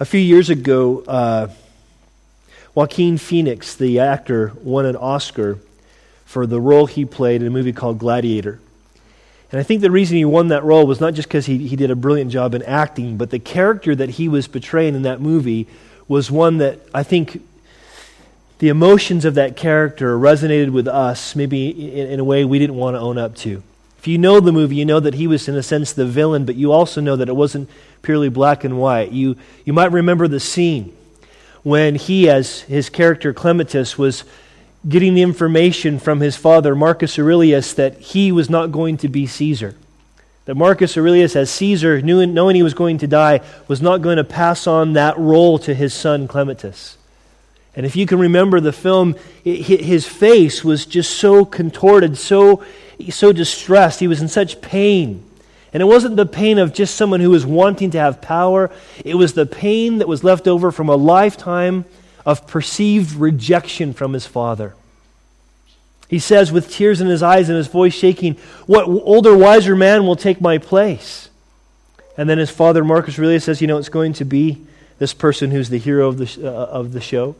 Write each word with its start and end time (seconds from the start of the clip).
A 0.00 0.06
few 0.06 0.18
years 0.18 0.48
ago, 0.48 1.04
uh, 1.06 1.48
Joaquin 2.74 3.18
Phoenix, 3.18 3.76
the 3.76 3.98
actor, 3.98 4.54
won 4.62 4.86
an 4.86 4.96
Oscar 4.96 5.58
for 6.24 6.46
the 6.46 6.58
role 6.58 6.86
he 6.86 7.04
played 7.04 7.42
in 7.42 7.46
a 7.46 7.50
movie 7.50 7.74
called 7.74 7.98
Gladiator. 7.98 8.60
And 9.52 9.60
I 9.60 9.62
think 9.62 9.82
the 9.82 9.90
reason 9.90 10.16
he 10.16 10.24
won 10.24 10.48
that 10.48 10.64
role 10.64 10.86
was 10.86 11.00
not 11.00 11.12
just 11.12 11.28
because 11.28 11.44
he, 11.44 11.68
he 11.68 11.76
did 11.76 11.90
a 11.90 11.96
brilliant 11.96 12.30
job 12.30 12.54
in 12.54 12.62
acting, 12.62 13.18
but 13.18 13.28
the 13.28 13.38
character 13.38 13.94
that 13.94 14.10
he 14.10 14.26
was 14.26 14.48
portraying 14.48 14.94
in 14.94 15.02
that 15.02 15.20
movie 15.20 15.66
was 16.08 16.30
one 16.30 16.56
that 16.58 16.80
I 16.94 17.02
think 17.02 17.42
the 18.58 18.70
emotions 18.70 19.26
of 19.26 19.34
that 19.34 19.54
character 19.54 20.16
resonated 20.16 20.70
with 20.70 20.88
us, 20.88 21.36
maybe 21.36 21.68
in, 21.68 22.12
in 22.12 22.20
a 22.20 22.24
way 22.24 22.46
we 22.46 22.58
didn't 22.58 22.76
want 22.76 22.94
to 22.96 23.00
own 23.00 23.18
up 23.18 23.36
to. 23.36 23.62
If 24.00 24.08
you 24.08 24.16
know 24.16 24.40
the 24.40 24.50
movie, 24.50 24.76
you 24.76 24.86
know 24.86 24.98
that 24.98 25.12
he 25.12 25.26
was, 25.26 25.46
in 25.46 25.54
a 25.56 25.62
sense, 25.62 25.92
the 25.92 26.06
villain, 26.06 26.46
but 26.46 26.54
you 26.54 26.72
also 26.72 27.02
know 27.02 27.16
that 27.16 27.28
it 27.28 27.36
wasn't 27.36 27.68
purely 28.00 28.30
black 28.30 28.64
and 28.64 28.78
white. 28.78 29.12
You, 29.12 29.36
you 29.66 29.74
might 29.74 29.92
remember 29.92 30.26
the 30.26 30.40
scene 30.40 30.96
when 31.64 31.96
he, 31.96 32.26
as 32.30 32.60
his 32.62 32.88
character 32.88 33.34
Commodus, 33.34 33.98
was 33.98 34.24
getting 34.88 35.12
the 35.12 35.20
information 35.20 35.98
from 35.98 36.20
his 36.20 36.34
father, 36.34 36.74
Marcus 36.74 37.18
Aurelius, 37.18 37.74
that 37.74 37.98
he 37.98 38.32
was 38.32 38.48
not 38.48 38.72
going 38.72 38.96
to 38.96 39.08
be 39.08 39.26
Caesar. 39.26 39.74
That 40.46 40.54
Marcus 40.54 40.96
Aurelius, 40.96 41.36
as 41.36 41.50
Caesar, 41.50 42.00
knew, 42.00 42.24
knowing 42.24 42.56
he 42.56 42.62
was 42.62 42.72
going 42.72 42.96
to 42.96 43.06
die, 43.06 43.42
was 43.68 43.82
not 43.82 44.00
going 44.00 44.16
to 44.16 44.24
pass 44.24 44.66
on 44.66 44.94
that 44.94 45.18
role 45.18 45.58
to 45.58 45.74
his 45.74 45.92
son 45.92 46.26
Commodus. 46.26 46.96
And 47.76 47.84
if 47.84 47.96
you 47.96 48.06
can 48.06 48.18
remember 48.18 48.60
the 48.60 48.72
film, 48.72 49.14
his 49.44 50.06
face 50.06 50.64
was 50.64 50.86
just 50.86 51.18
so 51.18 51.44
contorted, 51.44 52.16
so 52.16 52.64
so 53.08 53.32
distressed. 53.32 54.00
He 54.00 54.08
was 54.08 54.20
in 54.20 54.28
such 54.28 54.60
pain. 54.60 55.24
And 55.72 55.80
it 55.80 55.86
wasn't 55.86 56.16
the 56.16 56.26
pain 56.26 56.58
of 56.58 56.74
just 56.74 56.96
someone 56.96 57.20
who 57.20 57.30
was 57.30 57.46
wanting 57.46 57.90
to 57.92 57.98
have 57.98 58.20
power, 58.20 58.70
it 59.04 59.14
was 59.14 59.34
the 59.34 59.46
pain 59.46 59.98
that 59.98 60.08
was 60.08 60.24
left 60.24 60.48
over 60.48 60.72
from 60.72 60.88
a 60.88 60.96
lifetime 60.96 61.84
of 62.26 62.46
perceived 62.46 63.14
rejection 63.14 63.92
from 63.92 64.12
his 64.12 64.26
father. 64.26 64.74
He 66.08 66.18
says, 66.18 66.50
with 66.50 66.72
tears 66.72 67.00
in 67.00 67.06
his 67.06 67.22
eyes 67.22 67.48
and 67.48 67.56
his 67.56 67.68
voice 67.68 67.94
shaking, 67.94 68.34
What 68.66 68.86
older, 68.86 69.36
wiser 69.36 69.76
man 69.76 70.06
will 70.06 70.16
take 70.16 70.40
my 70.40 70.58
place? 70.58 71.28
And 72.16 72.28
then 72.28 72.38
his 72.38 72.50
father, 72.50 72.82
Marcus 72.82 73.16
Aurelius, 73.16 73.44
says, 73.44 73.60
You 73.60 73.68
know, 73.68 73.78
it's 73.78 73.88
going 73.88 74.14
to 74.14 74.24
be 74.24 74.66
this 74.98 75.14
person 75.14 75.52
who's 75.52 75.70
the 75.70 75.78
hero 75.78 76.08
of 76.08 76.18
the, 76.18 76.48
uh, 76.48 76.66
of 76.66 76.92
the 76.92 77.00
show. 77.00 77.36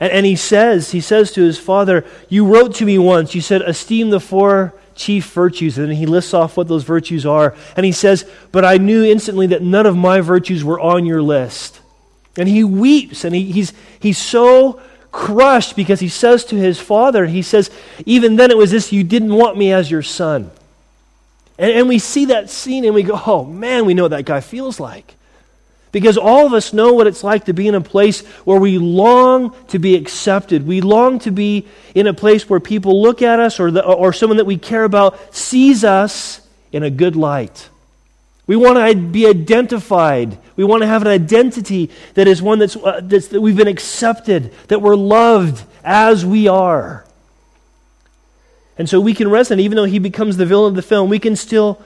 And, 0.00 0.12
and 0.12 0.26
he 0.26 0.36
says, 0.36 0.92
he 0.92 1.00
says 1.00 1.32
to 1.32 1.42
his 1.42 1.58
father, 1.58 2.04
You 2.28 2.46
wrote 2.46 2.74
to 2.76 2.84
me 2.84 2.98
once, 2.98 3.34
you 3.34 3.40
said, 3.40 3.62
esteem 3.62 4.10
the 4.10 4.20
four 4.20 4.74
chief 4.94 5.32
virtues. 5.32 5.78
And 5.78 5.88
then 5.88 5.96
he 5.96 6.06
lists 6.06 6.34
off 6.34 6.56
what 6.56 6.68
those 6.68 6.84
virtues 6.84 7.24
are. 7.24 7.54
And 7.76 7.86
he 7.86 7.92
says, 7.92 8.28
But 8.52 8.64
I 8.64 8.76
knew 8.76 9.04
instantly 9.04 9.46
that 9.48 9.62
none 9.62 9.86
of 9.86 9.96
my 9.96 10.20
virtues 10.20 10.64
were 10.64 10.80
on 10.80 11.06
your 11.06 11.22
list. 11.22 11.80
And 12.36 12.48
he 12.48 12.62
weeps 12.64 13.24
and 13.24 13.34
he, 13.34 13.50
he's, 13.50 13.72
he's 13.98 14.18
so 14.18 14.80
crushed 15.10 15.74
because 15.74 16.00
he 16.00 16.08
says 16.08 16.44
to 16.46 16.56
his 16.56 16.78
father, 16.78 17.26
He 17.26 17.42
says, 17.42 17.70
Even 18.04 18.36
then 18.36 18.50
it 18.50 18.56
was 18.56 18.70
this, 18.70 18.92
you 18.92 19.04
didn't 19.04 19.34
want 19.34 19.56
me 19.56 19.72
as 19.72 19.90
your 19.90 20.02
son. 20.02 20.50
And, 21.58 21.72
and 21.72 21.88
we 21.88 21.98
see 21.98 22.26
that 22.26 22.50
scene 22.50 22.84
and 22.84 22.94
we 22.94 23.02
go, 23.02 23.20
Oh 23.26 23.44
man, 23.44 23.86
we 23.86 23.94
know 23.94 24.04
what 24.04 24.10
that 24.10 24.24
guy 24.24 24.40
feels 24.40 24.78
like. 24.78 25.14
Because 25.90 26.18
all 26.18 26.46
of 26.46 26.52
us 26.52 26.72
know 26.72 26.92
what 26.92 27.06
it's 27.06 27.24
like 27.24 27.46
to 27.46 27.52
be 27.52 27.66
in 27.66 27.74
a 27.74 27.80
place 27.80 28.20
where 28.44 28.60
we 28.60 28.78
long 28.78 29.54
to 29.68 29.78
be 29.78 29.94
accepted. 29.94 30.66
We 30.66 30.80
long 30.80 31.18
to 31.20 31.30
be 31.30 31.66
in 31.94 32.06
a 32.06 32.14
place 32.14 32.48
where 32.48 32.60
people 32.60 33.00
look 33.00 33.22
at 33.22 33.40
us 33.40 33.58
or, 33.58 33.70
the, 33.70 33.84
or 33.84 34.12
someone 34.12 34.36
that 34.36 34.44
we 34.44 34.58
care 34.58 34.84
about 34.84 35.34
sees 35.34 35.84
us 35.84 36.46
in 36.72 36.82
a 36.82 36.90
good 36.90 37.16
light. 37.16 37.70
We 38.46 38.56
want 38.56 38.78
to 38.78 38.94
be 38.96 39.26
identified. 39.26 40.38
We 40.56 40.64
want 40.64 40.82
to 40.82 40.86
have 40.86 41.02
an 41.02 41.08
identity 41.08 41.90
that 42.14 42.26
is 42.26 42.40
one 42.40 42.58
that's, 42.58 42.76
uh, 42.76 43.00
that's, 43.02 43.28
that 43.28 43.40
we've 43.40 43.56
been 43.56 43.68
accepted, 43.68 44.52
that 44.68 44.80
we're 44.80 44.96
loved 44.96 45.62
as 45.84 46.24
we 46.24 46.48
are. 46.48 47.04
And 48.78 48.88
so 48.88 49.00
we 49.00 49.12
can 49.12 49.28
resonate, 49.28 49.60
even 49.60 49.76
though 49.76 49.84
he 49.84 49.98
becomes 49.98 50.36
the 50.36 50.46
villain 50.46 50.70
of 50.70 50.76
the 50.76 50.82
film, 50.82 51.10
we 51.10 51.18
can 51.18 51.36
still 51.36 51.82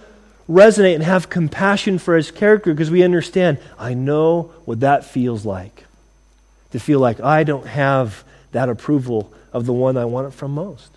resonate 0.48 0.94
and 0.94 1.04
have 1.04 1.28
compassion 1.28 1.98
for 1.98 2.16
his 2.16 2.30
character 2.30 2.72
because 2.72 2.90
we 2.90 3.02
understand, 3.02 3.58
I 3.78 3.94
know 3.94 4.52
what 4.64 4.80
that 4.80 5.04
feels 5.04 5.44
like. 5.44 5.84
To 6.72 6.80
feel 6.80 7.00
like 7.00 7.20
I 7.20 7.44
don't 7.44 7.66
have 7.66 8.24
that 8.52 8.68
approval 8.68 9.32
of 9.52 9.66
the 9.66 9.72
one 9.72 9.96
I 9.96 10.04
want 10.04 10.28
it 10.28 10.34
from 10.34 10.52
most. 10.52 10.90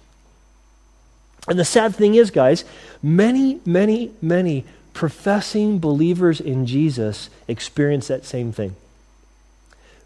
And 1.48 1.60
the 1.60 1.66
sad 1.66 1.96
thing 1.96 2.16
is, 2.16 2.32
guys, 2.32 2.66
many, 3.04 3.60
many, 3.66 4.12
many 4.22 4.66
professing 4.94 5.80
believers 5.80 6.40
in 6.40 6.66
Jesus 6.66 7.30
experience 7.48 8.08
that 8.08 8.26
same 8.26 8.52
thing. 8.52 8.76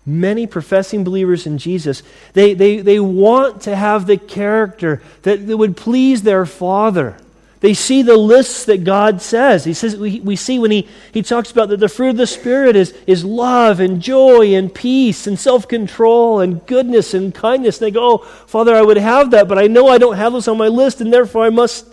Many 0.06 0.48
professing 0.48 1.04
believers 1.04 1.46
in 1.46 1.60
Jesus, 1.60 2.02
they, 2.34 2.54
they, 2.54 2.78
they 2.78 3.00
want 3.00 3.62
to 3.62 3.76
have 3.76 4.08
the 4.08 4.18
character 4.18 5.02
that, 5.22 5.46
that 5.46 5.58
would 5.58 5.78
please 5.78 6.24
their 6.24 6.46
Father. 6.46 7.18
They 7.62 7.74
see 7.74 8.04
the 8.04 8.16
lists 8.16 8.66
that 8.66 8.86
God 8.86 9.22
says. 9.22 9.66
He 9.66 9.74
says 9.74 9.98
we, 9.98 10.22
we 10.22 10.38
see 10.38 10.60
when 10.60 10.72
he, 10.72 10.88
he 11.12 11.22
talks 11.22 11.52
about 11.52 11.68
that 11.70 11.82
the 11.82 11.90
fruit 11.90 12.12
of 12.12 12.18
the 12.18 12.28
Spirit 12.28 12.78
is, 12.78 12.94
is 13.06 13.26
love 13.26 13.82
and 13.82 14.02
joy 14.02 14.54
and 14.56 14.74
peace 14.74 15.28
and 15.28 15.38
self-control 15.38 16.40
and 16.40 16.66
goodness 16.66 17.14
and 17.14 17.36
kindness. 17.36 17.82
And 17.82 17.88
they 17.88 17.92
go, 17.92 18.14
oh, 18.14 18.18
Father, 18.20 18.74
I 18.74 18.82
would 18.82 18.98
have 18.98 19.32
that, 19.32 19.50
but 19.50 19.60
I 19.60 19.68
know 19.68 19.90
I 19.90 19.98
don't 19.98 20.16
have 20.16 20.32
those 20.32 20.48
on 20.48 20.58
my 20.58 20.70
list, 20.70 21.02
and 21.02 21.12
therefore 21.12 21.44
I 21.44 21.50
must, 21.50 21.86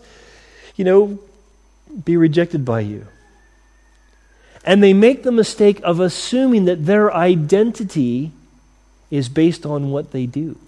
you 0.76 0.84
know, 0.84 1.18
be 2.04 2.16
rejected 2.16 2.64
by 2.64 2.80
you. 2.80 3.08
And 4.64 4.82
they 4.82 4.92
make 4.92 5.24
the 5.24 5.32
mistake 5.32 5.80
of 5.82 5.98
assuming 5.98 6.66
that 6.66 6.86
their 6.86 7.12
identity 7.12 8.30
is 9.10 9.28
based 9.28 9.66
on 9.66 9.90
what 9.90 10.12
they 10.12 10.26
do 10.26 10.58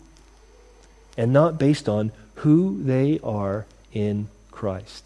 and 1.16 1.32
not 1.32 1.58
based 1.58 1.88
on 1.88 2.12
who 2.36 2.82
they 2.82 3.20
are 3.22 3.66
in 3.92 4.28
Christ. 4.58 5.04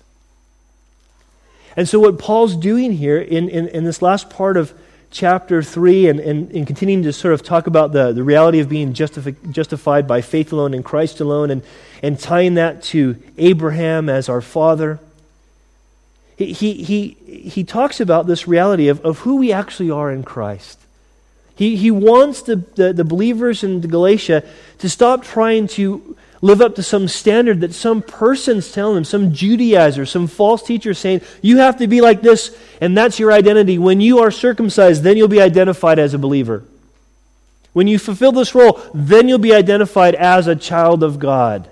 And 1.76 1.86
so, 1.86 2.00
what 2.00 2.18
Paul's 2.18 2.56
doing 2.56 2.92
here 2.92 3.18
in, 3.18 3.50
in, 3.50 3.68
in 3.68 3.84
this 3.84 4.00
last 4.00 4.30
part 4.30 4.56
of 4.56 4.72
chapter 5.10 5.62
3 5.62 6.08
and, 6.08 6.20
and, 6.20 6.50
and, 6.52 6.66
continuing 6.66 7.02
to 7.02 7.12
sort 7.12 7.34
of 7.34 7.42
talk 7.42 7.66
about 7.66 7.92
the, 7.92 8.12
the 8.12 8.22
reality 8.22 8.60
of 8.60 8.70
being 8.70 8.94
justifi- 8.94 9.52
justified 9.52 10.08
by 10.08 10.22
faith 10.22 10.52
alone 10.52 10.72
in 10.72 10.82
Christ 10.82 11.20
alone 11.20 11.50
and, 11.50 11.62
and 12.02 12.18
tying 12.18 12.54
that 12.54 12.82
to 12.84 13.22
Abraham 13.36 14.08
as 14.08 14.30
our 14.30 14.40
father, 14.40 15.00
he, 16.38 16.54
he, 16.54 16.72
he, 16.72 17.08
he 17.50 17.62
talks 17.62 18.00
about 18.00 18.26
this 18.26 18.48
reality 18.48 18.88
of, 18.88 19.04
of 19.04 19.19
who 19.19 19.36
we 19.36 19.52
actually 19.52 19.90
are 19.90 20.10
in 20.10 20.22
Christ. 20.22 20.78
He, 21.54 21.76
he 21.76 21.90
wants 21.90 22.40
the, 22.40 22.56
the, 22.56 22.94
the 22.94 23.04
believers 23.04 23.62
in 23.62 23.82
Galatia 23.82 24.44
to 24.78 24.88
stop 24.88 25.24
trying 25.24 25.66
to 25.69 26.16
live 26.42 26.60
up 26.60 26.75
to 26.75 26.82
some 26.82 27.06
standard 27.08 27.60
that 27.60 27.72
some 27.72 28.03
person's 28.03 28.72
telling 28.72 28.97
them, 28.97 29.04
some 29.04 29.32
Judaizer, 29.32 30.06
some 30.06 30.26
false 30.26 30.62
teacher 30.62 30.92
saying, 30.92 31.22
you 31.41 31.58
have 31.58 31.78
to 31.78 31.86
be 31.86 32.00
like 32.00 32.20
this, 32.20 32.54
and 32.80 32.98
that's 32.98 33.19
your 33.19 33.32
identity. 33.32 33.78
When 33.78 34.00
you 34.00 34.19
are 34.19 34.32
circumcised, 34.32 35.04
then 35.04 35.16
you'll 35.16 35.28
be 35.28 35.41
identified 35.41 36.00
as 36.00 36.12
a 36.12 36.19
believer. 36.19 36.64
When 37.72 37.86
you 37.86 37.98
fulfill 37.98 38.32
this 38.32 38.54
role, 38.54 38.81
then 38.92 39.28
you'll 39.28 39.38
be 39.38 39.54
identified 39.54 40.16
as 40.16 40.48
a 40.48 40.56
child 40.56 41.02
of 41.02 41.19
God. 41.19 41.70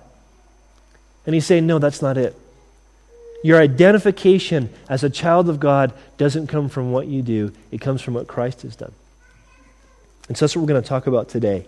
And 1.27 1.35
he's 1.35 1.45
saying, 1.45 1.67
no, 1.67 1.79
that's 1.81 2.01
not 2.01 2.17
it. 2.17 2.35
Your 3.43 3.61
identification 3.61 4.71
as 4.89 5.03
a 5.03 5.11
child 5.11 5.49
of 5.49 5.59
God 5.59 5.93
doesn't 6.17 6.47
come 6.47 6.69
from 6.69 6.93
what 6.93 7.09
you 7.09 7.23
do, 7.23 7.53
it 7.73 7.81
comes 7.81 8.03
from 8.03 8.15
what 8.15 8.29
Christ 8.29 8.63
has 8.63 8.77
done. 8.77 8.93
And 10.29 10.39
so 10.39 10.45
that's 10.45 10.55
what 10.55 10.63
we're 10.63 10.69
going 10.69 10.83
to 10.83 10.89
talk 10.89 11.09
about 11.09 11.29
today. 11.29 11.67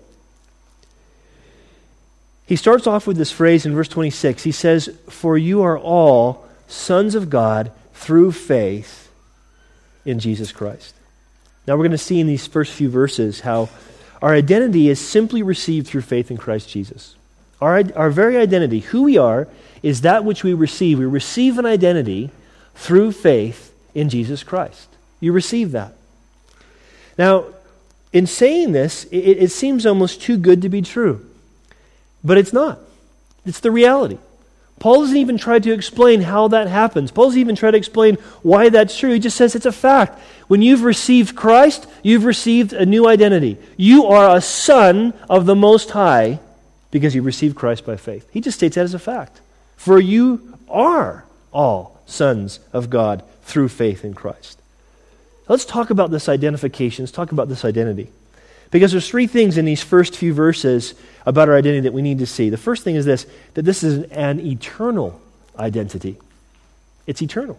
He 2.47 2.57
starts 2.57 2.87
off 2.87 3.07
with 3.07 3.17
this 3.17 3.31
phrase 3.31 3.65
in 3.65 3.75
verse 3.75 3.89
26. 3.89 4.43
He 4.43 4.53
says, 4.53 4.97
For 5.09 5.39
you 5.39 5.63
are 5.63 5.79
all 5.79 6.47
sons 6.67 7.15
of 7.15 7.31
God 7.31 7.73
through 7.95 8.33
faith 8.33 9.11
in 10.05 10.19
Jesus 10.19 10.53
Christ. 10.53 10.95
Now 11.67 11.75
we're 11.75 11.85
going 11.85 11.93
to 11.93 11.99
see 11.99 12.21
in 12.21 12.27
these 12.27 12.47
first 12.47 12.73
few 12.73 12.89
verses 12.89 13.41
how 13.41 13.69
our 14.21 14.35
identity 14.35 14.89
is 14.89 15.01
simply 15.01 15.43
received 15.43 15.87
through 15.87 16.03
faith 16.03 16.31
in 16.31 16.37
Christ 16.37 16.69
Jesus. 16.69 17.17
Our, 17.61 17.85
our 17.95 18.11
very 18.11 18.37
identity, 18.37 18.81
who 18.81 19.05
we 19.05 19.17
are, 19.19 19.47
is 19.83 20.01
that 20.01 20.25
which 20.25 20.43
we 20.43 20.53
receive. 20.53 20.99
We 20.99 21.07
receive 21.07 21.59
an 21.59 21.67
identity 21.67 22.31
through 22.75 23.13
faith 23.13 23.73
in 23.95 24.09
Jesus 24.09 24.43
Christ. 24.43 24.89
You 25.21 25.33
receive 25.33 25.71
that. 25.73 25.95
Now, 27.17 27.47
in 28.13 28.27
saying 28.27 28.73
this, 28.73 29.05
it, 29.05 29.39
it 29.39 29.51
seems 29.51 29.87
almost 29.87 30.21
too 30.21 30.37
good 30.37 30.63
to 30.63 30.69
be 30.69 30.83
true. 30.83 31.29
But 32.25 32.39
it's 32.39 32.53
not. 32.53 32.79
It's 33.45 33.61
the 33.61 33.71
reality. 33.71 34.19
Paul 34.79 35.03
doesn't 35.03 35.17
even 35.17 35.39
try 35.39 35.61
to 35.61 35.73
explain 35.73 36.23
how 36.23 36.49
that 36.49 36.67
happens. 36.67 37.13
Paul 37.13 37.27
doesn't 37.27 37.41
even 37.41 37.55
try 37.55 37.71
to 37.71 37.77
explain 37.77 38.17
why 38.43 38.69
that's 38.69 38.99
true. 38.99 39.13
He 39.13 39.21
just 39.21 39.37
says 39.37 39.55
it's 39.55 39.67
a 39.67 39.73
fact. 39.73 40.19
When 40.49 40.61
you've 40.61 40.83
received 40.83 41.37
Christ, 41.37 41.87
you've 42.03 42.25
received 42.25 42.73
a 42.73 42.85
new 42.85 43.07
identity. 43.07 43.59
You 43.77 44.07
are 44.07 44.37
a 44.37 44.41
son 44.41 45.15
of 45.31 45.47
the 45.47 45.55
Most 45.55 45.91
High 45.91 46.41
because 46.91 47.15
you 47.15 47.23
received 47.23 47.55
Christ 47.55 47.87
by 47.87 47.97
faith. 47.97 48.29
He 48.33 48.41
just 48.41 48.59
states 48.59 48.75
that 48.75 48.83
as 48.83 48.95
a 48.95 48.99
fact. 48.99 49.41
For 49.77 50.01
you 50.01 50.59
are 50.69 51.27
all 51.53 52.01
sons 52.07 52.59
of 52.73 52.91
God 52.91 53.23
through 53.43 53.69
faith 53.69 54.05
in 54.05 54.15
Christ. 54.15 54.61
Let's 55.49 55.65
talk 55.65 55.91
about 55.91 56.11
this 56.11 56.29
identification. 56.29 57.05
Let's 57.05 57.13
talk 57.13 57.33
about 57.33 57.49
this 57.49 57.65
identity. 57.65 58.09
Because 58.71 58.91
there's 58.91 59.09
three 59.09 59.27
things 59.27 59.59
in 59.59 59.65
these 59.65 59.83
first 59.83 60.17
few 60.17 60.33
verses 60.33 60.95
about 61.27 61.49
our 61.49 61.57
identity 61.57 61.81
that 61.81 61.93
we 61.93 62.03
need 62.03 62.19
to 62.19 62.27
see. 62.27 62.51
The 62.51 62.57
first 62.57 62.85
thing 62.85 62.97
is 62.97 63.05
this 63.05 63.27
that 63.55 63.63
this 63.63 63.83
is 63.83 64.05
an 64.11 64.41
eternal 64.41 65.21
identity. 65.59 66.17
It's 67.07 67.23
eternal. 67.23 67.59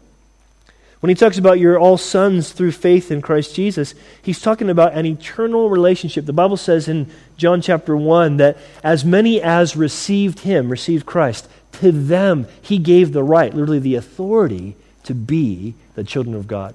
When 1.04 1.10
he 1.10 1.16
talks 1.16 1.38
about 1.38 1.60
you're 1.60 1.78
all 1.78 1.98
sons 1.98 2.54
through 2.54 2.72
faith 2.72 3.12
in 3.12 3.22
Christ 3.22 3.54
Jesus, 3.54 3.94
he's 4.22 4.40
talking 4.40 4.70
about 4.70 4.94
an 4.94 5.06
eternal 5.06 5.70
relationship. 5.70 6.26
The 6.26 6.32
Bible 6.32 6.56
says 6.56 6.88
in 6.88 7.12
John 7.36 7.60
chapter 7.60 7.98
1 7.98 8.38
that 8.38 8.58
as 8.86 9.04
many 9.04 9.42
as 9.42 9.76
received 9.76 10.40
him, 10.40 10.70
received 10.70 11.06
Christ, 11.06 11.50
to 11.74 11.92
them 11.92 12.48
he 12.62 12.78
gave 12.78 13.12
the 13.12 13.22
right, 13.22 13.54
literally 13.54 13.80
the 13.80 13.96
authority, 13.96 14.78
to 15.04 15.14
be 15.14 15.76
the 15.96 16.06
children 16.06 16.36
of 16.36 16.48
God. 16.48 16.74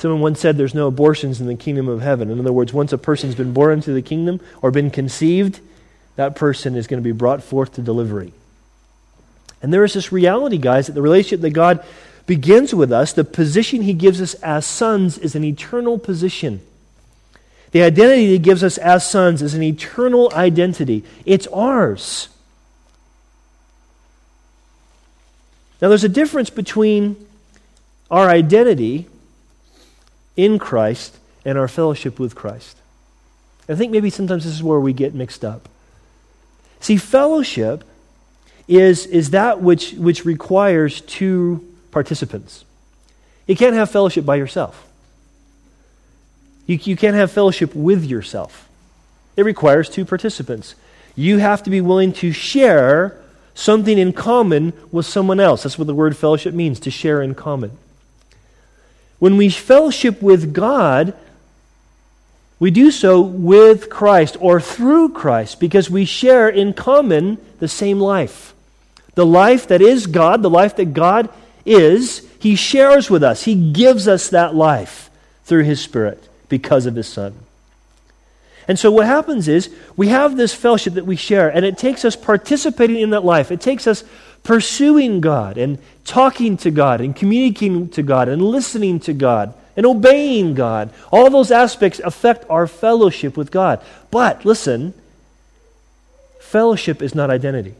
Someone 0.00 0.22
once 0.22 0.40
said 0.40 0.56
there's 0.56 0.74
no 0.74 0.86
abortions 0.86 1.42
in 1.42 1.46
the 1.46 1.54
kingdom 1.54 1.86
of 1.86 2.00
heaven. 2.00 2.30
In 2.30 2.40
other 2.40 2.54
words, 2.54 2.72
once 2.72 2.90
a 2.90 2.96
person's 2.96 3.34
been 3.34 3.52
born 3.52 3.74
into 3.74 3.92
the 3.92 4.00
kingdom 4.00 4.40
or 4.62 4.70
been 4.70 4.90
conceived, 4.90 5.60
that 6.16 6.34
person 6.34 6.74
is 6.74 6.86
going 6.86 7.02
to 7.02 7.04
be 7.06 7.12
brought 7.12 7.42
forth 7.42 7.74
to 7.74 7.82
delivery. 7.82 8.32
And 9.60 9.74
there 9.74 9.84
is 9.84 9.92
this 9.92 10.10
reality, 10.10 10.56
guys, 10.56 10.86
that 10.86 10.94
the 10.94 11.02
relationship 11.02 11.42
that 11.42 11.50
God 11.50 11.84
begins 12.24 12.74
with 12.74 12.90
us, 12.90 13.12
the 13.12 13.24
position 13.24 13.82
he 13.82 13.92
gives 13.92 14.22
us 14.22 14.32
as 14.36 14.64
sons 14.64 15.18
is 15.18 15.34
an 15.34 15.44
eternal 15.44 15.98
position. 15.98 16.62
The 17.72 17.82
identity 17.82 18.28
he 18.28 18.38
gives 18.38 18.64
us 18.64 18.78
as 18.78 19.08
sons 19.08 19.42
is 19.42 19.52
an 19.52 19.62
eternal 19.62 20.32
identity. 20.32 21.04
It's 21.26 21.46
ours. 21.48 22.30
Now, 25.82 25.90
there's 25.90 26.04
a 26.04 26.08
difference 26.08 26.48
between 26.48 27.16
our 28.10 28.30
identity 28.30 29.09
in 30.44 30.58
Christ 30.58 31.18
and 31.44 31.58
our 31.58 31.68
fellowship 31.68 32.18
with 32.18 32.34
Christ. 32.34 32.76
I 33.68 33.74
think 33.74 33.92
maybe 33.92 34.10
sometimes 34.10 34.44
this 34.44 34.54
is 34.54 34.62
where 34.62 34.80
we 34.80 34.92
get 34.92 35.14
mixed 35.14 35.44
up. 35.44 35.68
See, 36.80 36.96
fellowship 36.96 37.84
is, 38.66 39.06
is 39.06 39.30
that 39.30 39.60
which, 39.60 39.92
which 39.92 40.24
requires 40.24 41.02
two 41.02 41.68
participants. 41.90 42.64
You 43.46 43.54
can't 43.54 43.74
have 43.74 43.90
fellowship 43.90 44.24
by 44.24 44.36
yourself. 44.36 44.86
You, 46.66 46.78
you 46.82 46.96
can't 46.96 47.16
have 47.16 47.30
fellowship 47.30 47.74
with 47.74 48.04
yourself. 48.04 48.68
It 49.36 49.44
requires 49.44 49.88
two 49.88 50.04
participants. 50.04 50.74
You 51.16 51.38
have 51.38 51.62
to 51.64 51.70
be 51.70 51.80
willing 51.80 52.12
to 52.14 52.32
share 52.32 53.20
something 53.54 53.98
in 53.98 54.12
common 54.12 54.72
with 54.90 55.04
someone 55.04 55.38
else. 55.38 55.64
That's 55.64 55.78
what 55.78 55.86
the 55.86 55.94
word 55.94 56.16
fellowship 56.16 56.54
means, 56.54 56.80
to 56.80 56.90
share 56.90 57.20
in 57.20 57.34
common. 57.34 57.76
When 59.20 59.36
we 59.36 59.48
fellowship 59.50 60.20
with 60.20 60.52
God, 60.52 61.14
we 62.58 62.72
do 62.72 62.90
so 62.90 63.20
with 63.20 63.88
Christ 63.88 64.36
or 64.40 64.60
through 64.60 65.10
Christ 65.10 65.60
because 65.60 65.88
we 65.88 66.04
share 66.04 66.48
in 66.48 66.72
common 66.72 67.38
the 67.60 67.68
same 67.68 68.00
life. 68.00 68.52
The 69.14 69.24
life 69.24 69.68
that 69.68 69.80
is 69.80 70.08
God, 70.08 70.42
the 70.42 70.50
life 70.50 70.74
that 70.76 70.92
God 70.92 71.28
is 71.64 72.26
he 72.40 72.56
shares 72.56 73.10
with 73.10 73.22
us, 73.22 73.44
he 73.44 73.70
gives 73.72 74.08
us 74.08 74.30
that 74.30 74.54
life 74.54 75.10
through 75.44 75.64
his 75.64 75.80
Spirit 75.80 76.26
because 76.48 76.86
of 76.86 76.96
his 76.96 77.06
Son. 77.06 77.34
And 78.66 78.78
so 78.78 78.90
what 78.90 79.04
happens 79.04 79.46
is 79.46 79.68
we 79.94 80.08
have 80.08 80.36
this 80.36 80.54
fellowship 80.54 80.94
that 80.94 81.04
we 81.04 81.16
share, 81.16 81.50
and 81.50 81.66
it 81.66 81.76
takes 81.76 82.02
us 82.02 82.16
participating 82.16 82.96
in 82.96 83.10
that 83.10 83.24
life. 83.24 83.52
It 83.52 83.60
takes 83.60 83.86
us 83.86 84.04
pursuing 84.42 85.20
God 85.20 85.58
and 85.58 85.78
talking 86.04 86.56
to 86.58 86.70
God 86.70 87.00
and 87.00 87.14
communicating 87.14 87.88
to 87.90 88.02
God 88.02 88.28
and 88.28 88.42
listening 88.42 89.00
to 89.00 89.12
God 89.12 89.54
and 89.76 89.86
obeying 89.86 90.54
God. 90.54 90.90
All 91.10 91.30
those 91.30 91.50
aspects 91.50 92.00
affect 92.00 92.44
our 92.50 92.66
fellowship 92.66 93.36
with 93.36 93.50
God. 93.50 93.82
But 94.10 94.44
listen, 94.44 94.94
fellowship 96.40 97.00
is 97.00 97.14
not 97.14 97.30
identity. 97.30 97.74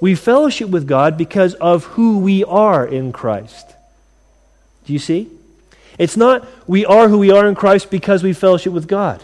We 0.00 0.14
fellowship 0.14 0.68
with 0.68 0.88
God 0.88 1.16
because 1.16 1.54
of 1.54 1.84
who 1.84 2.18
we 2.18 2.42
are 2.44 2.86
in 2.86 3.12
Christ. 3.12 3.68
Do 4.84 4.92
you 4.92 4.98
see? 4.98 5.28
It's 5.98 6.16
not 6.16 6.48
we 6.66 6.84
are 6.84 7.08
who 7.08 7.18
we 7.18 7.30
are 7.30 7.46
in 7.46 7.54
Christ 7.54 7.90
because 7.90 8.22
we 8.22 8.32
fellowship 8.32 8.72
with 8.72 8.88
God. 8.88 9.22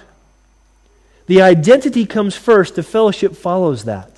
The 1.26 1.42
identity 1.42 2.06
comes 2.06 2.36
first, 2.36 2.76
the 2.76 2.82
fellowship 2.82 3.36
follows 3.36 3.84
that. 3.84 4.17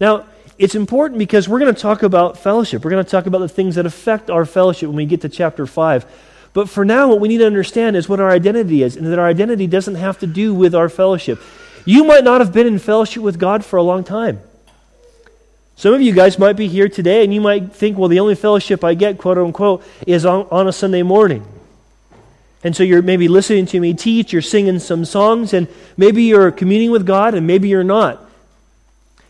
Now, 0.00 0.26
it's 0.58 0.74
important 0.74 1.18
because 1.18 1.48
we're 1.48 1.58
going 1.58 1.74
to 1.74 1.80
talk 1.80 2.02
about 2.02 2.38
fellowship. 2.38 2.84
We're 2.84 2.90
going 2.90 3.04
to 3.04 3.10
talk 3.10 3.26
about 3.26 3.38
the 3.38 3.48
things 3.48 3.76
that 3.76 3.86
affect 3.86 4.30
our 4.30 4.44
fellowship 4.44 4.88
when 4.88 4.96
we 4.96 5.06
get 5.06 5.20
to 5.22 5.28
chapter 5.28 5.66
5. 5.66 6.06
But 6.52 6.68
for 6.68 6.84
now, 6.84 7.08
what 7.08 7.20
we 7.20 7.28
need 7.28 7.38
to 7.38 7.46
understand 7.46 7.96
is 7.96 8.08
what 8.08 8.18
our 8.18 8.30
identity 8.30 8.82
is, 8.82 8.96
and 8.96 9.06
that 9.06 9.18
our 9.18 9.26
identity 9.26 9.66
doesn't 9.66 9.94
have 9.94 10.18
to 10.20 10.26
do 10.26 10.52
with 10.52 10.74
our 10.74 10.88
fellowship. 10.88 11.40
You 11.84 12.04
might 12.04 12.24
not 12.24 12.40
have 12.40 12.52
been 12.52 12.66
in 12.66 12.78
fellowship 12.78 13.22
with 13.22 13.38
God 13.38 13.64
for 13.64 13.76
a 13.76 13.82
long 13.82 14.04
time. 14.04 14.40
Some 15.76 15.94
of 15.94 16.02
you 16.02 16.12
guys 16.12 16.38
might 16.38 16.56
be 16.56 16.68
here 16.68 16.90
today 16.90 17.24
and 17.24 17.32
you 17.32 17.40
might 17.40 17.72
think, 17.72 17.96
well, 17.96 18.08
the 18.08 18.20
only 18.20 18.34
fellowship 18.34 18.84
I 18.84 18.92
get, 18.92 19.16
quote 19.16 19.38
unquote, 19.38 19.82
is 20.06 20.26
on, 20.26 20.46
on 20.50 20.68
a 20.68 20.72
Sunday 20.72 21.02
morning. 21.02 21.42
And 22.62 22.76
so 22.76 22.82
you're 22.82 23.00
maybe 23.00 23.28
listening 23.28 23.64
to 23.66 23.80
me 23.80 23.94
teach, 23.94 24.30
you're 24.30 24.42
singing 24.42 24.78
some 24.78 25.06
songs, 25.06 25.54
and 25.54 25.68
maybe 25.96 26.24
you're 26.24 26.50
communing 26.50 26.90
with 26.90 27.06
God, 27.06 27.34
and 27.34 27.46
maybe 27.46 27.68
you're 27.70 27.82
not. 27.82 28.29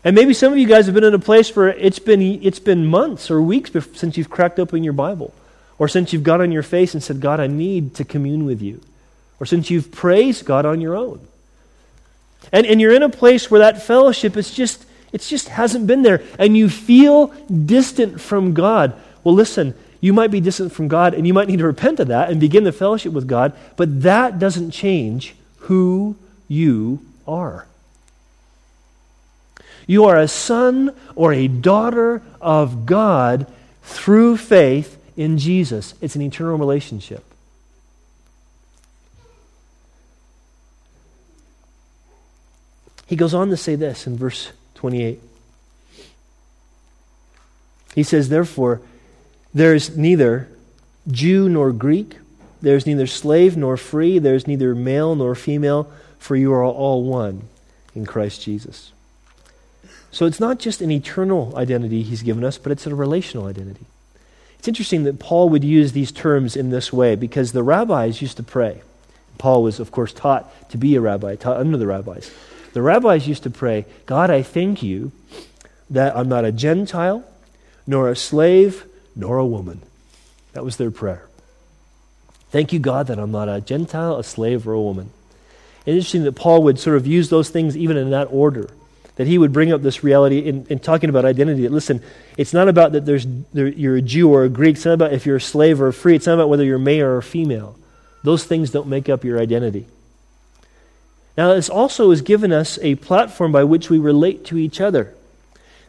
And 0.03 0.15
maybe 0.15 0.33
some 0.33 0.51
of 0.51 0.57
you 0.57 0.67
guys 0.67 0.87
have 0.87 0.95
been 0.95 1.03
in 1.03 1.13
a 1.13 1.19
place 1.19 1.55
where 1.55 1.69
it's 1.69 1.99
been, 1.99 2.21
it's 2.21 2.59
been 2.59 2.85
months 2.85 3.29
or 3.29 3.41
weeks 3.41 3.71
since 3.93 4.17
you've 4.17 4.29
cracked 4.29 4.59
open 4.59 4.83
your 4.83 4.93
Bible, 4.93 5.33
or 5.77 5.87
since 5.87 6.11
you've 6.11 6.23
got 6.23 6.41
on 6.41 6.51
your 6.51 6.63
face 6.63 6.93
and 6.93 7.03
said, 7.03 7.19
God, 7.19 7.39
I 7.39 7.47
need 7.47 7.95
to 7.95 8.03
commune 8.03 8.45
with 8.45 8.61
you, 8.61 8.81
or 9.39 9.45
since 9.45 9.69
you've 9.69 9.91
praised 9.91 10.45
God 10.45 10.65
on 10.65 10.81
your 10.81 10.95
own. 10.95 11.19
And, 12.51 12.65
and 12.65 12.81
you're 12.81 12.95
in 12.95 13.03
a 13.03 13.09
place 13.09 13.51
where 13.51 13.59
that 13.59 13.83
fellowship 13.83 14.35
is 14.35 14.51
just 14.51 14.85
it 15.11 15.21
just 15.21 15.49
hasn't 15.49 15.87
been 15.87 16.03
there. 16.03 16.23
And 16.39 16.55
you 16.55 16.69
feel 16.69 17.27
distant 17.49 18.21
from 18.21 18.53
God. 18.53 18.93
Well, 19.23 19.35
listen, 19.35 19.75
you 19.99 20.13
might 20.13 20.31
be 20.31 20.39
distant 20.39 20.71
from 20.71 20.87
God 20.87 21.13
and 21.13 21.27
you 21.27 21.33
might 21.33 21.47
need 21.47 21.59
to 21.59 21.65
repent 21.65 21.99
of 21.99 22.07
that 22.07 22.29
and 22.29 22.39
begin 22.39 22.63
the 22.63 22.71
fellowship 22.71 23.13
with 23.13 23.27
God, 23.27 23.53
but 23.75 24.01
that 24.03 24.39
doesn't 24.39 24.71
change 24.71 25.35
who 25.57 26.15
you 26.47 27.05
are. 27.27 27.67
You 29.87 30.05
are 30.05 30.17
a 30.17 30.27
son 30.27 30.95
or 31.15 31.33
a 31.33 31.47
daughter 31.47 32.21
of 32.39 32.85
God 32.85 33.51
through 33.83 34.37
faith 34.37 34.97
in 35.17 35.37
Jesus. 35.37 35.93
It's 36.01 36.15
an 36.15 36.21
eternal 36.21 36.57
relationship. 36.57 37.23
He 43.07 43.17
goes 43.17 43.33
on 43.33 43.49
to 43.49 43.57
say 43.57 43.75
this 43.75 44.07
in 44.07 44.17
verse 44.17 44.51
28. 44.75 45.21
He 47.93 48.03
says, 48.03 48.29
Therefore, 48.29 48.81
there 49.53 49.75
is 49.75 49.97
neither 49.97 50.47
Jew 51.09 51.49
nor 51.49 51.73
Greek, 51.73 52.15
there 52.61 52.77
is 52.77 52.85
neither 52.85 53.07
slave 53.07 53.57
nor 53.57 53.75
free, 53.75 54.17
there 54.17 54.35
is 54.35 54.47
neither 54.47 54.73
male 54.73 55.15
nor 55.15 55.35
female, 55.35 55.91
for 56.19 56.35
you 56.37 56.53
are 56.53 56.63
all 56.63 57.03
one 57.03 57.49
in 57.93 58.05
Christ 58.05 58.43
Jesus. 58.43 58.93
So 60.11 60.25
it's 60.25 60.39
not 60.39 60.59
just 60.59 60.81
an 60.81 60.91
eternal 60.91 61.53
identity 61.55 62.03
he's 62.03 62.21
given 62.21 62.43
us, 62.43 62.57
but 62.57 62.71
it's 62.71 62.85
a 62.85 62.93
relational 62.93 63.47
identity. 63.47 63.85
It's 64.59 64.67
interesting 64.67 65.05
that 65.05 65.19
Paul 65.19 65.49
would 65.49 65.63
use 65.63 65.93
these 65.93 66.11
terms 66.11 66.55
in 66.55 66.69
this 66.69 66.93
way 66.93 67.15
because 67.15 67.51
the 67.51 67.63
rabbis 67.63 68.21
used 68.21 68.37
to 68.37 68.43
pray. 68.43 68.81
Paul 69.37 69.63
was, 69.63 69.79
of 69.79 69.91
course, 69.91 70.13
taught 70.13 70.69
to 70.69 70.77
be 70.77 70.95
a 70.95 71.01
rabbi, 71.01 71.35
taught 71.35 71.57
under 71.57 71.77
the 71.77 71.87
rabbis. 71.87 72.29
The 72.73 72.81
rabbis 72.81 73.27
used 73.27 73.43
to 73.43 73.49
pray, 73.49 73.85
God, 74.05 74.29
I 74.29 74.43
thank 74.43 74.83
you 74.83 75.11
that 75.89 76.15
I'm 76.15 76.29
not 76.29 76.45
a 76.45 76.51
Gentile, 76.51 77.23
nor 77.87 78.09
a 78.09 78.15
slave, 78.15 78.85
nor 79.15 79.37
a 79.37 79.45
woman. 79.45 79.81
That 80.53 80.63
was 80.63 80.77
their 80.77 80.91
prayer. 80.91 81.27
Thank 82.51 82.73
you, 82.73 82.79
God, 82.79 83.07
that 83.07 83.17
I'm 83.17 83.31
not 83.31 83.49
a 83.49 83.61
Gentile, 83.61 84.17
a 84.17 84.23
slave, 84.23 84.67
or 84.67 84.73
a 84.73 84.81
woman. 84.81 85.11
It's 85.79 85.95
interesting 85.95 86.23
that 86.25 86.33
Paul 86.33 86.63
would 86.63 86.77
sort 86.77 86.97
of 86.97 87.07
use 87.07 87.29
those 87.29 87.49
things 87.49 87.75
even 87.75 87.97
in 87.97 88.11
that 88.11 88.25
order. 88.25 88.69
That 89.21 89.27
he 89.27 89.37
would 89.37 89.53
bring 89.53 89.71
up 89.71 89.83
this 89.83 90.03
reality 90.03 90.39
in, 90.39 90.65
in 90.71 90.79
talking 90.79 91.07
about 91.07 91.25
identity. 91.25 91.69
Listen, 91.69 92.01
it's 92.37 92.53
not 92.53 92.67
about 92.67 92.93
that 92.93 93.05
there's, 93.05 93.27
there, 93.53 93.67
you're 93.67 93.97
a 93.97 94.01
Jew 94.01 94.33
or 94.33 94.45
a 94.45 94.49
Greek. 94.49 94.77
It's 94.77 94.85
not 94.85 94.95
about 94.95 95.13
if 95.13 95.27
you're 95.27 95.35
a 95.35 95.41
slave 95.41 95.79
or 95.79 95.91
free. 95.91 96.15
It's 96.15 96.25
not 96.25 96.33
about 96.33 96.49
whether 96.49 96.63
you're 96.63 96.79
male 96.79 97.05
or 97.05 97.21
female. 97.21 97.75
Those 98.23 98.45
things 98.45 98.71
don't 98.71 98.87
make 98.87 99.09
up 99.09 99.23
your 99.23 99.39
identity. 99.39 99.85
Now, 101.37 101.53
this 101.53 101.69
also 101.69 102.09
has 102.09 102.23
given 102.23 102.51
us 102.51 102.79
a 102.81 102.95
platform 102.95 103.51
by 103.51 103.63
which 103.63 103.91
we 103.91 103.99
relate 103.99 104.43
to 104.45 104.57
each 104.57 104.81
other. 104.81 105.13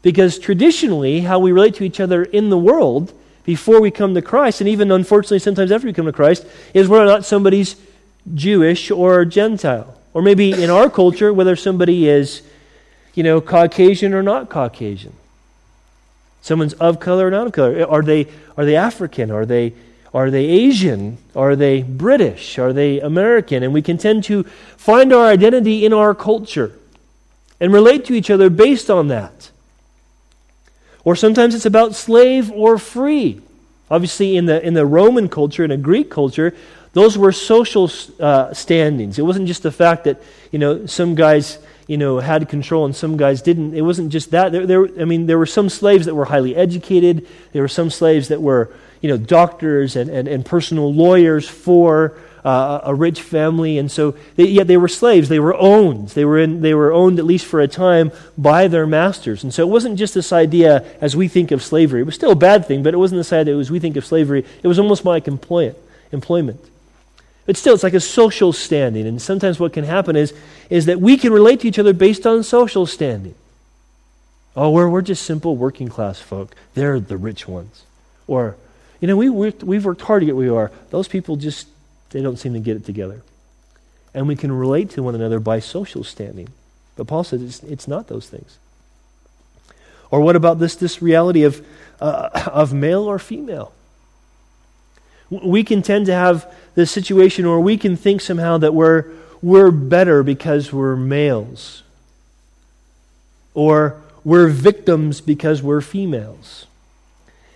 Because 0.02 0.38
traditionally, 0.38 1.20
how 1.20 1.38
we 1.38 1.52
relate 1.52 1.76
to 1.76 1.84
each 1.84 2.00
other 2.00 2.22
in 2.22 2.50
the 2.50 2.58
world 2.58 3.14
before 3.46 3.80
we 3.80 3.90
come 3.90 4.12
to 4.14 4.20
Christ, 4.20 4.60
and 4.60 4.68
even 4.68 4.92
unfortunately 4.92 5.38
sometimes 5.38 5.72
after 5.72 5.86
we 5.86 5.94
come 5.94 6.04
to 6.04 6.12
Christ, 6.12 6.44
is 6.74 6.86
whether 6.86 7.04
or 7.04 7.08
not 7.08 7.24
somebody's 7.24 7.76
Jewish 8.34 8.90
or 8.90 9.24
Gentile. 9.24 9.98
Or 10.12 10.20
maybe 10.20 10.52
in 10.52 10.68
our 10.68 10.90
culture, 10.90 11.32
whether 11.32 11.56
somebody 11.56 12.06
is, 12.06 12.42
you 13.14 13.22
know, 13.22 13.40
Caucasian 13.40 14.14
or 14.14 14.22
not 14.22 14.48
Caucasian. 14.48 15.12
Someone's 16.40 16.74
of 16.74 16.98
color 16.98 17.28
or 17.28 17.30
not 17.30 17.46
of 17.46 17.52
color. 17.52 17.86
Are 17.88 18.02
they, 18.02 18.26
are 18.56 18.64
they 18.64 18.76
African? 18.76 19.30
Are 19.30 19.46
they, 19.46 19.74
Are 20.14 20.30
they 20.30 20.44
Asian? 20.44 21.16
Are 21.34 21.56
they 21.56 21.82
British? 21.82 22.58
Are 22.58 22.72
they 22.72 23.00
American? 23.00 23.62
And 23.62 23.72
we 23.72 23.80
can 23.80 23.96
tend 23.96 24.24
to 24.24 24.44
find 24.76 25.12
our 25.12 25.26
identity 25.26 25.86
in 25.86 25.92
our 25.92 26.14
culture 26.14 26.72
and 27.60 27.72
relate 27.72 28.04
to 28.06 28.14
each 28.14 28.30
other 28.30 28.50
based 28.50 28.90
on 28.90 29.08
that. 29.08 29.50
Or 31.04 31.16
sometimes 31.16 31.54
it's 31.54 31.66
about 31.66 31.94
slave 31.94 32.50
or 32.50 32.76
free. 32.78 33.40
Obviously, 33.90 34.36
in 34.36 34.46
the, 34.46 34.64
in 34.66 34.74
the 34.74 34.84
Roman 34.84 35.28
culture, 35.28 35.64
in 35.64 35.70
a 35.70 35.76
Greek 35.76 36.10
culture, 36.10 36.54
those 36.92 37.16
were 37.16 37.32
social 37.32 37.90
uh, 38.20 38.52
standings. 38.52 39.18
It 39.18 39.22
wasn't 39.22 39.46
just 39.46 39.62
the 39.62 39.72
fact 39.72 40.04
that, 40.04 40.20
you 40.50 40.58
know, 40.58 40.86
some 40.86 41.14
guys, 41.14 41.58
you 41.92 41.98
know, 41.98 42.20
had 42.20 42.48
control 42.48 42.86
and 42.86 42.96
some 42.96 43.18
guys 43.18 43.42
didn't. 43.42 43.74
It 43.74 43.82
wasn't 43.82 44.10
just 44.10 44.30
that. 44.30 44.50
There, 44.50 44.66
there, 44.66 44.84
I 44.98 45.04
mean, 45.04 45.26
there 45.26 45.36
were 45.36 45.52
some 45.58 45.68
slaves 45.68 46.06
that 46.06 46.14
were 46.14 46.24
highly 46.24 46.56
educated. 46.56 47.28
There 47.52 47.60
were 47.60 47.68
some 47.68 47.90
slaves 47.90 48.28
that 48.28 48.40
were, 48.40 48.72
you 49.02 49.10
know, 49.10 49.18
doctors 49.18 49.94
and, 49.94 50.08
and, 50.08 50.26
and 50.26 50.42
personal 50.42 50.90
lawyers 50.90 51.46
for 51.46 52.16
uh, 52.46 52.80
a 52.84 52.94
rich 52.94 53.20
family. 53.20 53.76
And 53.76 53.92
so, 53.92 54.16
they, 54.36 54.46
yet 54.46 54.68
they 54.68 54.78
were 54.78 54.88
slaves. 54.88 55.28
They 55.28 55.38
were 55.38 55.54
owned. 55.54 56.08
They 56.16 56.24
were, 56.24 56.38
in, 56.38 56.62
they 56.62 56.72
were 56.72 56.94
owned, 56.94 57.18
at 57.18 57.26
least 57.26 57.44
for 57.44 57.60
a 57.60 57.68
time, 57.68 58.10
by 58.38 58.68
their 58.68 58.86
masters. 58.86 59.44
And 59.44 59.52
so 59.52 59.62
it 59.62 59.70
wasn't 59.70 59.98
just 59.98 60.14
this 60.14 60.32
idea 60.32 60.82
as 61.02 61.14
we 61.14 61.28
think 61.28 61.50
of 61.50 61.62
slavery. 61.62 62.00
It 62.00 62.06
was 62.06 62.14
still 62.14 62.32
a 62.32 62.46
bad 62.48 62.64
thing, 62.64 62.82
but 62.82 62.94
it 62.94 62.96
wasn't 63.04 63.18
this 63.20 63.34
idea 63.34 63.58
as 63.58 63.70
we 63.70 63.80
think 63.80 63.98
of 63.98 64.06
slavery. 64.06 64.46
It 64.62 64.66
was 64.66 64.78
almost 64.78 65.04
like 65.04 65.28
employment. 65.28 65.76
employment. 66.10 66.71
But 67.44 67.56
still, 67.56 67.74
it's 67.74 67.82
like 67.82 67.94
a 67.94 68.00
social 68.00 68.52
standing. 68.52 69.06
And 69.06 69.20
sometimes 69.20 69.58
what 69.58 69.72
can 69.72 69.84
happen 69.84 70.14
is, 70.14 70.32
is 70.70 70.86
that 70.86 71.00
we 71.00 71.16
can 71.16 71.32
relate 71.32 71.60
to 71.60 71.68
each 71.68 71.78
other 71.78 71.92
based 71.92 72.26
on 72.26 72.42
social 72.44 72.86
standing. 72.86 73.34
Oh, 74.54 74.70
we're, 74.70 74.88
we're 74.88 75.02
just 75.02 75.24
simple 75.24 75.56
working 75.56 75.88
class 75.88 76.20
folk. 76.20 76.54
They're 76.74 77.00
the 77.00 77.16
rich 77.16 77.48
ones. 77.48 77.84
Or, 78.26 78.56
you 79.00 79.08
know, 79.08 79.16
we, 79.16 79.28
we've 79.28 79.84
worked 79.84 80.02
hard 80.02 80.20
to 80.20 80.26
get 80.26 80.36
where 80.36 80.50
we 80.50 80.56
are. 80.56 80.70
Those 80.90 81.08
people 81.08 81.36
just, 81.36 81.66
they 82.10 82.22
don't 82.22 82.36
seem 82.36 82.52
to 82.52 82.60
get 82.60 82.76
it 82.76 82.84
together. 82.84 83.22
And 84.14 84.28
we 84.28 84.36
can 84.36 84.52
relate 84.52 84.90
to 84.90 85.02
one 85.02 85.14
another 85.14 85.40
by 85.40 85.58
social 85.58 86.04
standing. 86.04 86.48
But 86.96 87.06
Paul 87.06 87.24
says 87.24 87.42
it's, 87.42 87.62
it's 87.64 87.88
not 87.88 88.08
those 88.08 88.28
things. 88.28 88.58
Or 90.10 90.20
what 90.20 90.36
about 90.36 90.58
this, 90.58 90.76
this 90.76 91.00
reality 91.00 91.42
of, 91.44 91.66
uh, 91.98 92.28
of 92.52 92.74
male 92.74 93.04
or 93.04 93.18
female? 93.18 93.72
We 95.30 95.64
can 95.64 95.80
tend 95.80 96.04
to 96.06 96.12
have 96.12 96.54
this 96.74 96.90
situation 96.90 97.48
where 97.48 97.60
we 97.60 97.76
can 97.76 97.96
think 97.96 98.20
somehow 98.20 98.58
that 98.58 98.74
we're, 98.74 99.10
we're 99.42 99.70
better 99.70 100.22
because 100.22 100.72
we're 100.72 100.96
males, 100.96 101.82
or 103.54 104.00
we're 104.24 104.48
victims 104.48 105.20
because 105.20 105.62
we're 105.62 105.80
females. 105.80 106.66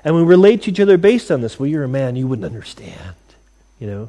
And 0.04 0.14
we 0.14 0.22
relate 0.22 0.62
to 0.62 0.70
each 0.70 0.80
other 0.80 0.96
based 0.96 1.30
on 1.30 1.40
this. 1.40 1.58
Well, 1.58 1.68
you're 1.68 1.84
a 1.84 1.88
man, 1.88 2.14
you 2.16 2.28
wouldn't 2.28 2.46
understand, 2.46 3.16
you 3.80 3.86
know. 3.86 4.08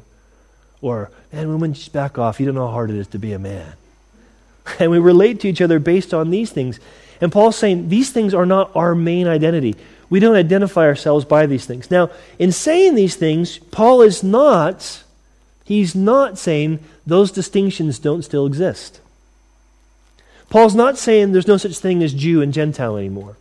Or, 0.80 1.10
man, 1.32 1.48
women, 1.48 1.74
just 1.74 1.92
back 1.92 2.18
off. 2.18 2.38
You 2.38 2.46
don't 2.46 2.54
know 2.54 2.66
how 2.66 2.72
hard 2.72 2.90
it 2.90 2.96
is 2.96 3.08
to 3.08 3.18
be 3.18 3.32
a 3.32 3.38
man. 3.38 3.72
And 4.78 4.90
we 4.90 4.98
relate 4.98 5.40
to 5.40 5.48
each 5.48 5.62
other 5.62 5.78
based 5.78 6.12
on 6.12 6.28
these 6.28 6.52
things. 6.52 6.78
And 7.22 7.32
Paul's 7.32 7.56
saying 7.56 7.88
these 7.88 8.10
things 8.10 8.34
are 8.34 8.44
not 8.44 8.70
our 8.76 8.94
main 8.94 9.26
identity. 9.26 9.76
We 10.10 10.20
don't 10.20 10.36
identify 10.36 10.86
ourselves 10.86 11.24
by 11.24 11.46
these 11.46 11.66
things. 11.66 11.90
Now, 11.90 12.10
in 12.38 12.52
saying 12.52 12.94
these 12.94 13.16
things, 13.16 13.58
Paul 13.58 14.02
is 14.02 14.22
not 14.22 15.04
he's 15.64 15.94
not 15.94 16.38
saying 16.38 16.78
those 17.06 17.30
distinctions 17.30 17.98
don't 17.98 18.22
still 18.22 18.46
exist. 18.46 19.00
Paul's 20.48 20.74
not 20.74 20.96
saying 20.96 21.32
there's 21.32 21.46
no 21.46 21.58
such 21.58 21.78
thing 21.78 22.02
as 22.02 22.14
Jew 22.14 22.40
and 22.40 22.54
Gentile 22.54 22.96
anymore. 22.96 23.36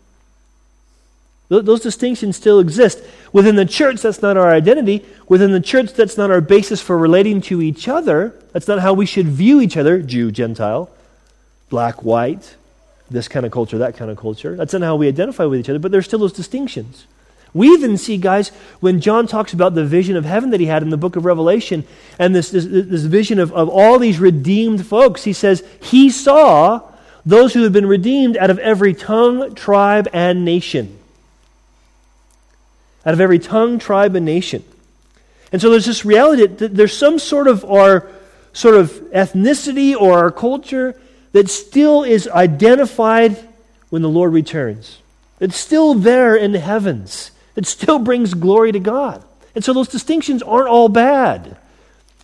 Those 1.49 1.79
distinctions 1.79 2.35
still 2.35 2.59
exist. 2.59 3.01
Within 3.31 3.55
the 3.55 3.65
church, 3.65 4.01
that's 4.01 4.21
not 4.21 4.35
our 4.35 4.51
identity. 4.51 5.05
Within 5.29 5.53
the 5.53 5.61
church, 5.61 5.93
that's 5.93 6.17
not 6.17 6.29
our 6.29 6.41
basis 6.41 6.81
for 6.81 6.97
relating 6.97 7.39
to 7.43 7.61
each 7.61 7.87
other. 7.87 8.35
That's 8.51 8.67
not 8.67 8.79
how 8.79 8.93
we 8.93 9.05
should 9.05 9.27
view 9.27 9.61
each 9.61 9.77
other 9.77 10.01
Jew, 10.01 10.29
Gentile, 10.29 10.89
black, 11.69 12.03
white, 12.03 12.56
this 13.09 13.27
kind 13.27 13.45
of 13.45 13.51
culture, 13.51 13.77
that 13.77 13.95
kind 13.95 14.11
of 14.11 14.17
culture. 14.17 14.55
That's 14.55 14.73
not 14.73 14.81
how 14.81 14.95
we 14.95 15.07
identify 15.07 15.45
with 15.45 15.59
each 15.59 15.69
other, 15.69 15.79
but 15.79 15.91
there's 15.91 16.05
still 16.05 16.19
those 16.19 16.33
distinctions. 16.33 17.05
We 17.53 17.69
even 17.69 17.97
see, 17.97 18.17
guys, 18.17 18.49
when 18.81 18.99
John 18.99 19.25
talks 19.25 19.53
about 19.53 19.73
the 19.73 19.85
vision 19.85 20.15
of 20.15 20.25
heaven 20.25 20.49
that 20.51 20.59
he 20.59 20.65
had 20.65 20.83
in 20.83 20.89
the 20.89 20.97
book 20.97 21.15
of 21.15 21.25
Revelation 21.25 21.85
and 22.19 22.35
this, 22.35 22.49
this, 22.49 22.65
this 22.65 23.03
vision 23.03 23.39
of, 23.39 23.51
of 23.53 23.69
all 23.69 23.97
these 23.97 24.19
redeemed 24.19 24.85
folks, 24.85 25.23
he 25.23 25.33
says 25.33 25.63
he 25.81 26.09
saw 26.09 26.81
those 27.25 27.53
who 27.53 27.63
had 27.63 27.73
been 27.73 27.85
redeemed 27.85 28.37
out 28.37 28.49
of 28.49 28.59
every 28.59 28.93
tongue, 28.93 29.55
tribe, 29.55 30.07
and 30.13 30.45
nation. 30.45 30.97
Out 33.05 33.13
of 33.13 33.21
every 33.21 33.39
tongue, 33.39 33.79
tribe, 33.79 34.15
and 34.15 34.25
nation. 34.25 34.63
And 35.51 35.61
so 35.61 35.69
there's 35.69 35.85
this 35.85 36.03
reality 36.03 36.45
that 36.45 36.75
there's 36.75 36.95
some 36.95 37.19
sort 37.19 37.47
of 37.47 37.63
our 37.65 38.07
sort 38.53 38.75
of 38.75 38.91
ethnicity 39.13 39.95
or 39.95 40.17
our 40.17 40.31
culture 40.31 40.99
that 41.37 41.51
still 41.51 42.01
is 42.01 42.27
identified 42.27 43.37
when 43.89 44.01
the 44.01 44.09
Lord 44.09 44.33
returns. 44.33 44.97
It's 45.39 45.55
still 45.55 45.93
there 45.93 46.35
in 46.35 46.51
the 46.51 46.59
heavens. 46.59 47.29
It 47.55 47.67
still 47.67 47.99
brings 47.99 48.33
glory 48.33 48.71
to 48.71 48.79
God. 48.79 49.23
And 49.53 49.63
so 49.63 49.71
those 49.71 49.87
distinctions 49.87 50.41
aren't 50.41 50.67
all 50.67 50.89
bad. 50.89 51.55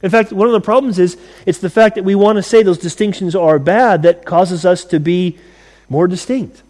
In 0.02 0.10
fact, 0.10 0.32
one 0.32 0.48
of 0.48 0.54
the 0.54 0.62
problems 0.62 0.98
is 0.98 1.16
it's 1.46 1.60
the 1.60 1.70
fact 1.70 1.94
that 1.94 2.04
we 2.04 2.16
want 2.16 2.38
to 2.38 2.42
say 2.42 2.64
those 2.64 2.80
distinctions 2.80 3.36
are 3.36 3.60
bad 3.60 4.02
that 4.02 4.26
causes 4.26 4.66
us 4.66 4.84
to 4.86 5.00
be 5.00 5.38
more 5.90 6.08
distinct. 6.08 6.64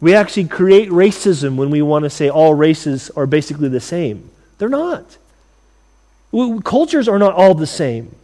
We 0.00 0.16
actually 0.16 0.48
create 0.48 0.88
racism 0.88 1.54
when 1.54 1.70
we 1.70 1.80
want 1.80 2.06
to 2.06 2.10
say 2.10 2.28
all 2.28 2.54
races 2.54 3.08
are 3.10 3.26
basically 3.26 3.68
the 3.68 3.78
same. 3.78 4.32
They're 4.58 4.68
not. 4.68 5.16
Cultures 6.64 7.06
are 7.06 7.20
not 7.20 7.34
all 7.34 7.54
the 7.54 7.68
same. 7.68 8.16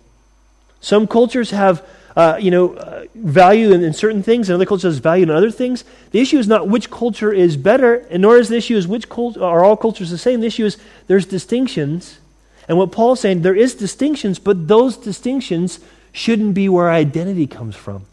Some 0.81 1.07
cultures 1.07 1.53
have 1.53 1.89
uh, 2.17 2.39
you 2.41 2.51
know, 2.51 2.75
uh, 2.75 3.05
value 3.15 3.73
in, 3.73 3.85
in, 3.85 3.93
certain 3.93 4.23
things, 4.23 4.49
and 4.49 4.55
other 4.55 4.65
cultures 4.65 4.95
has 4.95 4.99
value 4.99 5.25
in 5.25 5.31
other 5.31 5.51
things. 5.51 5.85
The 6.13 6.21
issue 6.21 6.39
is 6.39 6.49
not 6.49 6.67
which 6.67 6.91
culture 6.91 7.31
is 7.31 7.59
better, 7.59 7.97
and 8.11 8.23
nor 8.23 8.39
is 8.39 8.49
the 8.49 8.57
issue 8.57 8.77
is 8.77 8.89
which 8.89 9.11
cult- 9.11 9.37
are 9.37 9.63
all 9.63 9.77
cultures 9.77 10.11
the 10.11 10.17
same. 10.17 10.41
The 10.41 10.47
issue 10.47 10.65
is 10.65 10.79
there's 11.09 11.27
distinctions, 11.27 12.19
and 12.69 12.79
what 12.79 12.91
Paul's 12.91 13.21
saying 13.21 13.43
there 13.43 13.55
is 13.55 13.75
distinctions, 13.75 14.39
but 14.39 14.67
those 14.67 14.97
distinctions 14.97 15.79
shouldn't 16.11 16.55
be 16.55 16.71
where 16.71 16.91
identity 16.91 17.47
comes 17.47 17.77
from. 17.77 18.07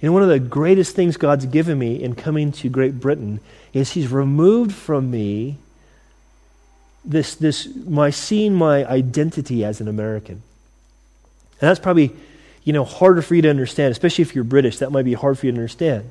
You 0.00 0.08
know, 0.08 0.12
one 0.12 0.22
of 0.22 0.28
the 0.28 0.40
greatest 0.40 0.96
things 0.96 1.16
God's 1.16 1.46
given 1.46 1.78
me 1.78 2.02
in 2.02 2.16
coming 2.16 2.50
to 2.52 2.68
Great 2.68 2.98
Britain 2.98 3.38
is 3.72 3.92
He's 3.92 4.10
removed 4.10 4.72
from 4.72 5.12
me 5.12 5.58
this, 7.04 7.36
this 7.36 7.68
my 7.86 8.10
seeing 8.10 8.52
my 8.52 8.84
identity 8.84 9.64
as 9.64 9.80
an 9.80 9.86
American. 9.86 10.42
And 11.60 11.68
that's 11.68 11.80
probably, 11.80 12.14
you 12.64 12.72
know, 12.72 12.84
harder 12.84 13.22
for 13.22 13.34
you 13.34 13.42
to 13.42 13.50
understand, 13.50 13.92
especially 13.92 14.22
if 14.22 14.34
you're 14.34 14.44
British. 14.44 14.78
That 14.78 14.90
might 14.92 15.04
be 15.04 15.14
hard 15.14 15.38
for 15.38 15.46
you 15.46 15.52
to 15.52 15.58
understand. 15.58 16.10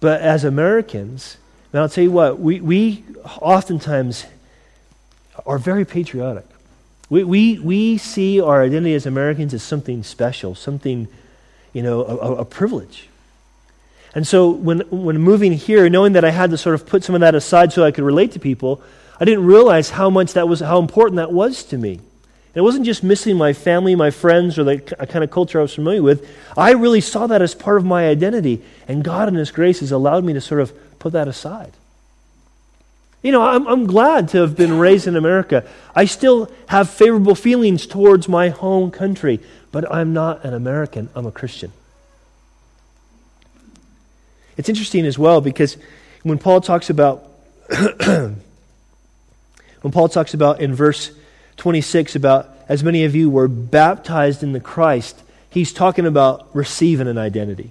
But 0.00 0.20
as 0.20 0.44
Americans, 0.44 1.36
and 1.72 1.80
I'll 1.80 1.88
tell 1.88 2.04
you 2.04 2.10
what, 2.10 2.38
we, 2.38 2.60
we 2.60 3.04
oftentimes 3.40 4.26
are 5.46 5.58
very 5.58 5.84
patriotic. 5.84 6.46
We, 7.10 7.24
we, 7.24 7.58
we 7.58 7.98
see 7.98 8.40
our 8.40 8.62
identity 8.62 8.94
as 8.94 9.06
Americans 9.06 9.54
as 9.54 9.62
something 9.62 10.02
special, 10.02 10.54
something, 10.54 11.08
you 11.72 11.82
know, 11.82 12.04
a, 12.04 12.34
a 12.36 12.44
privilege. 12.44 13.08
And 14.14 14.26
so 14.26 14.50
when, 14.50 14.80
when 14.90 15.18
moving 15.18 15.52
here, 15.52 15.88
knowing 15.88 16.12
that 16.12 16.24
I 16.24 16.30
had 16.30 16.50
to 16.50 16.58
sort 16.58 16.74
of 16.74 16.86
put 16.86 17.02
some 17.02 17.14
of 17.14 17.20
that 17.20 17.34
aside 17.34 17.72
so 17.72 17.84
I 17.84 17.90
could 17.90 18.04
relate 18.04 18.32
to 18.32 18.38
people, 18.38 18.82
I 19.18 19.24
didn't 19.24 19.44
realize 19.44 19.90
how 19.90 20.10
much 20.10 20.32
that 20.34 20.48
was, 20.48 20.60
how 20.60 20.78
important 20.78 21.16
that 21.16 21.32
was 21.32 21.64
to 21.64 21.78
me. 21.78 22.00
It 22.54 22.60
wasn't 22.60 22.86
just 22.86 23.02
missing 23.02 23.36
my 23.36 23.52
family, 23.52 23.96
my 23.96 24.10
friends, 24.10 24.58
or 24.58 24.64
the 24.64 24.78
kind 24.78 25.24
of 25.24 25.30
culture 25.30 25.58
I 25.58 25.62
was 25.62 25.74
familiar 25.74 26.02
with. 26.02 26.28
I 26.56 26.70
really 26.72 27.00
saw 27.00 27.26
that 27.26 27.42
as 27.42 27.54
part 27.54 27.78
of 27.78 27.84
my 27.84 28.08
identity. 28.08 28.62
And 28.86 29.02
God, 29.02 29.28
in 29.28 29.34
His 29.34 29.50
grace, 29.50 29.80
has 29.80 29.90
allowed 29.90 30.24
me 30.24 30.32
to 30.34 30.40
sort 30.40 30.60
of 30.60 30.72
put 31.00 31.12
that 31.14 31.26
aside. 31.26 31.72
You 33.22 33.32
know, 33.32 33.42
I'm, 33.42 33.66
I'm 33.66 33.86
glad 33.86 34.28
to 34.30 34.38
have 34.38 34.54
been 34.54 34.78
raised 34.78 35.06
in 35.06 35.16
America. 35.16 35.66
I 35.96 36.04
still 36.04 36.52
have 36.68 36.90
favorable 36.90 37.34
feelings 37.34 37.86
towards 37.86 38.28
my 38.28 38.50
home 38.50 38.90
country, 38.90 39.40
but 39.72 39.90
I'm 39.90 40.12
not 40.12 40.44
an 40.44 40.54
American, 40.54 41.08
I'm 41.14 41.26
a 41.26 41.32
Christian. 41.32 41.72
It's 44.56 44.68
interesting 44.68 45.06
as 45.06 45.18
well 45.18 45.40
because 45.40 45.76
when 46.22 46.38
Paul 46.38 46.60
talks 46.60 46.90
about 46.90 47.30
when 48.06 48.36
Paul 49.90 50.08
talks 50.08 50.34
about 50.34 50.60
in 50.60 50.74
verse 50.74 51.10
26 51.64 52.14
about 52.14 52.50
as 52.68 52.84
many 52.84 53.04
of 53.04 53.14
you 53.14 53.30
were 53.30 53.48
baptized 53.48 54.42
in 54.42 54.52
the 54.52 54.60
Christ, 54.60 55.22
he's 55.48 55.72
talking 55.72 56.04
about 56.04 56.46
receiving 56.54 57.08
an 57.08 57.16
identity. 57.16 57.70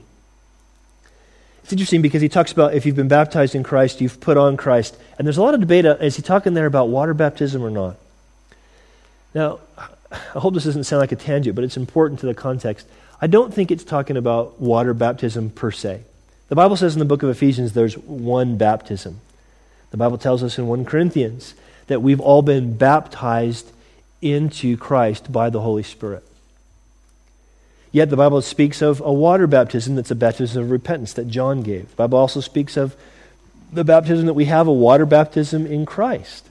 It's 1.61 1.71
interesting 1.71 2.01
because 2.01 2.19
he 2.19 2.27
talks 2.27 2.51
about 2.51 2.73
if 2.73 2.87
you've 2.87 2.95
been 2.95 3.07
baptized 3.07 3.53
in 3.53 3.61
Christ, 3.61 4.01
you've 4.01 4.19
put 4.19 4.35
on 4.35 4.57
Christ. 4.57 4.97
And 5.19 5.27
there's 5.27 5.37
a 5.37 5.43
lot 5.43 5.53
of 5.53 5.59
debate. 5.59 5.85
Uh, 5.85 5.97
is 6.01 6.15
he 6.15 6.23
talking 6.23 6.55
there 6.55 6.65
about 6.65 6.89
water 6.89 7.13
baptism 7.13 7.63
or 7.63 7.69
not? 7.69 7.97
Now, 9.35 9.59
I 10.11 10.39
hope 10.39 10.55
this 10.55 10.63
doesn't 10.63 10.85
sound 10.85 10.99
like 10.99 11.11
a 11.11 11.15
tangent, 11.15 11.53
but 11.53 11.63
it's 11.63 11.77
important 11.77 12.19
to 12.21 12.25
the 12.25 12.33
context. 12.33 12.87
I 13.21 13.27
don't 13.27 13.53
think 13.53 13.69
it's 13.69 13.83
talking 13.83 14.17
about 14.17 14.59
water 14.59 14.95
baptism 14.95 15.51
per 15.51 15.69
se. 15.69 16.01
The 16.49 16.55
Bible 16.55 16.77
says 16.77 16.95
in 16.95 16.99
the 16.99 17.05
book 17.05 17.21
of 17.21 17.29
Ephesians 17.29 17.73
there's 17.73 17.95
one 17.95 18.57
baptism. 18.57 19.19
The 19.91 19.97
Bible 19.97 20.17
tells 20.17 20.41
us 20.41 20.57
in 20.57 20.65
1 20.65 20.83
Corinthians 20.83 21.53
that 21.85 22.01
we've 22.01 22.19
all 22.19 22.41
been 22.41 22.75
baptized 22.75 23.69
into 24.23 24.77
Christ 24.77 25.31
by 25.31 25.49
the 25.49 25.61
Holy 25.61 25.83
Spirit. 25.83 26.23
Yet 27.91 28.09
the 28.09 28.17
Bible 28.17 28.41
speaks 28.41 28.81
of 28.81 29.01
a 29.01 29.13
water 29.13 29.45
baptism 29.45 29.95
that's 29.95 30.09
a 30.09 30.15
baptism 30.15 30.63
of 30.63 30.71
repentance 30.71 31.13
that 31.13 31.27
John 31.27 31.61
gave. 31.61 31.89
The 31.89 31.95
Bible 31.95 32.17
also 32.17 32.39
speaks 32.39 32.75
of 32.75 32.95
the 33.71 33.83
baptism 33.83 34.25
that 34.25 34.33
we 34.33 34.45
have, 34.45 34.67
a 34.67 34.73
water 34.73 35.05
baptism 35.05 35.67
in 35.67 35.85
Christ. 35.85 36.47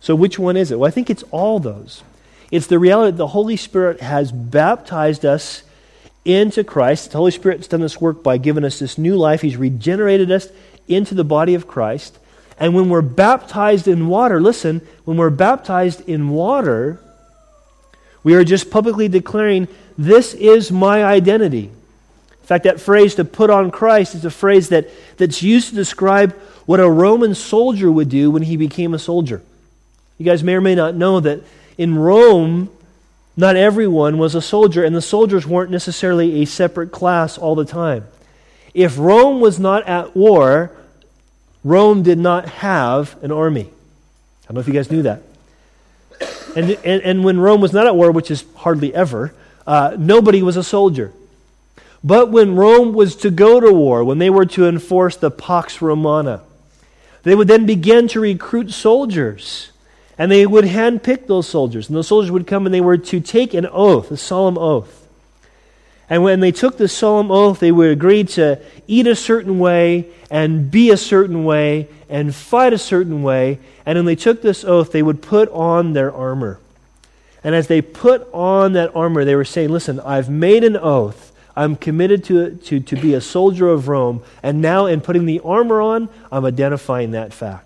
So 0.00 0.14
which 0.14 0.38
one 0.38 0.56
is 0.56 0.70
it? 0.70 0.78
Well, 0.78 0.88
I 0.88 0.92
think 0.92 1.10
it's 1.10 1.24
all 1.32 1.58
those. 1.58 2.04
It's 2.52 2.68
the 2.68 2.78
reality 2.78 3.10
that 3.12 3.16
the 3.16 3.26
Holy 3.28 3.56
Spirit 3.56 4.00
has 4.00 4.30
baptized 4.30 5.24
us 5.24 5.64
into 6.24 6.62
Christ. 6.62 7.10
The 7.10 7.18
Holy 7.18 7.32
Spirit's 7.32 7.66
done 7.66 7.80
this 7.80 8.00
work 8.00 8.22
by 8.22 8.38
giving 8.38 8.64
us 8.64 8.78
this 8.78 8.98
new 8.98 9.16
life. 9.16 9.42
He's 9.42 9.56
regenerated 9.56 10.30
us 10.30 10.48
into 10.86 11.14
the 11.14 11.24
body 11.24 11.54
of 11.54 11.66
Christ. 11.66 12.18
And 12.58 12.74
when 12.74 12.88
we're 12.88 13.02
baptized 13.02 13.86
in 13.86 14.08
water, 14.08 14.40
listen, 14.40 14.80
when 15.04 15.16
we're 15.16 15.30
baptized 15.30 16.08
in 16.08 16.30
water, 16.30 17.00
we 18.22 18.34
are 18.34 18.44
just 18.44 18.70
publicly 18.70 19.08
declaring, 19.08 19.68
This 19.98 20.34
is 20.34 20.72
my 20.72 21.04
identity. 21.04 21.64
In 21.66 22.48
fact, 22.48 22.64
that 22.64 22.80
phrase 22.80 23.16
to 23.16 23.24
put 23.24 23.50
on 23.50 23.70
Christ 23.70 24.14
is 24.14 24.24
a 24.24 24.30
phrase 24.30 24.68
that, 24.68 24.88
that's 25.16 25.42
used 25.42 25.70
to 25.70 25.74
describe 25.74 26.32
what 26.64 26.80
a 26.80 26.88
Roman 26.88 27.34
soldier 27.34 27.90
would 27.90 28.08
do 28.08 28.30
when 28.30 28.42
he 28.42 28.56
became 28.56 28.94
a 28.94 28.98
soldier. 28.98 29.42
You 30.16 30.24
guys 30.24 30.42
may 30.42 30.54
or 30.54 30.60
may 30.60 30.74
not 30.74 30.94
know 30.94 31.20
that 31.20 31.42
in 31.76 31.96
Rome, 31.96 32.70
not 33.36 33.56
everyone 33.56 34.18
was 34.18 34.34
a 34.34 34.40
soldier, 34.40 34.82
and 34.82 34.96
the 34.96 35.02
soldiers 35.02 35.46
weren't 35.46 35.70
necessarily 35.70 36.42
a 36.42 36.46
separate 36.46 36.90
class 36.90 37.36
all 37.36 37.54
the 37.54 37.64
time. 37.64 38.06
If 38.72 38.98
Rome 38.98 39.40
was 39.40 39.58
not 39.58 39.86
at 39.86 40.16
war, 40.16 40.70
Rome 41.66 42.04
did 42.04 42.18
not 42.18 42.48
have 42.48 43.20
an 43.24 43.32
army. 43.32 43.62
I 43.64 44.46
don't 44.46 44.54
know 44.54 44.60
if 44.60 44.68
you 44.68 44.72
guys 44.72 44.88
knew 44.88 45.02
that. 45.02 45.22
And, 46.54 46.70
and, 46.84 47.02
and 47.02 47.24
when 47.24 47.40
Rome 47.40 47.60
was 47.60 47.72
not 47.72 47.88
at 47.88 47.96
war, 47.96 48.12
which 48.12 48.30
is 48.30 48.44
hardly 48.54 48.94
ever, 48.94 49.34
uh, 49.66 49.96
nobody 49.98 50.44
was 50.44 50.56
a 50.56 50.62
soldier. 50.62 51.12
But 52.04 52.30
when 52.30 52.54
Rome 52.54 52.92
was 52.92 53.16
to 53.16 53.32
go 53.32 53.58
to 53.58 53.72
war, 53.72 54.04
when 54.04 54.18
they 54.18 54.30
were 54.30 54.46
to 54.46 54.68
enforce 54.68 55.16
the 55.16 55.28
Pax 55.28 55.82
Romana, 55.82 56.42
they 57.24 57.34
would 57.34 57.48
then 57.48 57.66
begin 57.66 58.06
to 58.08 58.20
recruit 58.20 58.70
soldiers. 58.70 59.72
And 60.16 60.30
they 60.30 60.46
would 60.46 60.66
handpick 60.66 61.26
those 61.26 61.48
soldiers. 61.48 61.88
And 61.88 61.96
those 61.96 62.06
soldiers 62.06 62.30
would 62.30 62.46
come 62.46 62.64
and 62.64 62.72
they 62.72 62.80
were 62.80 62.96
to 62.96 63.18
take 63.18 63.54
an 63.54 63.66
oath, 63.66 64.12
a 64.12 64.16
solemn 64.16 64.56
oath. 64.56 65.05
And 66.08 66.22
when 66.22 66.40
they 66.40 66.52
took 66.52 66.76
the 66.78 66.88
solemn 66.88 67.30
oath, 67.30 67.58
they 67.58 67.72
would 67.72 67.90
agree 67.90 68.24
to 68.24 68.60
eat 68.86 69.06
a 69.06 69.16
certain 69.16 69.58
way 69.58 70.08
and 70.30 70.70
be 70.70 70.90
a 70.90 70.96
certain 70.96 71.44
way 71.44 71.88
and 72.08 72.34
fight 72.34 72.72
a 72.72 72.78
certain 72.78 73.22
way. 73.22 73.58
And 73.84 73.98
when 73.98 74.04
they 74.04 74.16
took 74.16 74.42
this 74.42 74.64
oath, 74.64 74.92
they 74.92 75.02
would 75.02 75.20
put 75.20 75.48
on 75.50 75.92
their 75.92 76.12
armor. 76.14 76.60
And 77.42 77.54
as 77.54 77.66
they 77.66 77.80
put 77.80 78.28
on 78.32 78.72
that 78.74 78.94
armor, 78.94 79.24
they 79.24 79.34
were 79.34 79.44
saying, 79.44 79.70
Listen, 79.70 80.00
I've 80.00 80.28
made 80.28 80.64
an 80.64 80.76
oath. 80.76 81.32
I'm 81.56 81.74
committed 81.74 82.22
to, 82.24 82.54
to, 82.54 82.80
to 82.80 82.96
be 82.96 83.14
a 83.14 83.20
soldier 83.20 83.68
of 83.68 83.88
Rome. 83.88 84.22
And 84.42 84.60
now, 84.60 84.86
in 84.86 85.00
putting 85.00 85.24
the 85.24 85.40
armor 85.40 85.80
on, 85.80 86.10
I'm 86.30 86.44
identifying 86.44 87.12
that 87.12 87.32
fact. 87.32 87.65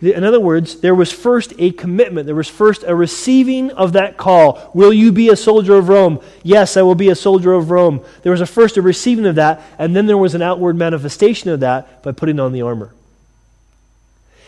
In 0.00 0.22
other 0.22 0.38
words, 0.38 0.80
there 0.80 0.94
was 0.94 1.10
first 1.10 1.52
a 1.58 1.72
commitment. 1.72 2.26
There 2.26 2.34
was 2.34 2.48
first 2.48 2.84
a 2.86 2.94
receiving 2.94 3.72
of 3.72 3.94
that 3.94 4.16
call. 4.16 4.70
Will 4.72 4.92
you 4.92 5.10
be 5.10 5.28
a 5.28 5.34
soldier 5.34 5.74
of 5.74 5.88
Rome? 5.88 6.20
Yes, 6.44 6.76
I 6.76 6.82
will 6.82 6.94
be 6.94 7.08
a 7.08 7.16
soldier 7.16 7.52
of 7.52 7.72
Rome. 7.72 8.04
There 8.22 8.30
was 8.30 8.40
a 8.40 8.46
first 8.46 8.76
a 8.76 8.82
receiving 8.82 9.26
of 9.26 9.34
that, 9.34 9.60
and 9.76 9.96
then 9.96 10.06
there 10.06 10.16
was 10.16 10.36
an 10.36 10.42
outward 10.42 10.76
manifestation 10.76 11.50
of 11.50 11.60
that 11.60 12.02
by 12.04 12.12
putting 12.12 12.38
on 12.38 12.52
the 12.52 12.62
armor. 12.62 12.94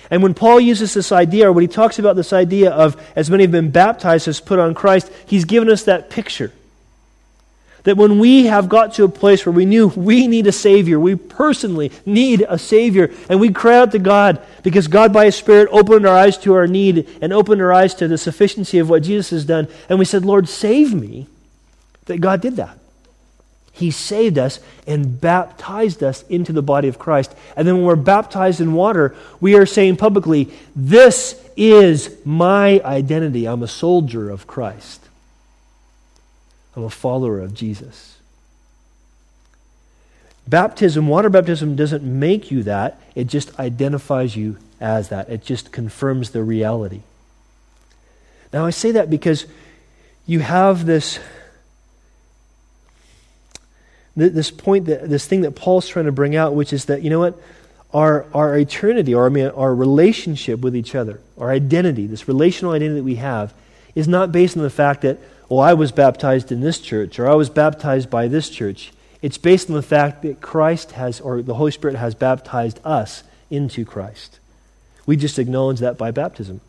And 0.08 0.22
when 0.22 0.34
Paul 0.34 0.60
uses 0.60 0.94
this 0.94 1.10
idea, 1.10 1.48
or 1.48 1.52
when 1.52 1.62
he 1.62 1.68
talks 1.68 1.98
about 1.98 2.14
this 2.14 2.32
idea 2.32 2.70
of 2.70 3.00
as 3.16 3.28
many 3.28 3.42
have 3.44 3.52
been 3.52 3.70
baptized 3.70 4.28
as 4.28 4.40
put 4.40 4.60
on 4.60 4.74
Christ, 4.74 5.10
he's 5.26 5.44
given 5.44 5.68
us 5.68 5.82
that 5.84 6.10
picture. 6.10 6.52
That 7.84 7.96
when 7.96 8.18
we 8.18 8.46
have 8.46 8.68
got 8.68 8.94
to 8.94 9.04
a 9.04 9.08
place 9.08 9.46
where 9.46 9.52
we 9.52 9.64
knew 9.64 9.88
we 9.88 10.26
need 10.26 10.46
a 10.46 10.52
Savior, 10.52 11.00
we 11.00 11.16
personally 11.16 11.90
need 12.04 12.44
a 12.48 12.58
Savior, 12.58 13.10
and 13.28 13.40
we 13.40 13.50
cry 13.50 13.78
out 13.78 13.92
to 13.92 13.98
God 13.98 14.42
because 14.62 14.86
God, 14.86 15.12
by 15.12 15.26
His 15.26 15.36
Spirit, 15.36 15.68
opened 15.72 16.06
our 16.06 16.16
eyes 16.16 16.36
to 16.38 16.54
our 16.54 16.66
need 16.66 17.08
and 17.22 17.32
opened 17.32 17.62
our 17.62 17.72
eyes 17.72 17.94
to 17.94 18.08
the 18.08 18.18
sufficiency 18.18 18.78
of 18.78 18.90
what 18.90 19.02
Jesus 19.02 19.30
has 19.30 19.44
done, 19.44 19.68
and 19.88 19.98
we 19.98 20.04
said, 20.04 20.24
Lord, 20.24 20.48
save 20.48 20.92
me, 20.92 21.26
that 22.04 22.20
God 22.20 22.40
did 22.40 22.56
that. 22.56 22.76
He 23.72 23.90
saved 23.90 24.36
us 24.36 24.60
and 24.86 25.20
baptized 25.20 26.02
us 26.02 26.22
into 26.28 26.52
the 26.52 26.62
body 26.62 26.88
of 26.88 26.98
Christ. 26.98 27.34
And 27.56 27.66
then 27.66 27.76
when 27.76 27.86
we're 27.86 27.96
baptized 27.96 28.60
in 28.60 28.74
water, 28.74 29.14
we 29.40 29.54
are 29.54 29.64
saying 29.64 29.96
publicly, 29.96 30.50
This 30.76 31.42
is 31.56 32.16
my 32.24 32.80
identity. 32.84 33.46
I'm 33.46 33.62
a 33.62 33.68
soldier 33.68 34.28
of 34.28 34.46
Christ. 34.46 34.99
I'm 36.76 36.84
a 36.84 36.90
follower 36.90 37.40
of 37.40 37.54
Jesus. 37.54 38.16
Baptism, 40.46 41.06
water 41.06 41.30
baptism, 41.30 41.76
doesn't 41.76 42.02
make 42.02 42.50
you 42.50 42.62
that, 42.64 43.00
it 43.14 43.26
just 43.26 43.58
identifies 43.58 44.36
you 44.36 44.56
as 44.80 45.08
that. 45.10 45.28
It 45.28 45.44
just 45.44 45.72
confirms 45.72 46.30
the 46.30 46.42
reality. 46.42 47.02
Now, 48.52 48.66
I 48.66 48.70
say 48.70 48.90
that 48.92 49.10
because 49.10 49.46
you 50.26 50.40
have 50.40 50.86
this, 50.86 51.20
this 54.16 54.50
point, 54.50 54.86
that, 54.86 55.08
this 55.08 55.26
thing 55.26 55.42
that 55.42 55.52
Paul's 55.52 55.86
trying 55.86 56.06
to 56.06 56.12
bring 56.12 56.34
out, 56.34 56.54
which 56.54 56.72
is 56.72 56.86
that, 56.86 57.02
you 57.02 57.10
know 57.10 57.20
what? 57.20 57.40
Our, 57.92 58.26
our 58.34 58.56
eternity, 58.58 59.14
or 59.14 59.26
I 59.26 59.28
mean, 59.28 59.48
our 59.48 59.74
relationship 59.74 60.60
with 60.60 60.74
each 60.74 60.94
other, 60.94 61.20
our 61.38 61.50
identity, 61.50 62.06
this 62.06 62.26
relational 62.26 62.72
identity 62.72 63.00
that 63.00 63.04
we 63.04 63.16
have, 63.16 63.52
is 63.94 64.08
not 64.08 64.32
based 64.32 64.56
on 64.56 64.62
the 64.62 64.70
fact 64.70 65.02
that 65.02 65.18
well, 65.50 65.60
I 65.60 65.74
was 65.74 65.90
baptized 65.90 66.52
in 66.52 66.60
this 66.60 66.78
church 66.78 67.18
or 67.18 67.28
I 67.28 67.34
was 67.34 67.50
baptized 67.50 68.08
by 68.08 68.28
this 68.28 68.48
church. 68.48 68.92
It's 69.20 69.36
based 69.36 69.68
on 69.68 69.74
the 69.74 69.82
fact 69.82 70.22
that 70.22 70.40
Christ 70.40 70.92
has, 70.92 71.20
or 71.20 71.42
the 71.42 71.54
Holy 71.54 71.72
Spirit 71.72 71.96
has 71.96 72.14
baptized 72.14 72.80
us 72.84 73.24
into 73.50 73.84
Christ. 73.84 74.38
We 75.06 75.16
just 75.16 75.40
acknowledge 75.40 75.80
that 75.80 75.98
by 75.98 76.12
baptism. 76.12 76.60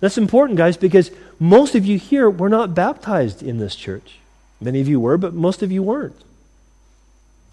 That's 0.00 0.16
important, 0.16 0.56
guys, 0.56 0.78
because 0.78 1.10
most 1.38 1.74
of 1.74 1.84
you 1.84 1.98
here 1.98 2.28
were 2.30 2.48
not 2.48 2.74
baptized 2.74 3.42
in 3.42 3.58
this 3.58 3.76
church. 3.76 4.18
Many 4.58 4.80
of 4.80 4.88
you 4.88 4.98
were, 4.98 5.18
but 5.18 5.34
most 5.34 5.62
of 5.62 5.70
you 5.70 5.82
weren't. 5.82 6.20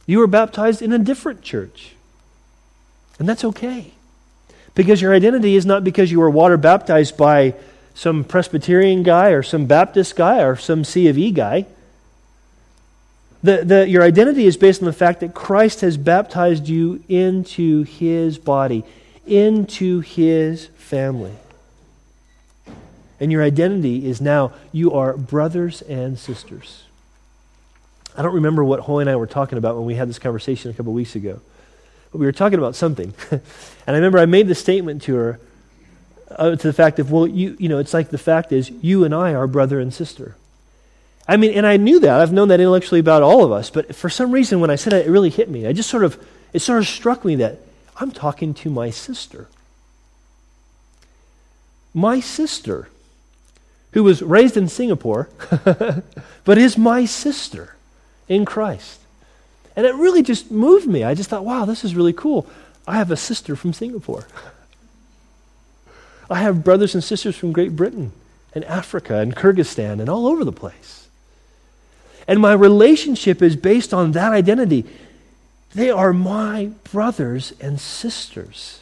You 0.05 0.19
were 0.19 0.27
baptized 0.27 0.81
in 0.81 0.93
a 0.93 0.97
different 0.97 1.41
church. 1.41 1.93
And 3.19 3.27
that's 3.27 3.43
okay. 3.43 3.91
Because 4.75 5.01
your 5.01 5.13
identity 5.13 5.57
is 5.57 5.65
not 5.65 5.83
because 5.83 6.09
you 6.09 6.21
were 6.21 6.29
water 6.29 6.55
baptized 6.55 7.17
by 7.17 7.53
some 7.97 8.23
Presbyterian 8.23 9.01
guy 9.01 9.29
or 9.29 9.41
some 9.41 9.65
Baptist 9.65 10.15
guy 10.15 10.43
or 10.43 10.55
some 10.55 10.83
C 10.83 11.07
of 11.07 11.17
E 11.17 11.31
guy. 11.31 11.65
The, 13.41 13.65
the, 13.65 13.89
your 13.89 14.03
identity 14.03 14.45
is 14.45 14.55
based 14.55 14.83
on 14.83 14.85
the 14.85 14.93
fact 14.93 15.21
that 15.21 15.33
Christ 15.33 15.81
has 15.81 15.97
baptized 15.97 16.67
you 16.67 17.03
into 17.09 17.83
his 17.83 18.37
body, 18.37 18.83
into 19.25 20.01
his 20.01 20.67
family. 20.75 21.33
And 23.19 23.31
your 23.31 23.41
identity 23.41 24.07
is 24.07 24.21
now 24.21 24.53
you 24.71 24.93
are 24.93 25.17
brothers 25.17 25.81
and 25.81 26.19
sisters. 26.19 26.83
I 28.15 28.21
don't 28.21 28.35
remember 28.35 28.63
what 28.63 28.81
Hoy 28.81 28.99
and 28.99 29.09
I 29.09 29.15
were 29.15 29.25
talking 29.25 29.57
about 29.57 29.75
when 29.75 29.85
we 29.85 29.95
had 29.95 30.07
this 30.07 30.19
conversation 30.19 30.69
a 30.69 30.73
couple 30.75 30.91
of 30.91 30.95
weeks 30.95 31.15
ago. 31.15 31.41
But 32.11 32.19
we 32.19 32.27
were 32.27 32.31
talking 32.31 32.59
about 32.59 32.75
something. 32.75 33.15
and 33.31 33.41
I 33.87 33.93
remember 33.93 34.19
I 34.19 34.27
made 34.27 34.47
the 34.47 34.55
statement 34.55 35.01
to 35.03 35.15
her 35.15 35.39
uh, 36.31 36.55
to 36.55 36.67
the 36.67 36.73
fact 36.73 36.99
of, 36.99 37.11
well, 37.11 37.27
you, 37.27 37.55
you 37.59 37.69
know, 37.69 37.79
it's 37.79 37.93
like 37.93 38.09
the 38.09 38.17
fact 38.17 38.51
is, 38.51 38.69
you 38.81 39.03
and 39.03 39.13
I 39.13 39.33
are 39.33 39.47
brother 39.47 39.79
and 39.79 39.93
sister. 39.93 40.35
I 41.27 41.37
mean, 41.37 41.53
and 41.53 41.65
I 41.65 41.77
knew 41.77 41.99
that. 41.99 42.21
I've 42.21 42.31
known 42.31 42.47
that 42.49 42.59
intellectually 42.59 42.99
about 42.99 43.21
all 43.21 43.43
of 43.43 43.51
us. 43.51 43.69
But 43.69 43.95
for 43.95 44.09
some 44.09 44.31
reason, 44.31 44.59
when 44.59 44.69
I 44.69 44.75
said 44.75 44.93
it, 44.93 45.07
it 45.07 45.09
really 45.09 45.29
hit 45.29 45.49
me. 45.49 45.67
I 45.67 45.73
just 45.73 45.89
sort 45.89 46.03
of, 46.03 46.23
it 46.53 46.59
sort 46.59 46.79
of 46.79 46.87
struck 46.87 47.25
me 47.25 47.35
that 47.35 47.59
I'm 47.97 48.11
talking 48.11 48.53
to 48.55 48.69
my 48.69 48.89
sister. 48.89 49.47
My 51.93 52.19
sister, 52.19 52.89
who 53.91 54.03
was 54.03 54.21
raised 54.21 54.55
in 54.55 54.69
Singapore, 54.69 55.29
but 56.45 56.57
is 56.57 56.77
my 56.77 57.05
sister 57.05 57.75
in 58.29 58.45
Christ. 58.45 58.99
And 59.75 59.85
it 59.85 59.95
really 59.95 60.23
just 60.23 60.49
moved 60.49 60.87
me. 60.87 61.03
I 61.03 61.13
just 61.13 61.29
thought, 61.29 61.45
wow, 61.45 61.65
this 61.65 61.83
is 61.83 61.95
really 61.95 62.13
cool. 62.13 62.47
I 62.87 62.97
have 62.97 63.11
a 63.11 63.17
sister 63.17 63.55
from 63.55 63.73
Singapore. 63.73 64.27
I 66.29 66.39
have 66.39 66.63
brothers 66.63 66.93
and 66.93 67.03
sisters 67.03 67.35
from 67.35 67.51
Great 67.51 67.75
Britain 67.75 68.11
and 68.53 68.65
Africa 68.65 69.17
and 69.17 69.35
Kyrgyzstan 69.35 69.99
and 69.99 70.09
all 70.09 70.27
over 70.27 70.43
the 70.43 70.51
place. 70.51 71.07
And 72.27 72.39
my 72.39 72.53
relationship 72.53 73.41
is 73.41 73.55
based 73.55 73.93
on 73.93 74.11
that 74.11 74.33
identity. 74.33 74.85
They 75.73 75.89
are 75.89 76.11
my 76.11 76.71
brothers 76.91 77.53
and 77.61 77.79
sisters. 77.79 78.81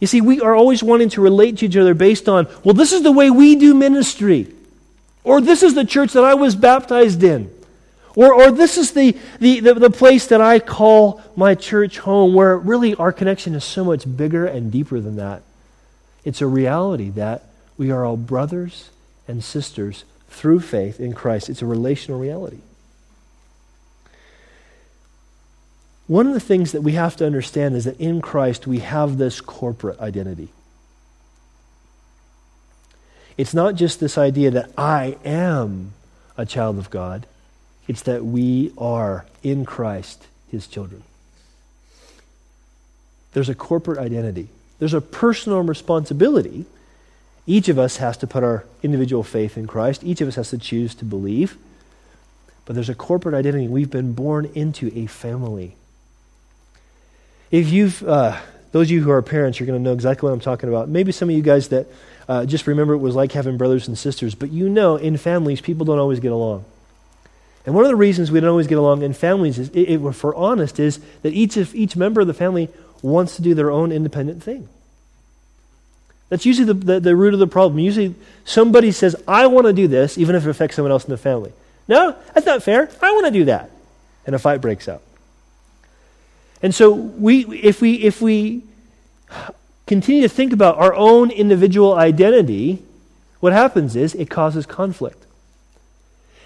You 0.00 0.06
see, 0.06 0.20
we 0.20 0.40
are 0.40 0.54
always 0.54 0.82
wanting 0.82 1.08
to 1.10 1.22
relate 1.22 1.58
to 1.58 1.66
each 1.66 1.76
other 1.76 1.94
based 1.94 2.28
on, 2.28 2.46
well, 2.62 2.74
this 2.74 2.92
is 2.92 3.02
the 3.02 3.12
way 3.12 3.30
we 3.30 3.56
do 3.56 3.72
ministry. 3.72 4.52
Or 5.24 5.40
this 5.40 5.62
is 5.62 5.74
the 5.74 5.84
church 5.84 6.12
that 6.12 6.24
I 6.24 6.34
was 6.34 6.54
baptized 6.54 7.22
in. 7.22 7.55
Or, 8.16 8.32
or 8.32 8.50
this 8.50 8.78
is 8.78 8.92
the, 8.92 9.16
the, 9.38 9.60
the, 9.60 9.74
the, 9.74 9.90
place 9.90 10.26
that 10.28 10.40
I 10.40 10.58
call 10.58 11.20
my 11.36 11.54
church 11.54 11.98
home, 11.98 12.32
where 12.32 12.56
really 12.56 12.94
our 12.94 13.12
connection 13.12 13.54
is 13.54 13.62
so 13.62 13.84
much 13.84 14.16
bigger 14.16 14.46
and 14.46 14.72
deeper 14.72 15.00
than 15.00 15.16
that. 15.16 15.42
It's 16.24 16.40
a 16.40 16.46
reality 16.46 17.10
that 17.10 17.44
we 17.76 17.90
are 17.90 18.06
all 18.06 18.16
brothers 18.16 18.88
and 19.28 19.44
sisters 19.44 20.04
through 20.30 20.60
faith 20.60 20.98
in 20.98 21.12
Christ. 21.12 21.50
It's 21.50 21.60
a 21.60 21.66
relational 21.66 22.18
reality. 22.18 22.60
One 26.06 26.26
of 26.26 26.32
the 26.32 26.40
things 26.40 26.72
that 26.72 26.82
we 26.82 26.92
have 26.92 27.16
to 27.16 27.26
understand 27.26 27.76
is 27.76 27.84
that 27.84 28.00
in 28.00 28.22
Christ 28.22 28.66
we 28.66 28.78
have 28.78 29.18
this 29.18 29.42
corporate 29.42 30.00
identity. 30.00 30.48
It's 33.36 33.52
not 33.52 33.74
just 33.74 34.00
this 34.00 34.16
idea 34.16 34.50
that 34.52 34.70
I 34.78 35.18
am 35.22 35.92
a 36.38 36.46
child 36.46 36.78
of 36.78 36.88
God 36.88 37.26
it's 37.88 38.02
that 38.02 38.24
we 38.24 38.72
are 38.76 39.26
in 39.42 39.64
Christ 39.64 40.26
his 40.50 40.66
children. 40.66 41.02
There's 43.32 43.48
a 43.48 43.54
corporate 43.54 43.98
identity, 43.98 44.48
there's 44.78 44.94
a 44.94 45.00
personal 45.00 45.60
responsibility. 45.62 46.64
Each 47.48 47.68
of 47.68 47.78
us 47.78 47.98
has 47.98 48.16
to 48.16 48.26
put 48.26 48.42
our 48.42 48.64
individual 48.82 49.22
faith 49.22 49.56
in 49.56 49.68
Christ, 49.68 50.02
each 50.02 50.20
of 50.20 50.28
us 50.28 50.34
has 50.34 50.50
to 50.50 50.58
choose 50.58 50.94
to 50.96 51.04
believe. 51.04 51.56
But 52.64 52.74
there's 52.74 52.88
a 52.88 52.94
corporate 52.96 53.34
identity. 53.34 53.68
We've 53.68 53.90
been 53.90 54.12
born 54.12 54.50
into 54.54 54.90
a 54.92 55.06
family. 55.06 55.76
If 57.52 57.70
you've, 57.70 58.02
uh, 58.02 58.40
those 58.72 58.88
of 58.88 58.90
you 58.90 59.02
who 59.04 59.10
are 59.12 59.22
parents, 59.22 59.60
you're 59.60 59.68
going 59.68 59.78
to 59.78 59.82
know 59.82 59.92
exactly 59.92 60.26
what 60.26 60.32
I'm 60.32 60.40
talking 60.40 60.68
about. 60.68 60.88
Maybe 60.88 61.12
some 61.12 61.28
of 61.28 61.36
you 61.36 61.42
guys 61.42 61.68
that 61.68 61.86
uh, 62.28 62.44
just 62.44 62.66
remember 62.66 62.94
it 62.94 62.98
was 62.98 63.14
like 63.14 63.30
having 63.30 63.56
brothers 63.56 63.86
and 63.86 63.96
sisters, 63.96 64.34
but 64.34 64.50
you 64.50 64.68
know 64.68 64.96
in 64.96 65.16
families, 65.16 65.60
people 65.60 65.86
don't 65.86 66.00
always 66.00 66.18
get 66.18 66.32
along. 66.32 66.64
And 67.66 67.74
one 67.74 67.84
of 67.84 67.90
the 67.90 67.96
reasons 67.96 68.30
we 68.30 68.38
don't 68.38 68.48
always 68.48 68.68
get 68.68 68.78
along 68.78 69.02
in 69.02 69.12
families, 69.12 69.58
is, 69.58 69.70
if 69.74 70.22
we're 70.22 70.34
honest, 70.36 70.78
is 70.78 71.00
that 71.22 71.32
each, 71.32 71.56
each 71.56 71.96
member 71.96 72.20
of 72.20 72.28
the 72.28 72.34
family 72.34 72.68
wants 73.02 73.36
to 73.36 73.42
do 73.42 73.54
their 73.54 73.72
own 73.72 73.90
independent 73.90 74.42
thing. 74.42 74.68
That's 76.28 76.46
usually 76.46 76.66
the, 76.66 76.74
the, 76.74 77.00
the 77.00 77.16
root 77.16 77.34
of 77.34 77.40
the 77.40 77.46
problem. 77.46 77.80
Usually 77.80 78.14
somebody 78.44 78.92
says, 78.92 79.16
I 79.26 79.48
want 79.48 79.66
to 79.66 79.72
do 79.72 79.88
this, 79.88 80.16
even 80.16 80.36
if 80.36 80.46
it 80.46 80.50
affects 80.50 80.76
someone 80.76 80.92
else 80.92 81.04
in 81.04 81.10
the 81.10 81.18
family. 81.18 81.52
No, 81.88 82.16
that's 82.34 82.46
not 82.46 82.62
fair. 82.62 82.88
I 83.02 83.12
want 83.12 83.26
to 83.26 83.32
do 83.32 83.44
that. 83.46 83.70
And 84.26 84.34
a 84.34 84.38
fight 84.38 84.60
breaks 84.60 84.88
out. 84.88 85.02
And 86.62 86.74
so 86.74 86.92
we, 86.92 87.44
if, 87.46 87.80
we, 87.80 87.94
if 87.94 88.22
we 88.22 88.62
continue 89.86 90.22
to 90.22 90.28
think 90.28 90.52
about 90.52 90.78
our 90.78 90.94
own 90.94 91.30
individual 91.30 91.94
identity, 91.94 92.82
what 93.40 93.52
happens 93.52 93.94
is 93.94 94.14
it 94.14 94.30
causes 94.30 94.66
conflict. 94.66 95.25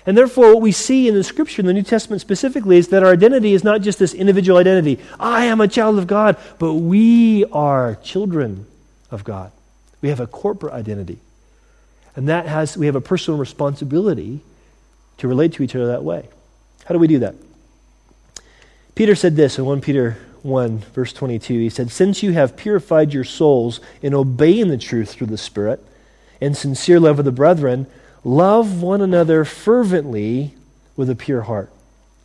And 0.07 0.17
therefore, 0.17 0.55
what 0.55 0.63
we 0.63 0.73
see 0.73 1.09
in 1.09 1.15
the 1.15 1.23
scripture, 1.23 1.61
in 1.61 1.67
the 1.67 1.73
New 1.73 1.83
Testament 1.83 2.23
specifically, 2.23 2.79
is 2.79 2.89
that 2.89 3.03
our 3.03 3.13
identity 3.13 3.53
is 3.53 3.63
not 3.63 3.83
just 3.83 3.99
this 3.99 4.15
individual 4.15 4.59
identity. 4.59 4.99
I 5.19 5.45
am 5.45 5.61
a 5.61 5.69
child 5.69 5.99
of 5.99 6.07
God, 6.07 6.37
but 6.59 6.75
we 6.75 7.45
are 7.47 7.97
children 7.97 8.67
of 9.11 9.25
God. 9.25 9.53
We 10.01 10.09
have 10.09 10.21
a 10.21 10.27
corporate 10.27 10.73
identity. 10.73 11.19
And 12.17 12.29
that 12.29 12.47
has, 12.47 12.77
we 12.77 12.87
have 12.87 12.97
a 12.97 13.01
personal 13.01 13.39
responsibility 13.39 14.41
to 15.19 15.29
relate 15.29 15.53
to 15.55 15.63
each 15.63 15.77
other 15.77 15.89
that 15.89 16.03
way. 16.03 16.29
How 16.87 16.95
do 16.95 16.99
we 16.99 17.07
do 17.07 17.19
that? 17.21 17.35
Peter 18.95 19.15
said 19.15 19.37
this 19.37 19.59
in 19.59 19.65
1 19.65 19.81
Peter 19.81 20.17
1, 20.43 20.79
verse 20.95 21.13
22. 21.13 21.55
He 21.55 21.69
said, 21.69 21.91
Since 21.91 22.23
you 22.23 22.33
have 22.33 22.57
purified 22.57 23.13
your 23.13 23.25
souls 23.25 23.81
in 24.03 24.15
obeying 24.15 24.69
the 24.69 24.79
truth 24.79 25.13
through 25.13 25.29
the 25.29 25.39
Spirit 25.39 25.85
and 26.41 26.57
sincere 26.57 26.99
love 26.99 27.19
of 27.19 27.25
the 27.25 27.33
brethren, 27.33 27.87
love 28.25 28.83
one 28.83 29.01
another 29.01 29.45
fervently 29.45 30.55
with 30.97 31.11
a 31.11 31.15
pure 31.15 31.43
heart. 31.43 31.73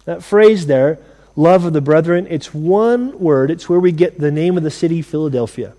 That 0.05 0.23
phrase 0.23 0.67
there, 0.67 0.99
love 1.35 1.65
of 1.65 1.73
the 1.73 1.81
brethren, 1.81 2.27
it's 2.29 2.53
one 2.53 3.19
word. 3.19 3.51
It's 3.51 3.67
where 3.69 3.79
we 3.79 3.91
get 3.91 4.19
the 4.19 4.31
name 4.31 4.57
of 4.57 4.63
the 4.63 4.71
city, 4.71 5.01
Philadelphia. 5.01 5.73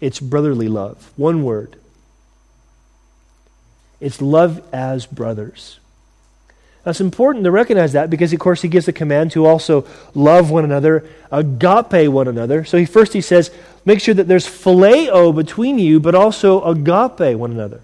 It's 0.00 0.20
brotherly 0.20 0.68
love. 0.68 1.12
One 1.16 1.42
word. 1.42 1.76
It's 4.00 4.22
love 4.22 4.62
as 4.72 5.06
brothers. 5.06 5.80
That's 6.84 7.00
important 7.00 7.44
to 7.44 7.50
recognize 7.50 7.92
that 7.92 8.08
because, 8.08 8.32
of 8.32 8.38
course, 8.38 8.62
he 8.62 8.68
gives 8.68 8.86
the 8.86 8.92
command 8.92 9.32
to 9.32 9.44
also 9.44 9.84
love 10.14 10.50
one 10.50 10.64
another, 10.64 11.04
agape 11.30 12.10
one 12.10 12.28
another. 12.28 12.64
So 12.64 12.78
he 12.78 12.86
first 12.86 13.12
he 13.12 13.20
says, 13.20 13.50
make 13.84 14.00
sure 14.00 14.14
that 14.14 14.28
there's 14.28 14.46
phileo 14.46 15.34
between 15.34 15.78
you, 15.78 16.00
but 16.00 16.14
also 16.14 16.62
agape 16.62 17.36
one 17.36 17.50
another. 17.50 17.82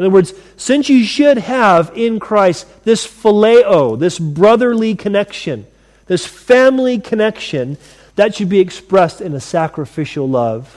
In 0.00 0.06
other 0.06 0.14
words, 0.14 0.32
since 0.56 0.88
you 0.88 1.04
should 1.04 1.36
have 1.36 1.92
in 1.94 2.20
Christ 2.20 2.66
this 2.84 3.06
phileo, 3.06 3.98
this 3.98 4.18
brotherly 4.18 4.94
connection, 4.94 5.66
this 6.06 6.24
family 6.24 6.98
connection, 6.98 7.76
that 8.16 8.34
should 8.34 8.48
be 8.48 8.60
expressed 8.60 9.20
in 9.20 9.34
a 9.34 9.40
sacrificial 9.40 10.26
love, 10.26 10.74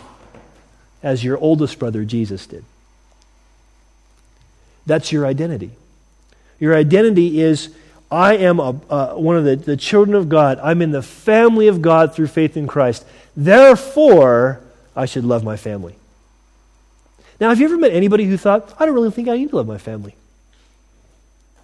as 1.02 1.24
your 1.24 1.38
oldest 1.38 1.80
brother 1.80 2.04
Jesus 2.04 2.46
did. 2.48 2.66
That's 4.86 5.14
your 5.14 5.26
identity. 5.26 5.72
Your 6.60 6.76
identity 6.76 7.40
is 7.40 7.74
I 8.12 8.36
am 8.36 8.60
a, 8.60 8.76
uh, 8.90 9.14
one 9.14 9.38
of 9.38 9.46
the, 9.46 9.56
the 9.56 9.78
children 9.78 10.18
of 10.18 10.28
God. 10.28 10.60
I'm 10.62 10.82
in 10.82 10.92
the 10.92 11.02
family 11.02 11.70
of 11.70 11.82
God 11.82 12.14
through 12.14 12.28
faith 12.28 12.58
in 12.58 12.68
Christ. 12.68 13.06
Therefore, 13.38 14.60
I 14.98 15.06
should 15.06 15.24
love 15.24 15.46
my 15.46 15.56
family. 15.56 15.96
Now, 17.40 17.50
have 17.50 17.60
you 17.60 17.66
ever 17.66 17.78
met 17.78 17.92
anybody 17.92 18.26
who 18.26 18.38
thought, 18.38 18.74
I 18.80 18.86
don't 18.86 18.96
really 18.96 19.12
think 19.12 19.28
I 19.28 19.38
need 19.38 19.50
to 19.50 19.56
love 19.56 19.68
my 19.68 19.78
family? 19.78 20.16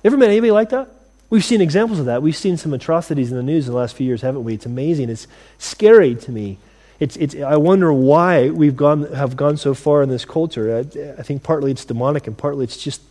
Ever 0.04 0.18
met 0.18 0.30
anybody 0.30 0.52
like 0.52 0.70
that? 0.70 0.90
We've 1.30 1.46
seen 1.46 1.62
examples 1.62 2.00
of 2.00 2.06
that. 2.06 2.24
We've 2.24 2.36
seen 2.36 2.58
some 2.58 2.74
atrocities 2.74 3.32
in 3.32 3.38
the 3.38 3.44
news 3.44 3.68
in 3.68 3.74
the 3.74 3.78
last 3.78 3.96
few 3.96 4.08
years, 4.08 4.22
haven't 4.22 4.44
we? 4.44 4.56
It's 4.56 4.66
amazing. 4.66 5.10
It's 5.10 5.28
scary 5.60 6.16
to 6.16 6.32
me. 6.32 6.58
It's, 7.00 7.16
it's, 7.18 7.36
I 7.36 7.56
wonder 7.56 7.94
why 7.94 8.50
we've 8.50 8.76
gone, 8.76 9.12
have 9.14 9.38
gone 9.38 9.58
so 9.58 9.74
far 9.74 10.02
in 10.02 10.10
this 10.10 10.26
culture. 10.26 10.78
I, 10.78 10.80
I 11.20 11.24
think 11.24 11.44
partly 11.44 11.72
it's 11.72 11.86
demonic 11.86 12.28
and 12.28 12.38
partly 12.38 12.64
it's 12.64 12.78
just 12.78 13.02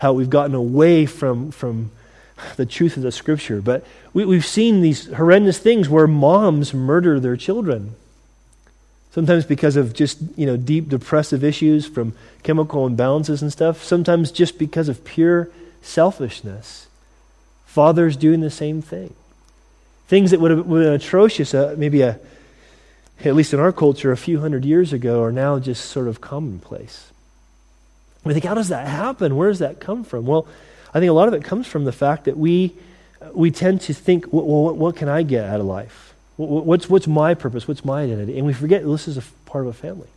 how 0.00 0.12
we've 0.12 0.30
gotten 0.30 0.54
away 0.54 1.06
from, 1.06 1.50
from 1.50 1.90
the 2.56 2.66
truth 2.66 2.96
of 2.96 3.02
the 3.02 3.12
scripture. 3.12 3.60
But 3.60 3.84
we, 4.12 4.24
we've 4.24 4.46
seen 4.46 4.80
these 4.80 5.12
horrendous 5.12 5.58
things 5.58 5.88
where 5.88 6.06
moms 6.06 6.74
murder 6.74 7.18
their 7.18 7.36
children. 7.36 7.94
Sometimes 9.12 9.44
because 9.44 9.76
of 9.76 9.92
just, 9.92 10.18
you 10.36 10.46
know, 10.46 10.56
deep 10.56 10.88
depressive 10.88 11.44
issues 11.44 11.86
from 11.86 12.14
chemical 12.42 12.88
imbalances 12.88 13.42
and 13.42 13.52
stuff. 13.52 13.84
Sometimes 13.84 14.32
just 14.32 14.58
because 14.58 14.88
of 14.88 15.04
pure 15.04 15.50
selfishness. 15.82 16.88
Fathers 17.66 18.16
doing 18.16 18.40
the 18.40 18.50
same 18.50 18.80
thing. 18.80 19.14
Things 20.08 20.30
that 20.30 20.40
would 20.40 20.50
have 20.50 20.66
been 20.68 20.92
atrocious, 20.92 21.52
uh, 21.52 21.74
maybe 21.76 22.00
a, 22.00 22.18
at 23.22 23.34
least 23.34 23.52
in 23.52 23.60
our 23.60 23.72
culture, 23.72 24.12
a 24.12 24.16
few 24.16 24.40
hundred 24.40 24.64
years 24.64 24.94
ago, 24.94 25.22
are 25.22 25.32
now 25.32 25.58
just 25.58 25.90
sort 25.90 26.08
of 26.08 26.20
commonplace. 26.20 27.10
We 28.24 28.32
think, 28.32 28.46
how 28.46 28.54
does 28.54 28.68
that 28.68 28.86
happen? 28.86 29.36
Where 29.36 29.48
does 29.48 29.58
that 29.58 29.78
come 29.78 30.04
from? 30.04 30.26
Well, 30.26 30.46
I 30.94 31.00
think 31.00 31.10
a 31.10 31.14
lot 31.14 31.28
of 31.28 31.34
it 31.34 31.44
comes 31.44 31.66
from 31.66 31.84
the 31.84 31.92
fact 31.92 32.24
that 32.24 32.38
we, 32.38 32.74
we 33.32 33.50
tend 33.50 33.82
to 33.82 33.94
think, 33.94 34.32
well, 34.32 34.44
what, 34.44 34.76
what 34.76 34.96
can 34.96 35.08
I 35.08 35.22
get 35.22 35.44
out 35.44 35.60
of 35.60 35.66
life? 35.66 36.11
What's, 36.46 36.88
what's 36.88 37.06
my 37.06 37.34
purpose? 37.34 37.68
What's 37.68 37.84
my 37.84 38.02
identity? 38.02 38.38
And 38.38 38.46
we 38.46 38.52
forget 38.52 38.84
this 38.84 39.08
is 39.08 39.16
a 39.16 39.22
part 39.46 39.64
of 39.64 39.70
a 39.70 39.72
family. 39.72 40.08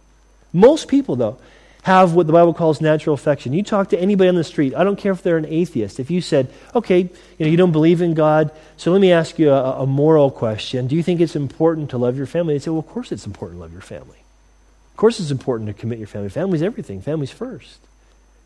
Most 0.54 0.88
people, 0.88 1.16
though, 1.16 1.38
have 1.84 2.14
what 2.14 2.26
the 2.26 2.34
Bible 2.34 2.54
calls 2.54 2.82
natural 2.82 3.14
affection. 3.14 3.54
You 3.54 3.62
talk 3.62 3.90
to 3.90 4.00
anybody 4.00 4.28
on 4.28 4.36
the 4.36 4.44
street, 4.44 4.74
I 4.74 4.84
don't 4.84 4.96
care 4.96 5.12
if 5.12 5.22
they're 5.22 5.38
an 5.38 5.46
atheist. 5.46 6.00
If 6.00 6.10
you 6.10 6.20
said, 6.20 6.52
okay, 6.74 7.02
you 7.02 7.46
know, 7.46 7.48
you 7.48 7.58
don't 7.58 7.72
believe 7.72 8.02
in 8.02 8.16
God, 8.16 8.50
so 8.76 8.92
let 8.92 9.00
me 9.02 9.12
ask 9.12 9.38
you 9.38 9.52
a, 9.52 9.82
a 9.82 9.86
moral 9.86 10.32
question. 10.32 10.88
Do 10.88 10.96
you 10.96 11.04
think 11.04 11.22
it's 11.22 11.36
important 11.36 11.92
to 11.92 12.00
love 12.00 12.18
your 12.18 12.26
family? 12.26 12.56
They 12.56 12.60
say, 12.60 12.72
well, 12.72 12.80
of 12.80 12.88
course 12.88 13.12
it's 13.12 13.28
important 13.28 13.60
to 13.60 13.62
love 13.62 13.72
your 13.72 13.84
family. 13.84 14.18
Of 14.92 14.98
course 14.98 15.20
it's 15.20 15.30
important 15.30 15.68
to 15.68 15.74
commit 15.74 16.00
your 16.00 16.08
family. 16.08 16.30
Family's 16.30 16.64
everything. 16.64 17.02
Family's 17.02 17.32
first. 17.32 17.78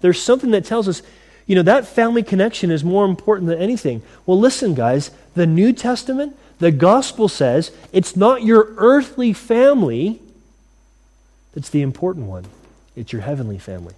There's 0.01 0.21
something 0.21 0.51
that 0.51 0.65
tells 0.65 0.89
us, 0.89 1.01
you 1.49 1.55
know, 1.55 1.63
that 1.63 1.87
family 1.87 2.21
connection 2.21 2.69
is 2.69 2.83
more 2.83 3.05
important 3.05 3.49
than 3.49 3.57
anything. 3.57 4.03
Well, 4.27 4.39
listen, 4.39 4.75
guys, 4.75 5.09
the 5.33 5.47
New 5.47 5.73
Testament, 5.73 6.37
the 6.59 6.69
gospel 6.69 7.27
says 7.27 7.71
it's 7.91 8.15
not 8.15 8.43
your 8.43 8.75
earthly 8.77 9.33
family 9.33 10.21
that's 11.53 11.69
the 11.69 11.81
important 11.81 12.27
one, 12.27 12.45
it's 12.95 13.11
your 13.11 13.23
heavenly 13.23 13.57
family. 13.57 13.95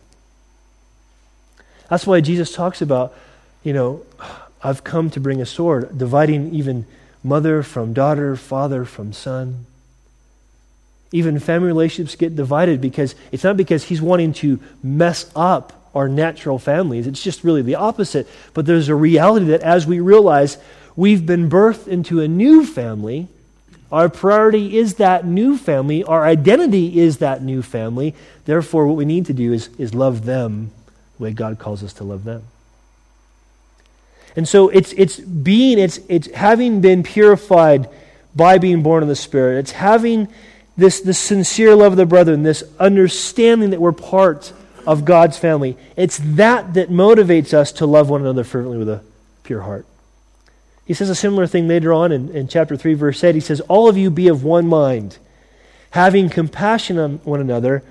That's 1.89 2.07
why 2.07 2.21
Jesus 2.21 2.53
talks 2.53 2.81
about, 2.81 3.13
you 3.63 3.73
know, 3.73 4.05
I've 4.63 4.85
come 4.85 5.09
to 5.09 5.19
bring 5.19 5.41
a 5.41 5.45
sword, 5.45 5.97
dividing 5.97 6.55
even 6.55 6.85
mother 7.21 7.63
from 7.63 7.91
daughter, 7.91 8.37
father 8.37 8.85
from 8.85 9.11
son. 9.11 9.65
Even 11.11 11.37
family 11.37 11.67
relationships 11.67 12.15
get 12.15 12.37
divided 12.37 12.79
because 12.79 13.13
it's 13.33 13.43
not 13.43 13.57
because 13.57 13.83
he's 13.83 14.01
wanting 14.01 14.31
to 14.35 14.61
mess 14.81 15.29
up 15.35 15.80
our 15.93 16.07
natural 16.07 16.57
families. 16.59 17.07
It's 17.07 17.21
just 17.21 17.43
really 17.43 17.61
the 17.61 17.75
opposite. 17.75 18.27
But 18.53 18.65
there's 18.65 18.89
a 18.89 18.95
reality 18.95 19.47
that 19.47 19.61
as 19.61 19.85
we 19.85 19.99
realize 19.99 20.57
We've 20.95 21.25
been 21.25 21.49
birthed 21.49 21.87
into 21.87 22.19
a 22.19 22.27
new 22.27 22.65
family. 22.65 23.27
Our 23.91 24.09
priority 24.09 24.77
is 24.77 24.95
that 24.95 25.25
new 25.25 25.57
family. 25.57 26.03
Our 26.03 26.25
identity 26.25 26.99
is 26.99 27.17
that 27.17 27.41
new 27.41 27.61
family. 27.61 28.15
Therefore, 28.45 28.87
what 28.87 28.97
we 28.97 29.05
need 29.05 29.25
to 29.27 29.33
do 29.33 29.53
is, 29.53 29.69
is 29.77 29.93
love 29.93 30.25
them 30.25 30.71
the 31.17 31.23
way 31.23 31.31
God 31.31 31.59
calls 31.59 31.83
us 31.83 31.93
to 31.93 32.03
love 32.03 32.23
them. 32.23 32.43
And 34.35 34.47
so 34.47 34.69
it's, 34.69 34.93
it's 34.93 35.19
being, 35.19 35.77
it's, 35.77 35.99
it's 36.07 36.31
having 36.31 36.79
been 36.79 37.03
purified 37.03 37.89
by 38.33 38.57
being 38.59 38.81
born 38.81 39.03
of 39.03 39.09
the 39.09 39.15
Spirit. 39.15 39.59
It's 39.59 39.71
having 39.71 40.29
this, 40.77 41.01
this 41.01 41.19
sincere 41.19 41.75
love 41.75 41.93
of 41.93 41.97
the 41.97 42.05
brethren, 42.05 42.43
this 42.43 42.63
understanding 42.79 43.71
that 43.71 43.81
we're 43.81 43.91
part 43.91 44.53
of 44.85 45.05
God's 45.05 45.37
family. 45.37 45.77
It's 45.95 46.19
that 46.19 46.73
that 46.73 46.89
motivates 46.89 47.53
us 47.53 47.71
to 47.73 47.85
love 47.85 48.09
one 48.09 48.21
another 48.21 48.43
fervently 48.43 48.77
with 48.77 48.89
a 48.89 49.01
pure 49.43 49.61
heart. 49.61 49.85
He 50.85 50.93
says 50.93 51.09
a 51.09 51.15
similar 51.15 51.47
thing 51.47 51.67
later 51.67 51.93
on 51.93 52.11
in, 52.11 52.29
in 52.35 52.47
chapter 52.47 52.75
3, 52.75 52.95
verse 52.95 53.23
8. 53.23 53.35
He 53.35 53.41
says, 53.41 53.61
All 53.61 53.87
of 53.87 53.97
you 53.97 54.09
be 54.09 54.27
of 54.27 54.43
one 54.43 54.67
mind, 54.67 55.17
having 55.91 56.29
compassion 56.29 56.97
on 56.97 57.17
one 57.19 57.39
another, 57.39 57.83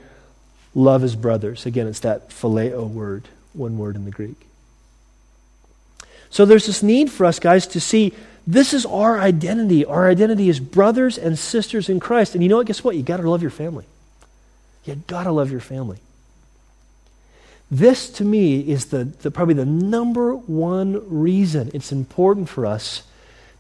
love 0.75 1.03
as 1.03 1.17
brothers. 1.17 1.67
Again, 1.67 1.87
it's 1.87 2.01
that 2.01 2.29
phileo 2.31 2.89
word, 2.89 3.29
one 3.53 3.79
word 3.79 3.97
in 3.97 4.05
the 4.05 4.11
Greek. 4.11 4.47
So 6.29 6.45
there's 6.45 6.67
this 6.67 6.83
need 6.83 7.11
for 7.11 7.25
us, 7.27 7.39
guys, 7.39 7.67
to 7.69 7.81
see 7.81 8.13
this 8.47 8.73
is 8.73 8.87
our 8.87 9.19
identity. 9.19 9.85
Our 9.85 10.09
identity 10.09 10.49
is 10.49 10.61
brothers 10.61 11.19
and 11.19 11.39
sisters 11.39 11.89
in 11.89 12.01
Christ. 12.01 12.35
And 12.35 12.43
you 12.43 12.49
know 12.49 12.57
what? 12.57 12.67
Guess 12.67 12.85
what? 12.85 12.97
You 12.97 13.03
got 13.03 13.19
to 13.19 13.31
love 13.31 13.43
your 13.43 13.51
family. 13.51 13.85
You 14.85 14.97
got 15.07 15.25
to 15.25 15.33
love 15.33 15.51
your 15.51 15.61
family. 15.61 15.99
This, 17.71 18.11
to 18.11 18.25
me, 18.25 18.61
is 18.61 18.87
the, 18.87 19.05
the, 19.05 19.31
probably 19.31 19.55
the 19.55 19.65
number 19.65 20.35
one 20.35 21.09
reason 21.09 21.71
it's 21.73 21.93
important 21.93 22.49
for 22.49 22.67
us 22.67 23.05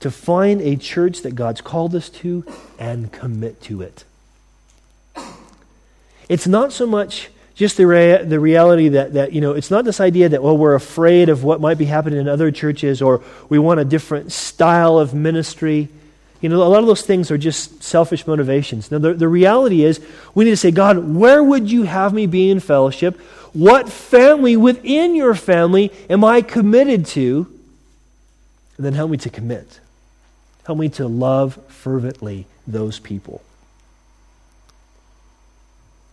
to 0.00 0.10
find 0.10 0.60
a 0.62 0.76
church 0.76 1.22
that 1.22 1.34
God's 1.34 1.60
called 1.60 1.94
us 1.94 2.08
to 2.08 2.44
and 2.78 3.12
commit 3.12 3.60
to 3.62 3.82
it. 3.82 4.04
It's 6.28 6.46
not 6.46 6.72
so 6.72 6.86
much 6.86 7.28
just 7.54 7.76
the, 7.76 7.86
rea- 7.86 8.24
the 8.24 8.40
reality 8.40 8.88
that, 8.88 9.12
that, 9.12 9.32
you 9.32 9.40
know, 9.40 9.52
it's 9.52 9.70
not 9.70 9.84
this 9.84 10.00
idea 10.00 10.30
that, 10.30 10.42
well, 10.42 10.56
we're 10.56 10.74
afraid 10.74 11.28
of 11.28 11.44
what 11.44 11.60
might 11.60 11.76
be 11.76 11.84
happening 11.84 12.18
in 12.18 12.26
other 12.26 12.50
churches 12.50 13.02
or 13.02 13.22
we 13.48 13.58
want 13.58 13.80
a 13.80 13.84
different 13.84 14.32
style 14.32 14.98
of 14.98 15.12
ministry. 15.12 15.88
You 16.40 16.48
know, 16.48 16.62
a 16.62 16.64
lot 16.64 16.78
of 16.80 16.86
those 16.86 17.02
things 17.02 17.30
are 17.30 17.36
just 17.36 17.82
selfish 17.82 18.26
motivations. 18.26 18.90
Now, 18.90 18.98
the, 18.98 19.12
the 19.12 19.28
reality 19.28 19.84
is 19.84 20.00
we 20.34 20.44
need 20.46 20.52
to 20.52 20.56
say, 20.56 20.70
God, 20.70 21.14
where 21.14 21.44
would 21.44 21.70
you 21.70 21.82
have 21.82 22.14
me 22.14 22.26
be 22.26 22.50
in 22.50 22.60
fellowship? 22.60 23.20
What 23.52 23.88
family 23.88 24.56
within 24.56 25.14
your 25.14 25.34
family 25.34 25.92
am 26.08 26.24
I 26.24 26.40
committed 26.42 27.06
to? 27.06 27.52
And 28.76 28.86
then 28.86 28.92
help 28.94 29.10
me 29.10 29.16
to 29.18 29.30
commit. 29.30 29.80
Help 30.64 30.78
me 30.78 30.88
to 30.90 31.08
love 31.08 31.58
fervently 31.68 32.46
those 32.66 32.98
people. 32.98 33.42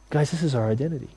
Guys, 0.09 0.31
this 0.31 0.41
is 0.41 0.55
our 0.55 0.69
identity. 0.69 1.09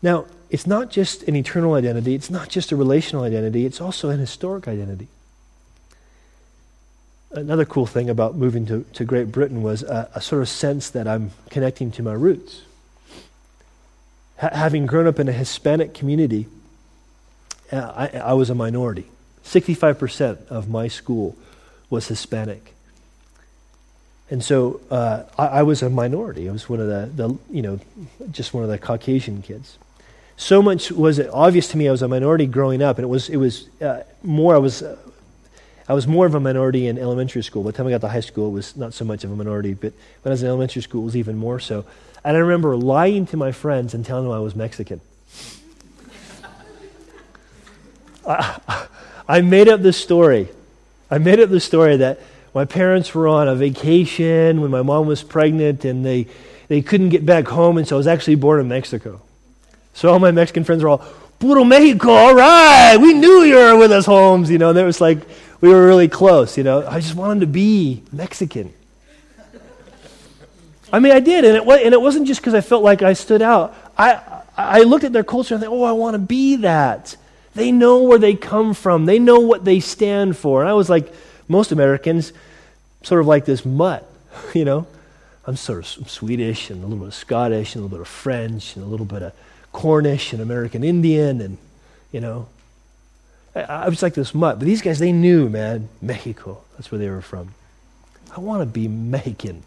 Now, 0.00 0.26
it's 0.50 0.66
not 0.66 0.90
just 0.90 1.24
an 1.24 1.36
eternal 1.36 1.74
identity, 1.74 2.14
it's 2.14 2.30
not 2.30 2.48
just 2.48 2.72
a 2.72 2.76
relational 2.76 3.24
identity, 3.24 3.66
it's 3.66 3.80
also 3.80 4.10
an 4.10 4.18
historic 4.18 4.66
identity. 4.68 5.08
Another 7.30 7.64
cool 7.64 7.86
thing 7.86 8.08
about 8.08 8.36
moving 8.36 8.66
to, 8.66 8.84
to 8.94 9.04
Great 9.04 9.30
Britain 9.30 9.62
was 9.62 9.82
a, 9.82 10.10
a 10.14 10.20
sort 10.20 10.42
of 10.42 10.48
sense 10.48 10.90
that 10.90 11.06
I'm 11.06 11.32
connecting 11.50 11.90
to 11.92 12.02
my 12.02 12.14
roots. 12.14 12.62
H- 14.42 14.52
having 14.52 14.86
grown 14.86 15.06
up 15.06 15.18
in 15.18 15.28
a 15.28 15.32
Hispanic 15.32 15.92
community, 15.92 16.46
uh, 17.70 18.08
I, 18.12 18.18
I 18.18 18.32
was 18.32 18.48
a 18.48 18.54
minority. 18.54 19.06
65% 19.44 20.46
of 20.48 20.68
my 20.68 20.88
school 20.88 21.36
was 21.90 22.08
Hispanic. 22.08 22.74
And 24.30 24.42
so 24.42 24.80
uh, 24.90 25.24
I, 25.38 25.46
I, 25.46 25.62
was 25.62 25.82
a 25.82 25.90
minority. 25.90 26.48
I 26.48 26.52
was 26.52 26.68
one 26.68 26.80
of 26.80 26.86
the, 26.86 27.10
the, 27.14 27.38
you 27.50 27.62
know, 27.62 27.80
just 28.30 28.54
one 28.54 28.62
of 28.62 28.70
the 28.70 28.78
Caucasian 28.78 29.42
kids 29.42 29.78
so 30.38 30.62
much 30.62 30.92
was 30.92 31.18
it 31.18 31.28
obvious 31.32 31.68
to 31.68 31.76
me 31.76 31.88
I 31.88 31.90
was 31.90 32.00
a 32.00 32.08
minority 32.08 32.46
growing 32.46 32.80
up, 32.80 32.96
and 32.96 33.04
it 33.04 33.08
was 33.08 33.28
it 33.28 33.36
was 33.36 33.68
uh, 33.82 34.04
more 34.22 34.54
I 34.54 34.58
was 34.58 34.82
uh, 34.82 34.96
I 35.88 35.94
was 35.94 36.06
more 36.06 36.26
of 36.26 36.34
a 36.34 36.40
minority 36.40 36.86
in 36.86 36.98
elementary 36.98 37.42
school. 37.42 37.62
By 37.62 37.70
the 37.70 37.76
time 37.78 37.86
I 37.86 37.90
got 37.90 38.02
to 38.02 38.08
high 38.08 38.20
school, 38.20 38.48
it 38.48 38.52
was 38.52 38.76
not 38.76 38.92
so 38.92 39.04
much 39.06 39.24
of 39.24 39.32
a 39.32 39.36
minority, 39.36 39.72
but 39.72 39.94
when 40.22 40.30
I 40.30 40.34
was 40.34 40.42
in 40.42 40.48
elementary 40.48 40.82
school, 40.82 41.02
it 41.02 41.06
was 41.06 41.16
even 41.16 41.36
more 41.36 41.58
so. 41.58 41.86
And 42.22 42.36
I 42.36 42.40
remember 42.40 42.76
lying 42.76 43.26
to 43.26 43.36
my 43.36 43.52
friends 43.52 43.94
and 43.94 44.04
telling 44.04 44.24
them 44.24 44.32
I 44.32 44.40
was 44.40 44.54
Mexican. 44.54 45.00
I, 48.26 48.86
I 49.26 49.40
made 49.40 49.68
up 49.68 49.80
this 49.80 49.96
story. 49.96 50.48
I 51.10 51.16
made 51.16 51.40
up 51.40 51.48
the 51.48 51.60
story 51.60 51.96
that 51.96 52.20
my 52.54 52.66
parents 52.66 53.14
were 53.14 53.28
on 53.28 53.48
a 53.48 53.54
vacation 53.54 54.60
when 54.60 54.70
my 54.70 54.82
mom 54.82 55.06
was 55.06 55.22
pregnant, 55.22 55.86
and 55.86 56.04
they 56.04 56.26
they 56.68 56.82
couldn't 56.82 57.08
get 57.08 57.24
back 57.24 57.46
home, 57.46 57.78
and 57.78 57.88
so 57.88 57.96
I 57.96 57.98
was 57.98 58.06
actually 58.06 58.34
born 58.34 58.60
in 58.60 58.68
Mexico. 58.68 59.22
So 59.94 60.12
all 60.12 60.18
my 60.18 60.32
Mexican 60.32 60.64
friends 60.64 60.82
were 60.82 60.90
all, 60.90 61.04
Puro 61.38 61.64
Mexico, 61.64 62.10
all 62.10 62.34
right, 62.34 62.96
we 62.98 63.14
knew 63.14 63.42
you 63.42 63.56
were 63.56 63.76
with 63.78 63.92
us, 63.92 64.04
Holmes. 64.04 64.50
You 64.50 64.58
know, 64.58 64.70
and 64.70 64.78
it 64.78 64.84
was 64.84 65.00
like 65.00 65.18
we 65.60 65.68
were 65.68 65.86
really 65.86 66.08
close, 66.08 66.56
you 66.56 66.64
know. 66.64 66.86
I 66.86 67.00
just 67.00 67.14
wanted 67.14 67.40
to 67.40 67.46
be 67.46 68.02
Mexican. 68.12 68.72
I 70.92 71.00
mean, 71.00 71.12
I 71.12 71.20
did, 71.20 71.44
and 71.44 71.56
it, 71.56 71.64
was, 71.66 71.80
and 71.82 71.92
it 71.92 72.00
wasn't 72.00 72.26
just 72.26 72.40
because 72.40 72.54
I 72.54 72.60
felt 72.60 72.82
like 72.82 73.02
I 73.02 73.12
stood 73.12 73.42
out. 73.42 73.74
I, 73.96 74.42
I 74.56 74.80
looked 74.82 75.04
at 75.04 75.12
their 75.12 75.24
culture 75.24 75.54
and 75.54 75.62
I 75.62 75.66
thought, 75.66 75.74
oh, 75.74 75.84
I 75.84 75.92
want 75.92 76.14
to 76.14 76.18
be 76.18 76.56
that. 76.56 77.16
They 77.54 77.72
know 77.72 78.02
where 78.04 78.18
they 78.18 78.34
come 78.34 78.72
from, 78.72 79.04
they 79.04 79.18
know 79.18 79.40
what 79.40 79.64
they 79.64 79.80
stand 79.80 80.36
for. 80.36 80.60
And 80.60 80.70
I 80.70 80.74
was 80.74 80.88
like 80.88 81.12
most 81.48 81.72
Americans, 81.72 82.32
sort 83.02 83.20
of 83.20 83.26
like 83.26 83.44
this 83.44 83.64
mutt, 83.64 84.08
you 84.54 84.64
know. 84.64 84.86
I'm 85.46 85.56
sort 85.56 85.78
of 85.78 86.10
Swedish 86.10 86.68
and 86.68 86.82
a 86.82 86.86
little 86.86 86.98
bit 86.98 87.08
of 87.08 87.14
Scottish 87.14 87.74
and 87.74 87.80
a 87.80 87.84
little 87.84 87.98
bit 87.98 88.02
of 88.02 88.08
French 88.08 88.76
and 88.76 88.84
a 88.84 88.88
little 88.88 89.06
bit 89.06 89.22
of 89.22 89.32
Cornish 89.72 90.32
and 90.34 90.42
American 90.42 90.84
Indian, 90.84 91.40
and, 91.40 91.58
you 92.12 92.20
know. 92.20 92.48
I, 93.64 93.84
I 93.84 93.88
was 93.88 94.02
like 94.02 94.14
this 94.14 94.34
mutt. 94.34 94.58
But 94.58 94.66
these 94.66 94.82
guys, 94.82 94.98
they 94.98 95.12
knew, 95.12 95.48
man, 95.48 95.88
Mexico. 96.00 96.62
That's 96.76 96.90
where 96.90 96.98
they 96.98 97.08
were 97.08 97.22
from. 97.22 97.54
I 98.36 98.40
want 98.40 98.62
to 98.62 98.66
be 98.66 98.88
Mexican. 98.88 99.62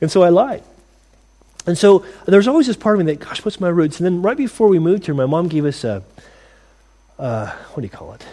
And 0.00 0.10
so 0.10 0.22
I 0.22 0.28
lied. 0.28 0.62
And 1.66 1.76
so 1.76 2.04
there 2.26 2.38
was 2.38 2.48
always 2.48 2.66
this 2.66 2.76
part 2.76 2.98
of 2.98 3.04
me 3.04 3.12
that, 3.12 3.20
gosh, 3.20 3.44
what's 3.44 3.60
my 3.60 3.68
roots? 3.68 3.98
And 3.98 4.06
then 4.06 4.22
right 4.22 4.36
before 4.36 4.68
we 4.68 4.78
moved 4.78 5.06
here, 5.06 5.14
my 5.14 5.26
mom 5.26 5.48
gave 5.48 5.64
us 5.64 5.84
a, 5.84 6.02
uh, 7.18 7.50
what 7.50 7.80
do 7.80 7.82
you 7.82 7.90
call 7.90 8.14
it? 8.14 8.24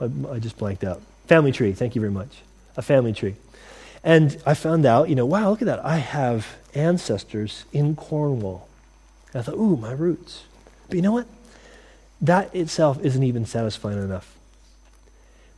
I, 0.00 0.34
I, 0.34 0.38
just 0.38 0.56
blanked 0.56 0.84
out. 0.84 1.02
Family 1.26 1.52
tree. 1.52 1.72
Thank 1.72 1.94
you 1.94 2.00
very 2.00 2.12
much. 2.12 2.38
A 2.76 2.82
family 2.82 3.12
tree. 3.12 3.34
And 4.04 4.40
I 4.46 4.54
found 4.54 4.86
out, 4.86 5.08
you 5.08 5.16
know, 5.16 5.26
wow, 5.26 5.50
look 5.50 5.60
at 5.60 5.66
that. 5.66 5.84
I 5.84 5.96
have 5.98 6.56
ancestors 6.74 7.64
in 7.72 7.96
Cornwall. 7.96 8.68
And 9.32 9.40
I 9.40 9.42
thought, 9.42 9.56
ooh, 9.56 9.76
my 9.76 9.92
roots. 9.92 10.44
But 10.88 10.96
you 10.96 11.02
know 11.02 11.12
what? 11.12 11.26
That 12.20 12.54
itself 12.54 12.98
isn't 13.04 13.22
even 13.22 13.46
satisfying 13.46 13.98
enough. 13.98 14.36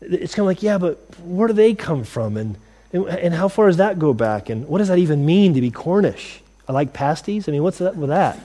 It's 0.00 0.34
kind 0.34 0.44
of 0.44 0.46
like, 0.46 0.62
yeah, 0.62 0.78
but 0.78 0.98
where 1.20 1.48
do 1.48 1.54
they 1.54 1.74
come 1.74 2.04
from? 2.04 2.36
And, 2.36 2.56
and, 2.92 3.06
and 3.06 3.34
how 3.34 3.48
far 3.48 3.66
does 3.66 3.78
that 3.78 3.98
go 3.98 4.14
back? 4.14 4.48
And 4.48 4.66
what 4.66 4.78
does 4.78 4.88
that 4.88 4.98
even 4.98 5.26
mean 5.26 5.54
to 5.54 5.60
be 5.60 5.70
Cornish? 5.70 6.40
I 6.68 6.72
like 6.72 6.92
pasties. 6.92 7.48
I 7.48 7.52
mean, 7.52 7.62
what's 7.62 7.78
that 7.78 7.96
with 7.96 8.10
that? 8.10 8.38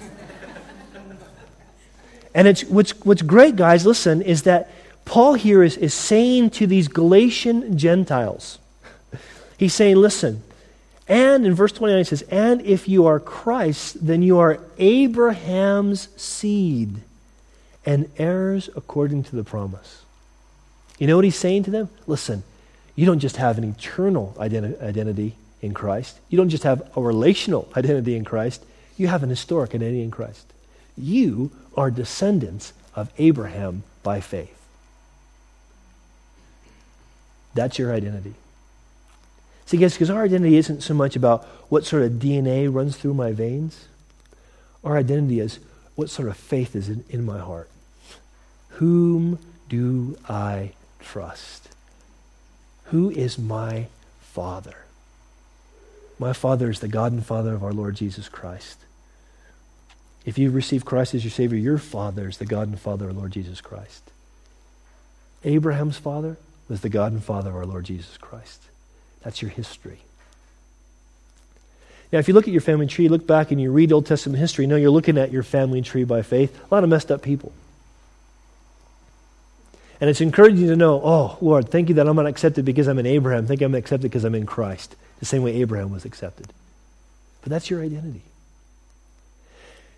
and 2.33 2.47
it's, 2.47 2.63
what's, 2.63 2.91
what's 3.05 3.21
great, 3.21 3.55
guys, 3.55 3.85
listen, 3.85 4.21
is 4.21 4.43
that 4.43 4.71
Paul 5.05 5.35
here 5.35 5.63
is, 5.63 5.77
is 5.77 5.93
saying 5.93 6.49
to 6.51 6.67
these 6.67 6.87
Galatian 6.87 7.77
Gentiles, 7.77 8.59
he's 9.57 9.73
saying, 9.73 9.95
listen, 9.97 10.43
and 11.07 11.45
in 11.45 11.53
verse 11.53 11.71
29, 11.71 11.99
he 11.99 12.03
says, 12.03 12.23
And 12.23 12.61
if 12.61 12.89
you 12.89 13.05
are 13.05 13.19
Christ, 13.19 14.05
then 14.05 14.23
you 14.23 14.39
are 14.39 14.59
Abraham's 14.77 16.09
seed 16.17 17.01
and 17.85 18.09
heirs 18.17 18.69
according 18.75 19.23
to 19.23 19.35
the 19.35 19.43
promise. 19.43 20.03
You 20.97 21.07
know 21.07 21.15
what 21.15 21.25
he's 21.25 21.35
saying 21.35 21.63
to 21.63 21.71
them? 21.71 21.89
Listen, 22.07 22.43
you 22.95 23.05
don't 23.05 23.19
just 23.19 23.37
have 23.37 23.57
an 23.57 23.63
eternal 23.63 24.33
identi- 24.37 24.81
identity 24.81 25.35
in 25.61 25.73
Christ, 25.73 26.19
you 26.29 26.37
don't 26.37 26.49
just 26.49 26.63
have 26.63 26.89
a 26.95 27.01
relational 27.01 27.67
identity 27.75 28.15
in 28.15 28.23
Christ, 28.23 28.63
you 28.97 29.07
have 29.07 29.23
an 29.23 29.29
historic 29.29 29.73
identity 29.73 30.03
in 30.03 30.11
Christ. 30.11 30.45
You 30.97 31.51
are 31.75 31.91
descendants 31.91 32.71
of 32.95 33.11
Abraham 33.17 33.83
by 34.03 34.21
faith. 34.21 34.55
That's 37.53 37.77
your 37.77 37.93
identity. 37.93 38.35
See, 39.65 39.77
guys, 39.77 39.93
because 39.93 40.09
our 40.09 40.23
identity 40.23 40.57
isn't 40.57 40.83
so 40.83 40.93
much 40.93 41.15
about 41.15 41.43
what 41.69 41.85
sort 41.85 42.03
of 42.03 42.13
DNA 42.13 42.71
runs 42.71 42.97
through 42.97 43.15
my 43.15 43.31
veins. 43.31 43.87
Our 44.83 44.97
identity 44.97 45.39
is 45.39 45.59
what 45.95 46.09
sort 46.09 46.27
of 46.27 46.37
faith 46.37 46.75
is 46.75 46.87
in, 46.87 47.03
in 47.09 47.25
my 47.25 47.39
heart. 47.39 47.69
Whom 48.75 49.39
do 49.69 50.17
I 50.27 50.71
trust? 50.99 51.69
Who 52.85 53.09
is 53.09 53.37
my 53.37 53.87
Father? 54.19 54.77
My 56.19 56.33
Father 56.33 56.69
is 56.69 56.79
the 56.79 56.87
God 56.87 57.11
and 57.11 57.25
Father 57.25 57.53
of 57.53 57.63
our 57.63 57.73
Lord 57.73 57.95
Jesus 57.95 58.29
Christ. 58.29 58.79
If 60.25 60.37
you 60.37 60.49
receive 60.49 60.85
Christ 60.85 61.13
as 61.13 61.23
your 61.23 61.31
Savior, 61.31 61.57
your 61.57 61.77
Father 61.77 62.27
is 62.27 62.37
the 62.37 62.45
God 62.45 62.67
and 62.67 62.79
Father 62.79 63.09
of 63.09 63.15
our 63.15 63.21
Lord 63.21 63.31
Jesus 63.31 63.61
Christ. 63.61 64.11
Abraham's 65.43 65.97
father 65.97 66.37
was 66.67 66.81
the 66.81 66.89
God 66.89 67.11
and 67.11 67.23
Father 67.23 67.51
of 67.51 67.55
our 67.55 67.65
Lord 67.65 67.85
Jesus 67.85 68.17
Christ. 68.17 68.63
That's 69.21 69.41
your 69.41 69.51
history. 69.51 69.99
Now, 72.11 72.19
if 72.19 72.27
you 72.27 72.33
look 72.33 72.47
at 72.47 72.53
your 72.53 72.61
family 72.61 72.87
tree, 72.87 73.07
look 73.07 73.27
back 73.27 73.51
and 73.51 73.61
you 73.61 73.71
read 73.71 73.91
Old 73.91 74.05
Testament 74.05 74.39
history, 74.39 74.65
you 74.65 74.67
know 74.69 74.75
you're 74.75 74.89
looking 74.89 75.17
at 75.17 75.31
your 75.31 75.43
family 75.43 75.81
tree 75.81 76.03
by 76.03 76.23
faith. 76.23 76.59
A 76.69 76.73
lot 76.73 76.83
of 76.83 76.89
messed 76.89 77.11
up 77.11 77.21
people. 77.21 77.51
And 80.01 80.09
it's 80.09 80.21
encouraging 80.21 80.67
to 80.67 80.75
know, 80.75 81.01
oh, 81.03 81.37
Lord, 81.41 81.69
thank 81.69 81.89
you 81.89 81.95
that 81.95 82.07
I'm 82.07 82.15
not 82.15 82.27
accepted 82.27 82.65
because 82.65 82.87
I'm 82.87 82.99
in 82.99 83.05
Abraham. 83.05 83.47
Thank 83.47 83.61
you 83.61 83.65
I'm 83.65 83.75
accepted 83.75 84.11
because 84.11 84.25
I'm 84.25 84.35
in 84.35 84.45
Christ, 84.45 84.95
the 85.19 85.25
same 85.25 85.41
way 85.41 85.55
Abraham 85.61 85.91
was 85.91 86.05
accepted. 86.05 86.47
But 87.41 87.49
that's 87.49 87.69
your 87.69 87.81
identity. 87.81 88.21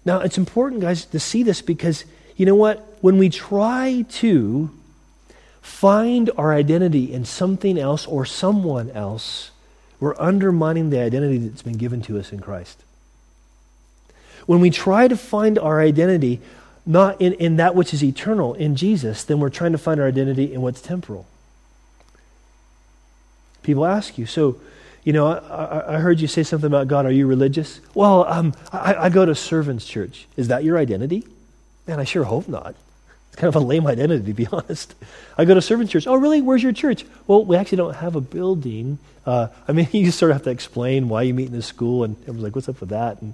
Now, 0.06 0.20
it's 0.20 0.38
important, 0.38 0.82
guys, 0.82 1.06
to 1.06 1.20
see 1.20 1.44
this 1.44 1.62
because 1.62 2.06
you 2.38 2.46
know 2.46 2.56
what? 2.56 2.98
When 3.02 3.18
we 3.18 3.30
try 3.30 4.06
to 4.10 4.70
find 5.62 6.30
our 6.38 6.54
identity 6.54 7.12
in 7.12 7.26
something 7.26 7.78
else 7.78 8.06
or 8.06 8.26
someone 8.26 8.92
else, 8.92 9.52
we're 10.00 10.16
undermining 10.20 10.92
the 10.92 11.00
identity 11.00 11.40
that's 11.40 11.64
been 11.64 11.78
given 11.78 12.02
to 12.04 12.20
us 12.20 12.32
in 12.32 12.40
Christ. 12.40 12.84
When 14.46 14.62
we 14.62 14.70
try 14.70 15.08
to 15.08 15.18
find 15.18 15.60
our 15.60 15.82
identity 15.82 16.40
not 16.88 17.22
in, 17.22 17.34
in 17.34 17.58
that 17.58 17.76
which 17.76 17.94
is 17.94 18.04
eternal, 18.04 18.54
in 18.54 18.76
Jesus, 18.76 19.26
then 19.26 19.40
we're 19.40 19.50
trying 19.50 19.74
to 19.74 19.78
find 19.78 20.00
our 20.00 20.08
identity 20.08 20.54
in 20.54 20.62
what's 20.62 20.82
temporal. 20.82 21.28
People 23.62 23.86
ask 23.86 24.18
you, 24.18 24.26
so, 24.26 24.60
you 25.04 25.12
know, 25.12 25.28
I, 25.28 25.96
I 25.96 26.00
heard 26.00 26.22
you 26.22 26.28
say 26.28 26.44
something 26.44 26.68
about 26.68 26.88
God. 26.88 27.06
Are 27.06 27.12
you 27.12 27.28
religious? 27.28 27.82
Well, 27.94 28.24
um, 28.26 28.54
I, 28.72 28.96
I 28.96 29.10
go 29.10 29.26
to 29.26 29.36
servants' 29.36 29.86
church. 29.86 30.28
Is 30.38 30.48
that 30.48 30.64
your 30.64 30.78
identity? 30.78 31.28
Man, 31.86 32.00
I 32.00 32.06
sure 32.06 32.24
hope 32.24 32.48
not. 32.48 32.76
It's 33.28 33.36
kind 33.36 33.50
of 33.50 33.62
a 33.62 33.66
lame 33.66 33.86
identity, 33.86 34.26
to 34.26 34.34
be 34.34 34.48
honest. 34.52 34.96
I 35.38 35.44
go 35.44 35.54
to 35.54 35.62
servant 35.62 35.90
church. 35.90 36.08
Oh, 36.08 36.16
really? 36.16 36.42
Where's 36.42 36.64
your 36.64 36.72
church? 36.72 37.06
Well, 37.28 37.44
we 37.44 37.58
actually 37.58 37.80
don't 37.80 37.96
have 37.96 38.16
a 38.16 38.22
building. 38.22 39.00
Uh, 39.26 39.48
I 39.68 39.74
mean, 39.74 39.90
you 39.92 40.12
sort 40.12 40.32
of 40.32 40.38
have 40.38 40.44
to 40.46 40.52
explain 40.52 41.10
why 41.10 41.24
you 41.24 41.34
meet 41.34 41.48
in 41.48 41.54
this 41.54 41.66
school, 41.66 42.06
and 42.06 42.16
everyone's 42.22 42.44
like, 42.44 42.56
what's 42.56 42.70
up 42.70 42.80
with 42.80 42.90
that? 42.90 43.22
And 43.22 43.34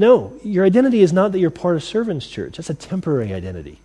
no, 0.00 0.32
your 0.42 0.64
identity 0.64 1.02
is 1.02 1.12
not 1.12 1.32
that 1.32 1.40
you're 1.40 1.50
part 1.50 1.76
of 1.76 1.84
servant's 1.84 2.26
church. 2.26 2.56
That's 2.56 2.70
a 2.70 2.74
temporary 2.74 3.34
identity. 3.34 3.80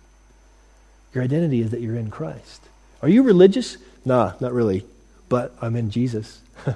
Your 1.12 1.22
identity 1.22 1.60
is 1.60 1.72
that 1.72 1.82
you're 1.82 1.94
in 1.94 2.10
Christ. 2.10 2.62
Are 3.02 3.08
you 3.10 3.22
religious? 3.22 3.76
Nah, 4.02 4.32
not 4.40 4.54
really. 4.54 4.86
But 5.28 5.54
I'm 5.60 5.76
in 5.76 5.90
Jesus. 5.90 6.40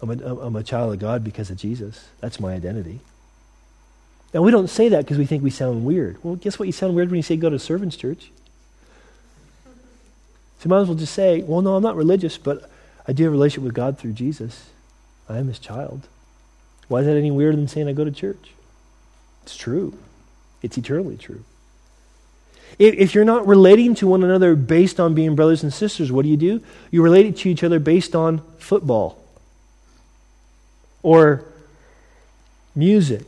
I'm, 0.00 0.10
a, 0.10 0.36
I'm 0.36 0.56
a 0.56 0.62
child 0.62 0.94
of 0.94 0.98
God 0.98 1.22
because 1.22 1.50
of 1.50 1.58
Jesus. 1.58 2.08
That's 2.20 2.40
my 2.40 2.54
identity. 2.54 3.00
Now, 4.32 4.40
we 4.40 4.50
don't 4.50 4.68
say 4.68 4.88
that 4.88 5.04
because 5.04 5.18
we 5.18 5.26
think 5.26 5.42
we 5.42 5.50
sound 5.50 5.84
weird. 5.84 6.16
Well, 6.24 6.36
guess 6.36 6.58
what? 6.58 6.64
You 6.64 6.72
sound 6.72 6.94
weird 6.94 7.10
when 7.10 7.18
you 7.18 7.22
say 7.22 7.36
go 7.36 7.50
to 7.50 7.58
servant's 7.58 7.96
church. 7.96 8.30
So 9.66 10.64
you 10.64 10.70
might 10.70 10.80
as 10.80 10.88
well 10.88 10.96
just 10.96 11.12
say, 11.12 11.42
well, 11.42 11.60
no, 11.60 11.76
I'm 11.76 11.82
not 11.82 11.94
religious, 11.94 12.38
but 12.38 12.70
I 13.06 13.12
do 13.12 13.24
have 13.24 13.32
a 13.32 13.36
relationship 13.36 13.64
with 13.64 13.74
God 13.74 13.98
through 13.98 14.14
Jesus. 14.14 14.70
I 15.28 15.36
am 15.36 15.48
his 15.48 15.58
child. 15.58 16.08
Why 16.88 17.00
is 17.00 17.06
that 17.06 17.18
any 17.18 17.30
weirder 17.30 17.58
than 17.58 17.68
saying 17.68 17.86
I 17.86 17.92
go 17.92 18.04
to 18.04 18.10
church? 18.10 18.52
It's 19.42 19.56
true. 19.56 19.98
It's 20.62 20.78
eternally 20.78 21.16
true. 21.16 21.44
If, 22.78 23.14
you're 23.14 23.24
not 23.24 23.46
relating 23.46 23.94
to 23.96 24.06
one 24.06 24.24
another 24.24 24.54
based 24.54 24.98
on 24.98 25.14
being 25.14 25.36
brothers 25.36 25.62
and 25.62 25.72
sisters, 25.72 26.10
what 26.10 26.22
do 26.22 26.28
you 26.28 26.36
do? 26.36 26.62
You 26.90 27.02
relate 27.02 27.36
to 27.38 27.50
each 27.50 27.62
other 27.62 27.78
based 27.78 28.16
on 28.16 28.42
football 28.58 29.22
or 31.02 31.44
music 32.74 33.26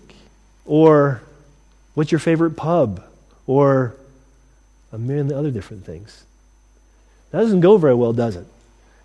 or 0.65 1.23
what's 1.95 2.11
your 2.11 2.19
favorite 2.19 2.53
pub 2.53 3.05
or 3.47 3.95
a 4.93 4.99
million 4.99 5.33
other 5.33 5.51
different 5.51 5.85
things. 5.85 6.25
That 7.31 7.41
doesn't 7.41 7.61
go 7.61 7.77
very 7.77 7.95
well, 7.95 8.13
does 8.13 8.37
it? 8.37 8.47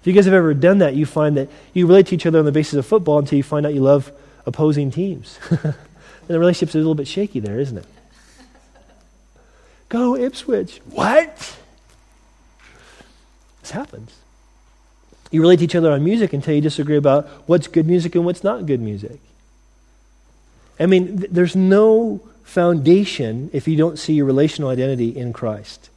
If 0.01 0.07
you 0.07 0.13
guys 0.13 0.25
have 0.25 0.33
ever 0.33 0.53
done 0.53 0.77
that, 0.77 0.95
you 0.95 1.05
find 1.05 1.35
that 1.35 1.49
you 1.73 1.85
relate 1.85 2.07
to 2.07 2.15
each 2.15 2.25
other 2.25 2.39
on 2.39 2.45
the 2.45 2.51
basis 2.51 2.75
of 2.75 2.85
football 2.85 3.19
until 3.19 3.37
you 3.37 3.43
find 3.43 3.65
out 3.65 3.73
you 3.73 3.81
love 3.81 4.11
opposing 4.45 4.91
teams. 4.91 5.37
And 6.29 6.35
the 6.35 6.39
relationship's 6.39 6.75
a 6.75 6.77
little 6.77 6.93
bit 6.93 7.07
shaky 7.07 7.39
there, 7.39 7.59
isn't 7.59 7.79
it? 7.79 7.85
Go 9.89 10.15
Ipswich. 10.15 10.79
What? 10.91 11.57
This 13.61 13.71
happens. 13.71 14.15
You 15.31 15.41
relate 15.41 15.57
to 15.57 15.65
each 15.65 15.73
other 15.73 15.91
on 15.91 16.03
music 16.03 16.31
until 16.31 16.53
you 16.53 16.61
disagree 16.61 16.97
about 16.97 17.27
what's 17.47 17.67
good 17.67 17.87
music 17.87 18.13
and 18.13 18.25
what's 18.25 18.43
not 18.43 18.67
good 18.67 18.79
music. 18.79 19.19
I 20.79 20.85
mean, 20.85 21.17
th- 21.17 21.31
there's 21.31 21.55
no 21.55 22.21
foundation 22.43 23.49
if 23.51 23.67
you 23.67 23.75
don't 23.75 23.97
see 23.97 24.13
your 24.13 24.25
relational 24.27 24.69
identity 24.69 25.09
in 25.09 25.33
Christ. 25.33 25.89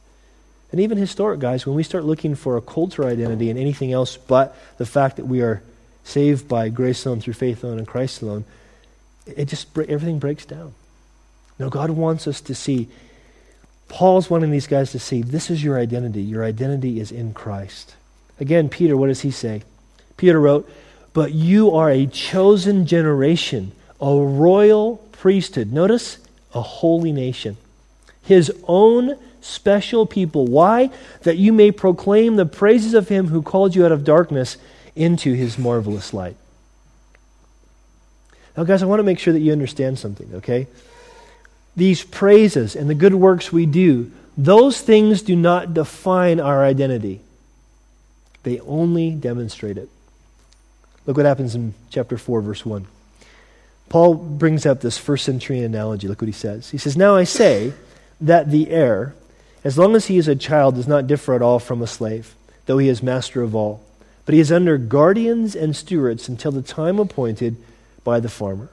And 0.71 0.81
even 0.81 0.97
historic 0.97 1.39
guys, 1.39 1.67
when 1.67 1.75
we 1.75 1.83
start 1.83 2.05
looking 2.05 2.33
for 2.33 2.57
a 2.57 2.61
cultural 2.61 3.07
identity 3.07 3.51
in 3.51 3.59
anything 3.59 3.93
else 3.93 4.17
but 4.17 4.55
the 4.77 4.85
fact 4.87 5.17
that 5.17 5.25
we 5.25 5.41
are 5.41 5.61
saved 6.03 6.47
by 6.47 6.69
grace 6.69 7.05
alone 7.05 7.21
through 7.21 7.33
faith 7.33 7.63
alone 7.63 7.77
in 7.77 7.85
Christ 7.85 8.23
alone, 8.23 8.45
it 9.25 9.45
just 9.45 9.77
everything 9.77 10.19
breaks 10.19 10.45
down. 10.45 10.73
No, 11.59 11.69
God 11.69 11.91
wants 11.91 12.27
us 12.27 12.41
to 12.41 12.55
see. 12.55 12.89
Paul's 13.87 14.29
wanting 14.29 14.51
these 14.51 14.67
guys 14.67 14.91
to 14.91 14.99
see 14.99 15.21
this 15.21 15.49
is 15.49 15.63
your 15.63 15.77
identity. 15.77 16.21
Your 16.21 16.43
identity 16.43 16.99
is 16.99 17.11
in 17.11 17.33
Christ. 17.33 17.95
Again, 18.39 18.69
Peter, 18.69 18.97
what 18.97 19.07
does 19.07 19.21
he 19.21 19.31
say? 19.31 19.63
Peter 20.17 20.39
wrote, 20.39 20.69
But 21.13 21.33
you 21.33 21.71
are 21.71 21.89
a 21.89 22.07
chosen 22.07 22.85
generation, 22.85 23.71
a 24.01 24.15
royal 24.15 24.97
priesthood. 25.11 25.71
Notice, 25.71 26.17
a 26.53 26.61
holy 26.61 27.11
nation. 27.11 27.57
His 28.21 28.51
own 28.67 29.17
special 29.41 30.05
people. 30.05 30.47
Why? 30.47 30.89
That 31.21 31.37
you 31.37 31.53
may 31.53 31.71
proclaim 31.71 32.35
the 32.35 32.45
praises 32.45 32.93
of 32.93 33.09
him 33.09 33.27
who 33.27 33.41
called 33.41 33.75
you 33.75 33.85
out 33.85 33.91
of 33.91 34.03
darkness 34.03 34.57
into 34.95 35.33
his 35.33 35.57
marvelous 35.57 36.13
light. 36.13 36.35
Now, 38.55 38.63
guys, 38.63 38.83
I 38.83 38.85
want 38.85 38.99
to 38.99 39.03
make 39.03 39.19
sure 39.19 39.33
that 39.33 39.39
you 39.39 39.51
understand 39.51 39.97
something, 39.97 40.29
okay? 40.35 40.67
These 41.75 42.03
praises 42.03 42.75
and 42.75 42.89
the 42.89 42.95
good 42.95 43.15
works 43.15 43.51
we 43.51 43.65
do, 43.65 44.11
those 44.37 44.79
things 44.79 45.21
do 45.21 45.35
not 45.35 45.73
define 45.73 46.39
our 46.39 46.63
identity, 46.63 47.21
they 48.43 48.59
only 48.61 49.11
demonstrate 49.11 49.77
it. 49.77 49.89
Look 51.05 51.17
what 51.17 51.25
happens 51.25 51.55
in 51.55 51.73
chapter 51.89 52.17
4, 52.17 52.41
verse 52.41 52.65
1. 52.65 52.87
Paul 53.89 54.15
brings 54.15 54.65
up 54.65 54.81
this 54.81 54.97
first 54.97 55.25
century 55.25 55.59
analogy. 55.59 56.07
Look 56.07 56.21
what 56.21 56.27
he 56.27 56.33
says. 56.33 56.69
He 56.69 56.77
says, 56.77 56.95
Now 56.95 57.15
I 57.15 57.25
say 57.25 57.73
that 58.21 58.49
the 58.49 58.69
heir, 58.69 59.13
as 59.63 59.77
long 59.77 59.95
as 59.95 60.07
he 60.07 60.17
is 60.17 60.27
a 60.27 60.35
child, 60.35 60.75
does 60.75 60.87
not 60.87 61.07
differ 61.07 61.33
at 61.33 61.41
all 61.41 61.59
from 61.59 61.81
a 61.81 61.87
slave, 61.87 62.35
though 62.65 62.77
he 62.77 62.87
is 62.87 63.03
master 63.03 63.41
of 63.41 63.53
all. 63.53 63.83
But 64.25 64.33
he 64.33 64.41
is 64.41 64.51
under 64.51 64.77
guardians 64.77 65.55
and 65.55 65.75
stewards 65.75 66.29
until 66.29 66.51
the 66.51 66.61
time 66.61 66.97
appointed 66.99 67.57
by 68.03 68.19
the 68.19 68.29
farmer. 68.29 68.69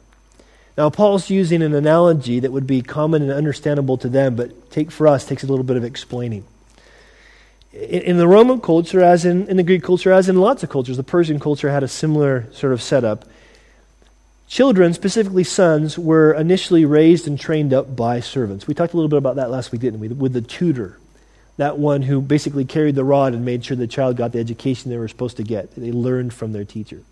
Now, 0.77 0.89
Paul's 0.89 1.29
using 1.29 1.63
an 1.63 1.75
analogy 1.75 2.41
that 2.41 2.53
would 2.53 2.67
be 2.67 2.81
common 2.81 3.23
and 3.23 3.31
understandable 3.31 3.99
to 3.99 4.09
them, 4.09 4.37
but 4.37 4.71
take 4.71 4.91
for 4.91 5.07
us 5.07 5.27
takes 5.27 5.43
a 5.43 5.47
little 5.47 5.65
bit 5.65 5.77
of 5.77 5.85
explaining. 5.85 6.45
In, 7.73 8.03
in 8.03 8.17
the 8.19 8.27
Roman 8.27 8.61
culture, 8.61 9.03
as 9.03 9.25
in, 9.25 9.47
in 9.49 9.57
the 9.57 9.63
Greek 9.63 9.83
culture, 9.83 10.13
as 10.13 10.29
in 10.29 10.37
lots 10.37 10.63
of 10.63 10.71
cultures, 10.71 10.97
the 10.97 11.03
Persian 11.03 11.39
culture 11.39 11.71
had 11.71 11.83
a 11.83 11.89
similar 11.89 12.51
sort 12.53 12.73
of 12.73 12.81
setup. 12.81 13.25
Children, 14.49 14.95
specifically 14.95 15.45
sons, 15.45 15.99
were 15.99 16.33
initially 16.33 16.85
raised 16.85 17.29
and 17.29 17.39
trained 17.39 17.73
up 17.73 17.95
by 17.95 18.21
servants. 18.21 18.67
We 18.67 18.75
talked 18.75 18.95
a 18.95 18.97
little 18.97 19.09
bit 19.09 19.19
about 19.19 19.37
that 19.37 19.51
last 19.51 19.71
week, 19.71 19.83
didn't 19.83 20.01
we? 20.01 20.09
With 20.09 20.33
the 20.33 20.41
tutor, 20.41 20.99
that 21.57 21.79
one 21.79 22.03
who 22.03 22.21
basically 22.21 22.65
carried 22.65 22.95
the 22.95 23.05
rod 23.05 23.35
and 23.35 23.45
made 23.45 23.65
sure 23.65 23.77
the 23.77 23.87
child 23.87 24.17
got 24.17 24.33
the 24.33 24.41
education 24.41 24.91
they 24.91 24.97
were 24.97 25.09
supposed 25.09 25.37
to 25.37 25.45
get. 25.45 25.73
They 25.77 25.93
learned 25.93 26.33
from 26.33 26.53
their 26.53 26.65
teacher. 26.65 27.03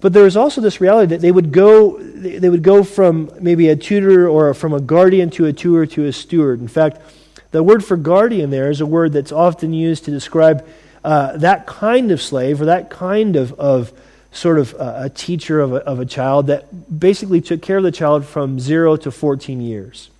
But 0.00 0.12
there 0.12 0.26
is 0.26 0.36
also 0.36 0.60
this 0.60 0.80
reality 0.80 1.14
that 1.14 1.20
they 1.20 1.32
would 1.32 1.52
go, 1.52 1.98
they 1.98 2.48
would 2.48 2.62
go 2.62 2.84
from 2.84 3.30
maybe 3.40 3.68
a 3.68 3.76
tutor 3.76 4.28
or 4.28 4.52
from 4.54 4.72
a 4.72 4.80
guardian 4.80 5.30
to 5.30 5.46
a 5.46 5.52
tutor 5.52 5.86
to 5.86 6.06
a 6.06 6.12
steward. 6.12 6.60
In 6.60 6.68
fact, 6.68 7.00
the 7.52 7.62
word 7.62 7.84
for 7.84 7.96
guardian 7.96 8.50
there 8.50 8.70
is 8.70 8.80
a 8.80 8.86
word 8.86 9.12
that's 9.12 9.32
often 9.32 9.72
used 9.72 10.04
to 10.06 10.10
describe 10.10 10.66
uh, 11.04 11.36
that 11.36 11.66
kind 11.66 12.10
of 12.10 12.20
slave 12.20 12.60
or 12.60 12.64
that 12.64 12.90
kind 12.90 13.36
of, 13.36 13.52
of 13.54 13.92
sort 14.32 14.58
of 14.58 14.74
uh, 14.74 14.94
a 15.04 15.10
teacher 15.10 15.60
of 15.60 15.72
a, 15.72 15.76
of 15.76 16.00
a 16.00 16.04
child 16.04 16.48
that 16.48 16.98
basically 16.98 17.40
took 17.40 17.62
care 17.62 17.76
of 17.76 17.84
the 17.84 17.92
child 17.92 18.24
from 18.24 18.58
zero 18.58 18.96
to 18.96 19.10
14 19.10 19.60
years. 19.60 20.10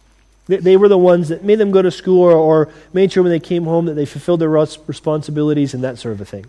They, 0.46 0.58
they 0.58 0.76
were 0.76 0.88
the 0.88 0.98
ones 0.98 1.30
that 1.30 1.42
made 1.42 1.56
them 1.56 1.70
go 1.70 1.82
to 1.82 1.90
school 1.90 2.22
or, 2.22 2.32
or 2.32 2.68
made 2.92 3.12
sure 3.12 3.22
when 3.22 3.32
they 3.32 3.40
came 3.40 3.64
home 3.64 3.86
that 3.86 3.94
they 3.94 4.06
fulfilled 4.06 4.40
their 4.40 4.50
responsibilities 4.50 5.74
and 5.74 5.82
that 5.82 5.98
sort 5.98 6.12
of 6.12 6.20
a 6.20 6.24
thing. 6.24 6.46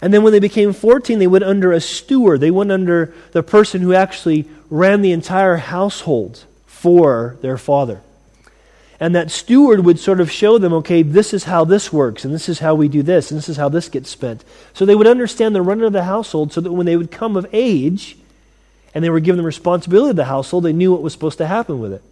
And 0.00 0.14
then 0.14 0.22
when 0.22 0.32
they 0.32 0.38
became 0.38 0.72
14, 0.72 1.18
they 1.18 1.26
went 1.26 1.44
under 1.44 1.72
a 1.72 1.80
steward. 1.80 2.40
They 2.40 2.50
went 2.50 2.70
under 2.70 3.12
the 3.32 3.42
person 3.42 3.80
who 3.80 3.94
actually 3.94 4.46
ran 4.70 5.02
the 5.02 5.12
entire 5.12 5.56
household 5.56 6.44
for 6.66 7.36
their 7.40 7.58
father. 7.58 8.00
And 9.00 9.14
that 9.14 9.30
steward 9.30 9.84
would 9.84 9.98
sort 9.98 10.20
of 10.20 10.30
show 10.30 10.58
them, 10.58 10.72
okay, 10.74 11.02
this 11.02 11.32
is 11.32 11.44
how 11.44 11.64
this 11.64 11.92
works, 11.92 12.24
and 12.24 12.34
this 12.34 12.48
is 12.48 12.58
how 12.58 12.74
we 12.74 12.88
do 12.88 13.02
this, 13.02 13.30
and 13.30 13.38
this 13.38 13.48
is 13.48 13.56
how 13.56 13.68
this 13.68 13.88
gets 13.88 14.10
spent. 14.10 14.44
So 14.74 14.84
they 14.84 14.96
would 14.96 15.06
understand 15.06 15.54
the 15.54 15.62
running 15.62 15.84
of 15.84 15.92
the 15.92 16.04
household 16.04 16.52
so 16.52 16.60
that 16.60 16.72
when 16.72 16.86
they 16.86 16.96
would 16.96 17.12
come 17.12 17.36
of 17.36 17.46
age 17.52 18.16
and 18.94 19.04
they 19.04 19.10
were 19.10 19.20
given 19.20 19.36
the 19.36 19.44
responsibility 19.44 20.10
of 20.10 20.16
the 20.16 20.24
household, 20.24 20.64
they 20.64 20.72
knew 20.72 20.90
what 20.90 21.02
was 21.02 21.12
supposed 21.12 21.38
to 21.38 21.46
happen 21.46 21.78
with 21.78 21.92
it. 21.92 22.02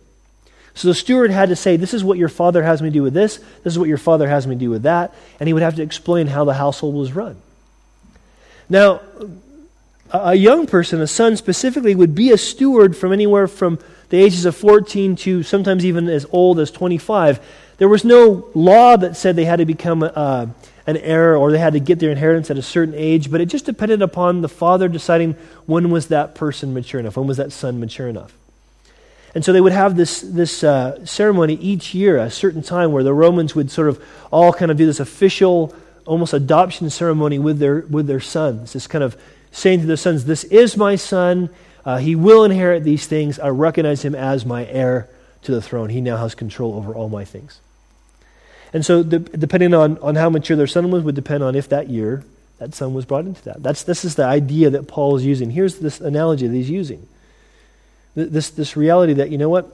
So 0.75 0.89
the 0.89 0.95
steward 0.95 1.31
had 1.31 1.49
to 1.49 1.57
say, 1.57 1.77
This 1.77 1.95
is 1.95 2.05
what 2.05 2.19
your 2.19 2.29
father 2.29 2.63
has 2.63 2.83
me 2.83 2.91
do 2.91 3.03
with 3.03 3.15
this, 3.15 3.39
this 3.65 3.73
is 3.73 3.79
what 3.79 3.89
your 3.89 3.99
father 3.99 4.29
has 4.29 4.47
me 4.47 4.55
do 4.55 4.71
with 4.71 4.83
that, 4.83 5.13
and 5.41 5.49
he 5.49 5.53
would 5.53 5.63
have 5.63 5.77
to 5.77 5.83
explain 5.83 6.29
how 6.29 6.45
the 6.45 6.55
household 6.55 6.95
was 6.95 7.13
run. 7.13 7.41
Now, 8.69 9.01
a 10.11 10.35
young 10.35 10.67
person, 10.67 11.01
a 11.01 11.07
son 11.07 11.37
specifically, 11.37 11.95
would 11.95 12.15
be 12.15 12.31
a 12.31 12.39
steward 12.39 12.97
from 12.97 13.13
anywhere 13.13 13.47
from 13.47 13.79
the 14.09 14.23
ages 14.23 14.45
of 14.45 14.57
14 14.57 15.17
to 15.17 15.43
sometimes 15.43 15.85
even 15.85 16.09
as 16.09 16.27
old 16.31 16.59
as 16.59 16.71
25. 16.71 17.41
There 17.79 17.89
was 17.89 18.05
no 18.05 18.49
law 18.55 18.97
that 18.97 19.17
said 19.17 19.37
they 19.37 19.45
had 19.45 19.57
to 19.57 19.67
become 19.67 20.03
uh, 20.03 20.47
an 20.87 20.97
heir 20.99 21.37
or 21.37 21.51
they 21.51 21.59
had 21.59 21.73
to 21.73 21.81
get 21.81 21.99
their 21.99 22.11
inheritance 22.11 22.51
at 22.51 22.57
a 22.57 22.63
certain 22.63 22.95
age, 22.95 23.31
but 23.31 23.41
it 23.41 23.47
just 23.47 23.67
depended 23.67 24.03
upon 24.03 24.41
the 24.41 24.49
father 24.49 24.89
deciding 24.89 25.35
when 25.67 25.91
was 25.91 26.09
that 26.09 26.35
person 26.35 26.73
mature 26.73 27.01
enough, 27.01 27.17
when 27.17 27.27
was 27.27 27.37
that 27.37 27.53
son 27.53 27.81
mature 27.81 28.09
enough. 28.09 28.33
And 29.35 29.45
so 29.45 29.53
they 29.53 29.61
would 29.61 29.73
have 29.73 29.97
this, 29.97 30.23
this 30.23 30.65
uh, 30.65 31.05
ceremony 31.05 31.55
each 31.55 31.95
year, 31.95 32.17
a 32.17 32.31
certain 32.31 32.63
time, 32.63 32.93
where 32.93 33.03
the 33.03 33.13
Romans 33.13 33.55
would 33.55 33.71
sort 33.71 33.89
of 33.89 34.03
all 34.31 34.51
kind 34.51 34.71
of 34.71 34.79
do 34.79 34.87
this 34.87 34.99
official, 34.99 35.75
almost 36.07 36.33
adoption 36.33 36.89
ceremony 36.91 37.39
with 37.39 37.59
their, 37.59 37.81
with 37.81 38.07
their 38.07 38.21
sons. 38.21 38.73
This 38.73 38.87
kind 38.87 39.05
of 39.05 39.21
saying 39.51 39.81
to 39.81 39.87
the 39.87 39.97
sons, 39.97 40.25
This 40.25 40.45
is 40.45 40.77
my 40.77 40.97
son. 40.97 41.51
Uh, 41.85 41.99
he 41.99 42.17
will 42.17 42.45
inherit 42.45 42.83
these 42.85 43.07
things. 43.07 43.39
I 43.39 43.49
recognize 43.49 44.03
him 44.03 44.15
as 44.15 44.45
my 44.45 44.67
heir 44.67 45.09
to 45.43 45.53
the 45.53 45.63
throne. 45.63 45.91
He 45.91 46.01
now 46.01 46.17
has 46.17 46.35
control 46.35 46.75
over 46.75 46.95
all 46.95 47.09
my 47.09 47.25
things. 47.25 47.61
And 48.73 48.85
so, 48.85 49.03
the, 49.03 49.21
depending 49.21 49.73
on, 49.75 49.99
on 49.99 50.17
how 50.17 50.29
mature 50.29 50.57
their 50.57 50.67
son 50.67 50.91
was, 50.91 51.05
would 51.05 51.15
depend 51.15 51.45
on 51.45 51.55
if 51.55 51.69
that 51.69 51.89
year 51.89 52.25
that 52.59 52.75
son 52.75 52.95
was 52.95 53.05
brought 53.05 53.27
into 53.27 53.43
that. 53.45 53.63
That's, 53.63 53.83
this 53.83 54.05
is 54.05 54.17
the 54.17 54.25
idea 54.25 54.71
that 54.71 54.89
Paul 54.89 55.17
is 55.17 55.25
using. 55.25 55.51
Here's 55.51 55.79
this 55.79 56.01
analogy 56.01 56.47
that 56.47 56.55
he's 56.55 56.71
using 56.71 57.07
this, 58.17 58.51
this 58.51 58.77
reality 58.77 59.13
that, 59.15 59.31
you 59.31 59.39
know 59.39 59.51
what? 59.51 59.73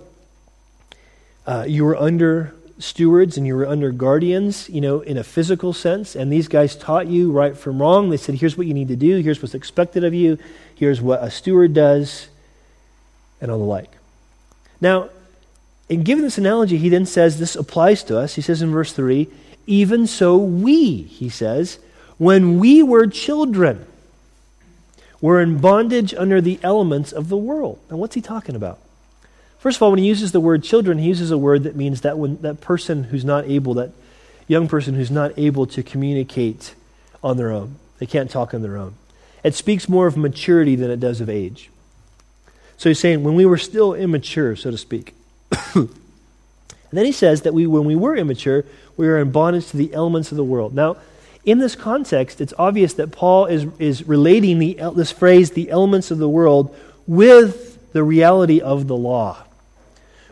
Uh, 1.47 1.65
you 1.67 1.85
were 1.85 1.97
under 1.97 2.55
stewards 2.83 3.37
and 3.37 3.47
you 3.47 3.57
were 3.57 3.67
under 3.67 3.91
guardians, 3.93 4.69
you 4.69 4.81
know, 4.81 5.01
in 5.01 5.17
a 5.17 5.25
physical 5.25 5.73
sense, 5.73 6.15
and 6.17 6.33
these 6.33 6.49
guys 6.49 6.77
taught 6.77 7.07
you 7.07 7.31
right 7.31 7.57
from 7.57 7.81
wrong. 7.81 8.11
They 8.11 8.17
said, 8.17 8.37
here's 8.37 8.57
what 8.57 8.67
you 8.67 8.75
need 8.75 8.89
to 8.89 8.97
do, 8.97 9.19
here's 9.19 9.41
what's 9.41 9.55
expected 9.55 10.05
of 10.05 10.15
you, 10.15 10.39
here's 10.75 11.01
what 11.01 11.23
a 11.23 11.31
steward 11.31 11.75
does, 11.75 12.29
and 13.41 13.51
all 13.51 13.59
the 13.59 13.65
like. 13.65 13.91
Now, 14.81 15.11
in 15.89 16.03
giving 16.03 16.25
this 16.25 16.39
analogy, 16.39 16.79
he 16.79 16.89
then 16.89 17.07
says 17.07 17.39
this 17.39 17.57
applies 17.57 18.03
to 18.05 18.19
us. 18.19 18.35
He 18.35 18.43
says 18.43 18.63
in 18.63 18.71
verse 18.71 18.93
3 18.93 19.29
Even 19.67 20.07
so, 20.07 20.37
we, 20.37 21.03
he 21.03 21.29
says, 21.29 21.79
when 22.19 22.59
we 22.59 22.83
were 22.83 23.07
children, 23.07 23.87
were 25.21 25.41
in 25.41 25.59
bondage 25.59 26.13
under 26.15 26.41
the 26.41 26.59
elements 26.63 27.13
of 27.13 27.29
the 27.29 27.37
world. 27.37 27.79
Now, 27.91 27.97
what's 27.97 28.15
he 28.15 28.21
talking 28.21 28.57
about? 28.57 28.79
First 29.63 29.77
of 29.77 29.83
all, 29.85 29.91
when 29.91 30.01
he 30.01 30.09
uses 30.09 30.33
the 30.33 30.41
word 30.41 30.65
children, 30.65 30.99
he 30.99 31.07
uses 31.07 31.31
a 31.31 31.39
word 31.39 31.63
that 31.63 31.77
means 31.77 32.01
that 32.01 32.19
when 32.19 32.43
that 32.43 32.61
person 32.61 33.05
who's 33.05 33.25
not 33.25 33.45
able, 33.45 33.75
that 33.75 33.93
young 34.49 34.67
person 34.67 34.95
who's 34.95 35.09
not 35.09 35.39
able 35.39 35.67
to 35.67 35.85
communicate 35.85 36.75
on 37.23 37.37
their 37.37 37.53
own, 37.53 37.77
they 38.01 38.07
can't 38.07 38.29
talk 38.29 38.55
on 38.55 38.63
their 38.63 38.77
own. 38.77 38.97
It 39.45 39.55
speaks 39.55 39.89
more 39.89 40.09
of 40.09 40.17
maturity 40.17 40.75
than 40.75 40.91
it 40.91 40.99
does 40.99 41.21
of 41.21 41.31
age. 41.31 41.71
So 42.77 42.91
he's 42.91 42.99
saying 42.99 43.23
when 43.23 43.37
we 43.37 43.47
were 43.47 43.57
still 43.57 43.95
immature, 43.95 44.57
so 44.57 44.73
to 44.73 44.77
speak. 44.77 45.15
and 45.75 45.89
then 46.91 47.05
he 47.05 47.13
says 47.13 47.43
that 47.43 47.55
we, 47.55 47.65
when 47.69 47.85
we 47.85 47.95
were 47.95 48.17
immature, 48.17 48.65
we 48.97 49.07
were 49.07 49.21
in 49.21 49.31
bondage 49.31 49.69
to 49.69 49.77
the 49.77 49.95
elements 49.95 50.33
of 50.33 50.37
the 50.37 50.43
world. 50.43 50.75
Now, 50.75 50.97
in 51.45 51.59
this 51.59 51.77
context, 51.77 52.41
it's 52.41 52.53
obvious 52.59 52.95
that 52.95 53.13
Paul 53.13 53.47
is, 53.47 53.67
is 53.79 54.09
relating 54.09 54.59
the, 54.59 54.77
this 54.97 55.13
phrase, 55.13 55.53
the 55.53 55.71
elements 55.71 56.11
of 56.11 56.19
the 56.19 56.29
world, 56.29 56.77
with 57.07 57.93
the 57.93 58.03
reality 58.03 58.61
of 58.61 58.89
the 58.89 58.97
law. 58.97 59.45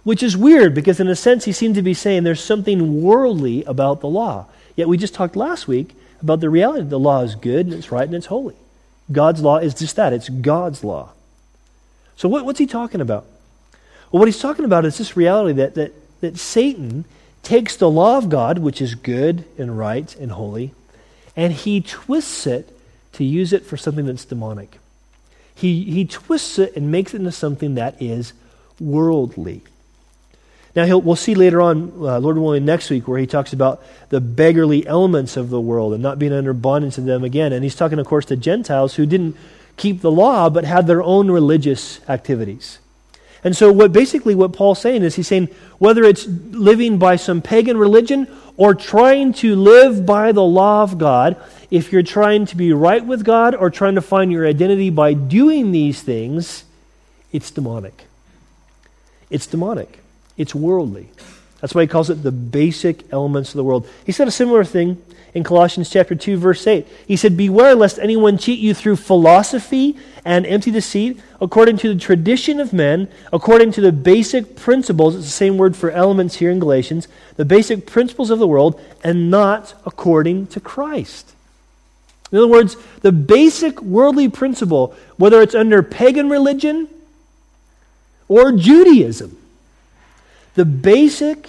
Which 0.02 0.22
is 0.22 0.36
weird 0.36 0.74
because, 0.74 1.00
in 1.00 1.08
a 1.08 1.16
sense, 1.16 1.44
he 1.44 1.52
seemed 1.52 1.74
to 1.74 1.82
be 1.82 1.94
saying 1.94 2.22
there's 2.22 2.42
something 2.42 3.02
worldly 3.02 3.64
about 3.64 4.00
the 4.00 4.08
law. 4.08 4.46
Yet 4.76 4.88
we 4.88 4.96
just 4.96 5.14
talked 5.14 5.36
last 5.36 5.68
week 5.68 5.94
about 6.22 6.40
the 6.40 6.50
reality 6.50 6.80
that 6.80 6.90
the 6.90 6.98
law 6.98 7.22
is 7.22 7.34
good 7.34 7.66
and 7.66 7.74
it's 7.74 7.92
right 7.92 8.04
and 8.06 8.14
it's 8.14 8.26
holy. 8.26 8.56
God's 9.12 9.42
law 9.42 9.58
is 9.58 9.74
just 9.74 9.96
that 9.96 10.12
it's 10.12 10.28
God's 10.28 10.84
law. 10.84 11.12
So, 12.16 12.28
what, 12.28 12.44
what's 12.44 12.58
he 12.58 12.66
talking 12.66 13.00
about? 13.00 13.26
Well, 14.10 14.20
what 14.20 14.28
he's 14.28 14.40
talking 14.40 14.64
about 14.64 14.84
is 14.84 14.98
this 14.98 15.16
reality 15.16 15.54
that, 15.54 15.74
that, 15.74 15.92
that 16.20 16.38
Satan 16.38 17.04
takes 17.42 17.76
the 17.76 17.90
law 17.90 18.18
of 18.18 18.28
God, 18.28 18.58
which 18.58 18.80
is 18.80 18.94
good 18.94 19.44
and 19.56 19.78
right 19.78 20.14
and 20.16 20.32
holy, 20.32 20.72
and 21.36 21.52
he 21.52 21.80
twists 21.80 22.46
it 22.46 22.76
to 23.12 23.24
use 23.24 23.52
it 23.52 23.64
for 23.64 23.76
something 23.76 24.06
that's 24.06 24.24
demonic. 24.24 24.78
He, 25.54 25.84
he 25.84 26.04
twists 26.04 26.58
it 26.58 26.76
and 26.76 26.90
makes 26.90 27.14
it 27.14 27.18
into 27.18 27.32
something 27.32 27.74
that 27.74 28.00
is 28.00 28.32
worldly. 28.78 29.62
Now, 30.76 30.98
we'll 30.98 31.16
see 31.16 31.34
later 31.34 31.60
on, 31.60 31.92
uh, 31.98 32.20
Lord 32.20 32.38
willing, 32.38 32.64
next 32.64 32.90
week, 32.90 33.08
where 33.08 33.18
he 33.18 33.26
talks 33.26 33.52
about 33.52 33.82
the 34.10 34.20
beggarly 34.20 34.86
elements 34.86 35.36
of 35.36 35.50
the 35.50 35.60
world 35.60 35.92
and 35.92 36.02
not 36.02 36.18
being 36.18 36.32
under 36.32 36.52
bondage 36.52 36.94
to 36.94 37.00
them 37.00 37.24
again. 37.24 37.52
And 37.52 37.64
he's 37.64 37.74
talking, 37.74 37.98
of 37.98 38.06
course, 38.06 38.26
to 38.26 38.36
Gentiles 38.36 38.94
who 38.94 39.04
didn't 39.04 39.36
keep 39.76 40.00
the 40.00 40.10
law 40.10 40.48
but 40.48 40.64
had 40.64 40.86
their 40.86 41.02
own 41.02 41.30
religious 41.30 42.00
activities. 42.08 42.78
And 43.42 43.56
so, 43.56 43.72
what 43.72 43.92
basically 43.92 44.34
what 44.34 44.52
Paul's 44.52 44.80
saying 44.80 45.02
is, 45.02 45.16
he's 45.16 45.26
saying 45.26 45.48
whether 45.78 46.04
it's 46.04 46.26
living 46.26 46.98
by 46.98 47.16
some 47.16 47.40
pagan 47.40 47.76
religion 47.76 48.28
or 48.56 48.74
trying 48.74 49.32
to 49.32 49.56
live 49.56 50.04
by 50.04 50.32
the 50.32 50.44
law 50.44 50.82
of 50.82 50.98
God, 50.98 51.36
if 51.70 51.90
you're 51.90 52.02
trying 52.02 52.44
to 52.46 52.56
be 52.56 52.72
right 52.72 53.04
with 53.04 53.24
God 53.24 53.54
or 53.54 53.70
trying 53.70 53.94
to 53.94 54.02
find 54.02 54.30
your 54.30 54.46
identity 54.46 54.90
by 54.90 55.14
doing 55.14 55.72
these 55.72 56.02
things, 56.02 56.64
it's 57.32 57.50
demonic. 57.50 58.04
It's 59.30 59.46
demonic. 59.46 60.00
It's 60.36 60.54
worldly. 60.54 61.08
That's 61.60 61.74
why 61.74 61.82
he 61.82 61.88
calls 61.88 62.08
it 62.08 62.22
the 62.22 62.32
basic 62.32 63.04
elements 63.12 63.50
of 63.50 63.56
the 63.56 63.64
world. 63.64 63.86
He 64.06 64.12
said 64.12 64.26
a 64.26 64.30
similar 64.30 64.64
thing 64.64 64.96
in 65.34 65.44
Colossians 65.44 65.90
chapter 65.90 66.14
2 66.14 66.38
verse 66.38 66.66
8. 66.66 66.86
He 67.06 67.16
said, 67.16 67.36
"Beware 67.36 67.74
lest 67.74 67.98
anyone 67.98 68.38
cheat 68.38 68.58
you 68.58 68.72
through 68.72 68.96
philosophy 68.96 69.96
and 70.24 70.46
empty 70.46 70.70
deceit, 70.70 71.20
according 71.40 71.76
to 71.78 71.88
the 71.92 72.00
tradition 72.00 72.60
of 72.60 72.72
men, 72.72 73.08
according 73.32 73.72
to 73.72 73.80
the 73.80 73.92
basic 73.92 74.56
principles, 74.56 75.14
it's 75.14 75.26
the 75.26 75.30
same 75.30 75.58
word 75.58 75.76
for 75.76 75.90
elements 75.90 76.36
here 76.36 76.50
in 76.50 76.58
Galatians, 76.58 77.08
the 77.36 77.44
basic 77.44 77.86
principles 77.86 78.30
of 78.30 78.38
the 78.38 78.48
world, 78.48 78.80
and 79.04 79.30
not 79.30 79.74
according 79.84 80.46
to 80.48 80.60
Christ." 80.60 81.32
In 82.32 82.38
other 82.38 82.48
words, 82.48 82.76
the 83.02 83.12
basic 83.12 83.82
worldly 83.82 84.28
principle, 84.28 84.94
whether 85.16 85.42
it's 85.42 85.54
under 85.54 85.82
pagan 85.82 86.30
religion 86.30 86.88
or 88.28 88.52
Judaism, 88.52 89.36
the 90.60 90.66
basic 90.66 91.48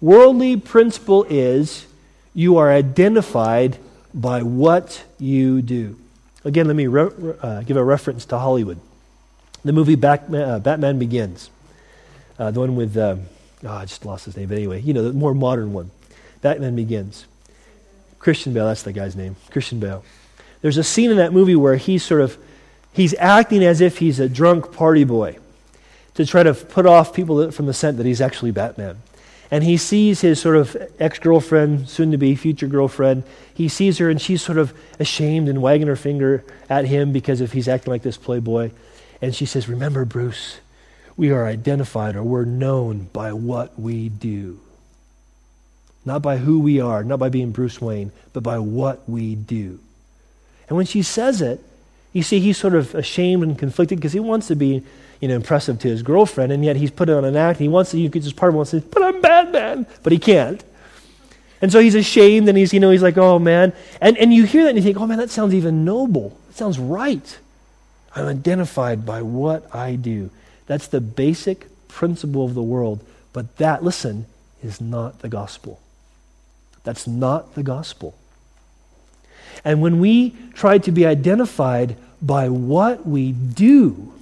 worldly 0.00 0.56
principle 0.56 1.26
is 1.28 1.86
you 2.32 2.56
are 2.56 2.72
identified 2.72 3.76
by 4.14 4.42
what 4.42 5.04
you 5.18 5.60
do. 5.60 5.94
Again, 6.42 6.66
let 6.66 6.74
me 6.74 6.86
re- 6.86 7.34
uh, 7.42 7.60
give 7.60 7.76
a 7.76 7.84
reference 7.84 8.24
to 8.24 8.38
Hollywood. 8.38 8.80
The 9.62 9.74
movie 9.74 9.94
Batman, 9.94 10.48
uh, 10.48 10.58
Batman 10.58 10.98
Begins, 10.98 11.50
uh, 12.38 12.50
the 12.50 12.60
one 12.60 12.76
with, 12.76 12.96
oh, 12.96 13.20
I 13.68 13.84
just 13.84 14.06
lost 14.06 14.24
his 14.24 14.38
name, 14.38 14.48
but 14.48 14.56
anyway, 14.56 14.80
you 14.80 14.94
know, 14.94 15.02
the 15.02 15.12
more 15.12 15.34
modern 15.34 15.74
one. 15.74 15.90
Batman 16.40 16.74
Begins. 16.74 17.26
Christian 18.20 18.54
Bale, 18.54 18.68
that's 18.68 18.84
the 18.84 18.94
guy's 18.94 19.16
name. 19.16 19.36
Christian 19.50 19.80
Bale. 19.80 20.02
There's 20.62 20.78
a 20.78 20.84
scene 20.84 21.10
in 21.10 21.18
that 21.18 21.34
movie 21.34 21.56
where 21.56 21.76
he's 21.76 22.02
sort 22.02 22.22
of, 22.22 22.38
he's 22.94 23.14
acting 23.18 23.62
as 23.62 23.82
if 23.82 23.98
he's 23.98 24.18
a 24.18 24.30
drunk 24.30 24.72
party 24.72 25.04
boy 25.04 25.36
to 26.20 26.30
try 26.30 26.42
to 26.42 26.54
put 26.54 26.86
off 26.86 27.14
people 27.14 27.50
from 27.50 27.66
the 27.66 27.74
scent 27.74 27.96
that 27.96 28.06
he's 28.06 28.20
actually 28.20 28.50
Batman 28.50 29.00
and 29.50 29.64
he 29.64 29.76
sees 29.76 30.20
his 30.20 30.40
sort 30.40 30.56
of 30.56 30.76
ex 31.00 31.18
girlfriend, 31.18 31.88
soon 31.88 32.12
to 32.12 32.18
be 32.18 32.36
future 32.36 32.68
girlfriend. 32.68 33.24
He 33.52 33.68
sees 33.68 33.98
her, 33.98 34.08
and 34.08 34.20
she's 34.20 34.42
sort 34.42 34.58
of 34.58 34.72
ashamed 35.00 35.48
and 35.48 35.60
wagging 35.60 35.88
her 35.88 35.96
finger 35.96 36.44
at 36.68 36.84
him 36.84 37.12
because 37.12 37.40
if 37.40 37.52
he's 37.52 37.66
acting 37.66 37.90
like 37.90 38.02
this 38.02 38.16
playboy. 38.16 38.70
And 39.20 39.34
she 39.34 39.46
says, 39.46 39.68
Remember, 39.68 40.04
Bruce, 40.04 40.60
we 41.16 41.32
are 41.32 41.46
identified 41.46 42.14
or 42.14 42.22
we're 42.22 42.44
known 42.44 43.08
by 43.12 43.32
what 43.32 43.78
we 43.78 44.08
do. 44.08 44.60
Not 46.04 46.22
by 46.22 46.38
who 46.38 46.60
we 46.60 46.80
are, 46.80 47.02
not 47.02 47.18
by 47.18 47.28
being 47.28 47.50
Bruce 47.50 47.80
Wayne, 47.80 48.12
but 48.32 48.42
by 48.42 48.58
what 48.58 49.06
we 49.08 49.34
do. 49.34 49.80
And 50.68 50.76
when 50.76 50.86
she 50.86 51.02
says 51.02 51.42
it, 51.42 51.62
you 52.12 52.22
see, 52.22 52.40
he's 52.40 52.56
sort 52.56 52.74
of 52.74 52.94
ashamed 52.94 53.42
and 53.42 53.58
conflicted 53.58 53.98
because 53.98 54.12
he 54.12 54.20
wants 54.20 54.46
to 54.46 54.56
be 54.56 54.84
you 55.20 55.28
know, 55.28 55.36
impressive 55.36 55.78
to 55.80 55.88
his 55.88 56.02
girlfriend, 56.02 56.50
and 56.50 56.64
yet 56.64 56.76
he's 56.76 56.90
put 56.90 57.08
it 57.08 57.12
on 57.12 57.24
an 57.24 57.36
act. 57.36 57.58
He 57.58 57.68
wants 57.68 57.90
to, 57.92 57.98
you 57.98 58.10
could 58.10 58.22
just 58.22 58.36
part 58.36 58.48
of 58.48 58.54
him 58.54 58.56
wants 58.56 58.70
to 58.72 58.80
but 58.80 59.02
I'm 59.02 59.20
Batman, 59.20 59.86
but 60.02 60.12
he 60.12 60.18
can't. 60.18 60.64
And 61.62 61.70
so 61.70 61.78
he's 61.78 61.94
ashamed, 61.94 62.48
and 62.48 62.56
he's, 62.56 62.72
you 62.72 62.80
know, 62.80 62.90
he's 62.90 63.02
like, 63.02 63.18
oh 63.18 63.38
man. 63.38 63.74
And, 64.00 64.16
and 64.16 64.32
you 64.32 64.44
hear 64.44 64.62
that 64.62 64.70
and 64.70 64.78
you 64.78 64.82
think, 64.82 64.98
oh 64.98 65.06
man, 65.06 65.18
that 65.18 65.30
sounds 65.30 65.54
even 65.54 65.84
noble. 65.84 66.38
That 66.48 66.56
sounds 66.56 66.78
right. 66.78 67.38
I'm 68.16 68.26
identified 68.26 69.04
by 69.04 69.22
what 69.22 69.72
I 69.74 69.94
do. 69.94 70.30
That's 70.66 70.86
the 70.86 71.00
basic 71.00 71.66
principle 71.88 72.44
of 72.44 72.54
the 72.54 72.62
world. 72.62 73.04
But 73.32 73.58
that, 73.58 73.84
listen, 73.84 74.26
is 74.62 74.80
not 74.80 75.20
the 75.20 75.28
gospel. 75.28 75.80
That's 76.82 77.06
not 77.06 77.54
the 77.54 77.62
gospel. 77.62 78.14
And 79.64 79.82
when 79.82 80.00
we 80.00 80.34
try 80.54 80.78
to 80.78 80.90
be 80.90 81.04
identified 81.04 81.96
by 82.22 82.48
what 82.48 83.06
we 83.06 83.32
do, 83.32 84.12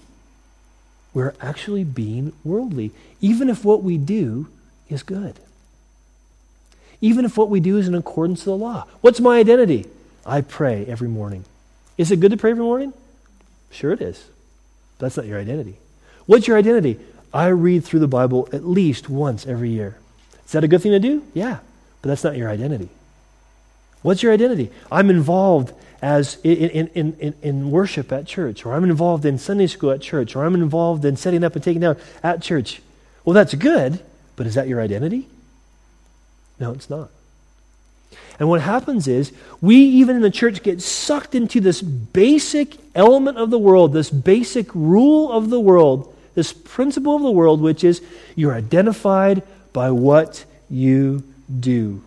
we're 1.19 1.35
actually 1.41 1.83
being 1.83 2.33
worldly, 2.45 2.93
even 3.21 3.51
if 3.51 3.65
what 3.65 3.83
we 3.83 3.99
do 3.99 4.47
is 4.89 5.03
good. 5.03 5.41
Even 7.01 7.25
if 7.25 7.37
what 7.37 7.51
we 7.51 7.59
do 7.59 7.77
is 7.77 7.89
in 7.89 7.97
accordance 7.97 8.45
to 8.45 8.51
the 8.51 8.57
law. 8.57 8.87
What's 9.01 9.19
my 9.19 9.39
identity? 9.39 9.87
I 10.25 10.43
pray 10.43 10.87
every 10.87 11.09
morning. 11.09 11.45
Is 11.97 12.13
it 12.13 12.21
good 12.21 12.31
to 12.31 12.37
pray 12.37 12.53
every 12.53 12.63
morning? 12.63 12.93
Sure, 13.69 13.91
it 13.91 14.01
is. 14.01 14.29
That's 15.01 15.17
not 15.17 15.27
your 15.27 15.41
identity. 15.41 15.79
What's 16.27 16.47
your 16.47 16.57
identity? 16.57 17.01
I 17.35 17.49
read 17.49 17.85
through 17.85 17.99
the 17.99 18.07
Bible 18.07 18.49
at 18.53 18.65
least 18.65 19.09
once 19.09 19.45
every 19.45 19.71
year. 19.71 19.99
Is 20.47 20.53
that 20.53 20.63
a 20.63 20.69
good 20.69 20.83
thing 20.83 20.93
to 20.93 21.01
do? 21.01 21.25
Yeah, 21.35 21.59
but 22.01 22.11
that's 22.11 22.23
not 22.23 22.37
your 22.37 22.49
identity. 22.49 22.91
What's 24.03 24.23
your 24.23 24.33
identity? 24.33 24.71
I'm 24.89 25.11
involved 25.11 25.75
as 26.01 26.39
in, 26.45 26.89
in, 26.95 27.17
in, 27.19 27.35
in, 27.43 27.71
worship 27.71 28.13
at 28.13 28.27
church, 28.27 28.65
or 28.65 28.73
I'm 28.73 28.85
involved 28.85 29.25
in 29.25 29.39
Sunday 29.39 29.67
school 29.67 29.91
at 29.91 30.01
church, 30.01 30.37
or 30.37 30.45
I'm 30.45 30.55
involved 30.55 31.05
in 31.05 31.17
setting 31.17 31.43
up 31.43 31.55
and 31.57 31.65
taking 31.65 31.81
down 31.81 31.97
at 32.23 32.41
church. 32.41 32.81
Well, 33.25 33.35
that's 33.35 33.55
good, 33.55 34.01
but 34.37 34.47
is 34.47 34.55
that 34.55 34.69
your 34.69 34.81
identity? 34.81 35.29
No, 36.61 36.73
it's 36.73 36.89
not. 36.89 37.11
And 38.39 38.49
what 38.49 38.61
happens 38.61 39.09
is, 39.09 39.33
we, 39.61 39.77
even 39.77 40.15
in 40.15 40.23
the 40.23 40.31
church, 40.31 40.63
get 40.63 40.81
sucked 40.81 41.35
into 41.35 41.61
this 41.61 41.83
basic 41.83 42.77
element 42.95 43.37
of 43.37 43.51
the 43.51 43.59
world, 43.59 43.93
this 43.93 44.11
basic 44.11 44.73
rule 44.75 45.33
of 45.33 45.51
the 45.51 45.59
world, 45.59 46.15
this 46.35 46.53
principle 46.53 47.17
of 47.17 47.23
the 47.23 47.31
world, 47.31 47.61
which 47.61 47.83
is 47.83 48.01
you're 48.37 48.55
identified 48.55 49.43
by 49.73 49.91
what 49.91 50.45
you 50.71 51.25
do. 51.59 52.03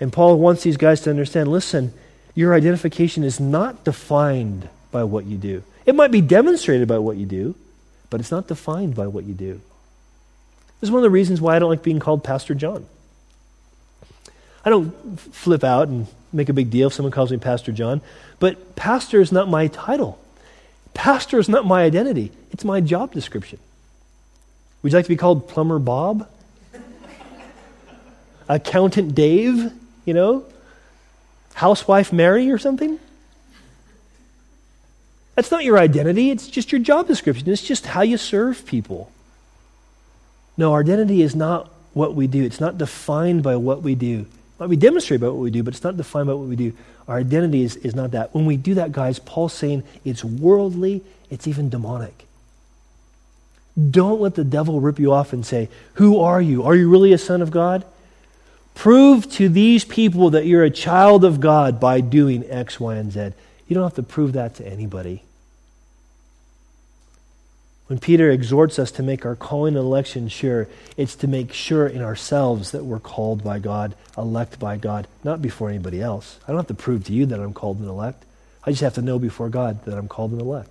And 0.00 0.12
Paul 0.12 0.38
wants 0.38 0.62
these 0.62 0.78
guys 0.78 1.02
to 1.02 1.10
understand 1.10 1.50
listen, 1.50 1.92
your 2.38 2.54
identification 2.54 3.24
is 3.24 3.40
not 3.40 3.82
defined 3.82 4.68
by 4.92 5.02
what 5.02 5.24
you 5.24 5.36
do. 5.36 5.60
It 5.84 5.96
might 5.96 6.12
be 6.12 6.20
demonstrated 6.20 6.86
by 6.86 6.98
what 6.98 7.16
you 7.16 7.26
do, 7.26 7.56
but 8.10 8.20
it's 8.20 8.30
not 8.30 8.46
defined 8.46 8.94
by 8.94 9.08
what 9.08 9.24
you 9.24 9.34
do. 9.34 9.60
This 10.78 10.86
is 10.86 10.92
one 10.92 11.00
of 11.00 11.02
the 11.02 11.10
reasons 11.10 11.40
why 11.40 11.56
I 11.56 11.58
don't 11.58 11.68
like 11.68 11.82
being 11.82 11.98
called 11.98 12.22
Pastor 12.22 12.54
John. 12.54 12.86
I 14.64 14.70
don't 14.70 15.18
flip 15.18 15.64
out 15.64 15.88
and 15.88 16.06
make 16.32 16.48
a 16.48 16.52
big 16.52 16.70
deal 16.70 16.86
if 16.86 16.92
someone 16.92 17.10
calls 17.10 17.32
me 17.32 17.38
Pastor 17.38 17.72
John, 17.72 18.02
but 18.38 18.76
pastor 18.76 19.20
is 19.20 19.32
not 19.32 19.48
my 19.48 19.66
title. 19.66 20.20
Pastor 20.94 21.40
is 21.40 21.48
not 21.48 21.66
my 21.66 21.82
identity, 21.82 22.30
it's 22.52 22.64
my 22.64 22.80
job 22.80 23.10
description. 23.10 23.58
Would 24.82 24.92
you 24.92 24.96
like 24.96 25.06
to 25.06 25.08
be 25.08 25.16
called 25.16 25.48
Plumber 25.48 25.80
Bob? 25.80 26.28
Accountant 28.48 29.16
Dave? 29.16 29.72
You 30.04 30.14
know? 30.14 30.44
Housewife 31.58 32.12
Mary 32.12 32.52
or 32.52 32.58
something? 32.58 33.00
That's 35.34 35.50
not 35.50 35.64
your 35.64 35.76
identity, 35.76 36.30
it's 36.30 36.46
just 36.46 36.70
your 36.70 36.80
job 36.80 37.08
description. 37.08 37.50
It's 37.50 37.62
just 37.62 37.86
how 37.86 38.02
you 38.02 38.16
serve 38.16 38.64
people. 38.64 39.10
No, 40.56 40.72
our 40.72 40.80
identity 40.80 41.20
is 41.20 41.34
not 41.34 41.68
what 41.94 42.14
we 42.14 42.28
do, 42.28 42.44
it's 42.44 42.60
not 42.60 42.78
defined 42.78 43.42
by 43.42 43.56
what 43.56 43.82
we 43.82 43.96
do. 43.96 44.26
It 44.60 44.68
we 44.68 44.76
demonstrate 44.76 45.20
by 45.20 45.26
what 45.26 45.38
we 45.38 45.50
do, 45.50 45.64
but 45.64 45.74
it's 45.74 45.82
not 45.82 45.96
defined 45.96 46.28
by 46.28 46.34
what 46.34 46.46
we 46.46 46.54
do. 46.54 46.72
Our 47.08 47.18
identity 47.18 47.64
is, 47.64 47.74
is 47.74 47.94
not 47.94 48.12
that. 48.12 48.32
When 48.32 48.46
we 48.46 48.56
do 48.56 48.74
that, 48.74 48.92
guys, 48.92 49.18
Paul's 49.18 49.52
saying 49.52 49.82
it's 50.04 50.22
worldly, 50.24 51.02
it's 51.28 51.48
even 51.48 51.70
demonic. 51.70 52.26
Don't 53.90 54.20
let 54.20 54.36
the 54.36 54.44
devil 54.44 54.80
rip 54.80 55.00
you 55.00 55.12
off 55.12 55.32
and 55.32 55.44
say, 55.44 55.68
Who 55.94 56.20
are 56.20 56.40
you? 56.40 56.62
Are 56.62 56.76
you 56.76 56.88
really 56.88 57.12
a 57.12 57.18
son 57.18 57.42
of 57.42 57.50
God? 57.50 57.84
Prove 58.78 59.28
to 59.32 59.48
these 59.48 59.84
people 59.84 60.30
that 60.30 60.46
you're 60.46 60.62
a 60.62 60.70
child 60.70 61.24
of 61.24 61.40
God 61.40 61.80
by 61.80 62.00
doing 62.00 62.48
X, 62.48 62.78
Y, 62.78 62.94
and 62.94 63.10
Z. 63.10 63.32
You 63.66 63.74
don't 63.74 63.82
have 63.82 63.94
to 63.94 64.04
prove 64.04 64.34
that 64.34 64.54
to 64.54 64.66
anybody. 64.68 65.24
When 67.88 67.98
Peter 67.98 68.30
exhorts 68.30 68.78
us 68.78 68.92
to 68.92 69.02
make 69.02 69.26
our 69.26 69.34
calling 69.34 69.74
and 69.74 69.84
election 69.84 70.28
sure, 70.28 70.68
it's 70.96 71.16
to 71.16 71.26
make 71.26 71.52
sure 71.52 71.88
in 71.88 72.02
ourselves 72.02 72.70
that 72.70 72.84
we're 72.84 73.00
called 73.00 73.42
by 73.42 73.58
God, 73.58 73.96
elect 74.16 74.60
by 74.60 74.76
God, 74.76 75.08
not 75.24 75.42
before 75.42 75.68
anybody 75.68 76.00
else. 76.00 76.38
I 76.44 76.52
don't 76.52 76.58
have 76.58 76.68
to 76.68 76.74
prove 76.74 77.02
to 77.06 77.12
you 77.12 77.26
that 77.26 77.40
I'm 77.40 77.54
called 77.54 77.80
and 77.80 77.88
elect. 77.88 78.24
I 78.62 78.70
just 78.70 78.82
have 78.82 78.94
to 78.94 79.02
know 79.02 79.18
before 79.18 79.48
God 79.48 79.84
that 79.86 79.98
I'm 79.98 80.06
called 80.06 80.30
and 80.30 80.40
elect. 80.40 80.70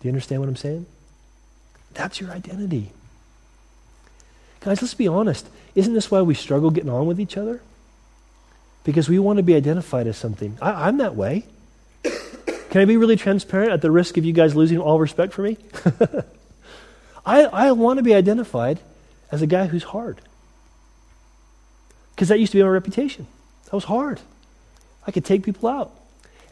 Do 0.00 0.08
you 0.08 0.10
understand 0.10 0.40
what 0.40 0.48
I'm 0.48 0.56
saying? 0.56 0.86
That's 1.92 2.18
your 2.18 2.30
identity. 2.30 2.92
Guys, 4.64 4.80
let's 4.80 4.94
be 4.94 5.08
honest. 5.08 5.48
Isn't 5.74 5.94
this 5.94 6.10
why 6.10 6.22
we 6.22 6.34
struggle 6.34 6.70
getting 6.70 6.90
on 6.90 7.06
with 7.06 7.18
each 7.18 7.36
other? 7.36 7.60
Because 8.84 9.08
we 9.08 9.18
want 9.18 9.38
to 9.38 9.42
be 9.42 9.54
identified 9.54 10.06
as 10.06 10.16
something. 10.16 10.56
I, 10.60 10.88
am 10.88 10.98
that 10.98 11.14
way. 11.16 11.44
Can 12.02 12.80
I 12.80 12.84
be 12.84 12.96
really 12.96 13.16
transparent 13.16 13.72
at 13.72 13.80
the 13.80 13.90
risk 13.90 14.16
of 14.16 14.24
you 14.24 14.32
guys 14.32 14.54
losing 14.54 14.78
all 14.78 15.00
respect 15.00 15.32
for 15.32 15.42
me? 15.42 15.56
I, 17.26 17.44
I 17.44 17.72
want 17.72 17.98
to 17.98 18.02
be 18.02 18.14
identified 18.14 18.80
as 19.30 19.42
a 19.42 19.46
guy 19.46 19.66
who's 19.66 19.84
hard. 19.84 20.20
Because 22.14 22.28
that 22.28 22.38
used 22.38 22.52
to 22.52 22.58
be 22.58 22.62
my 22.62 22.68
reputation. 22.68 23.26
That 23.64 23.72
was 23.72 23.84
hard. 23.84 24.20
I 25.06 25.10
could 25.10 25.24
take 25.24 25.44
people 25.44 25.68
out. 25.68 25.92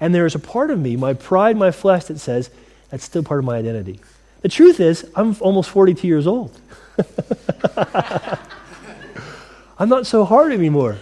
And 0.00 0.14
there 0.14 0.26
is 0.26 0.34
a 0.34 0.40
part 0.40 0.70
of 0.70 0.78
me, 0.78 0.96
my 0.96 1.14
pride, 1.14 1.56
my 1.56 1.70
flesh, 1.70 2.04
that 2.06 2.18
says 2.18 2.50
that's 2.90 3.04
still 3.04 3.22
part 3.22 3.40
of 3.40 3.44
my 3.44 3.56
identity. 3.56 4.00
The 4.41 4.49
truth 4.49 4.80
is, 4.80 5.09
I'm 5.14 5.36
almost 5.41 5.70
42 5.70 6.07
years 6.07 6.26
old. 6.26 6.59
I'm 9.78 9.88
not 9.88 10.07
so 10.07 10.24
hard 10.24 10.53
anymore. 10.53 10.99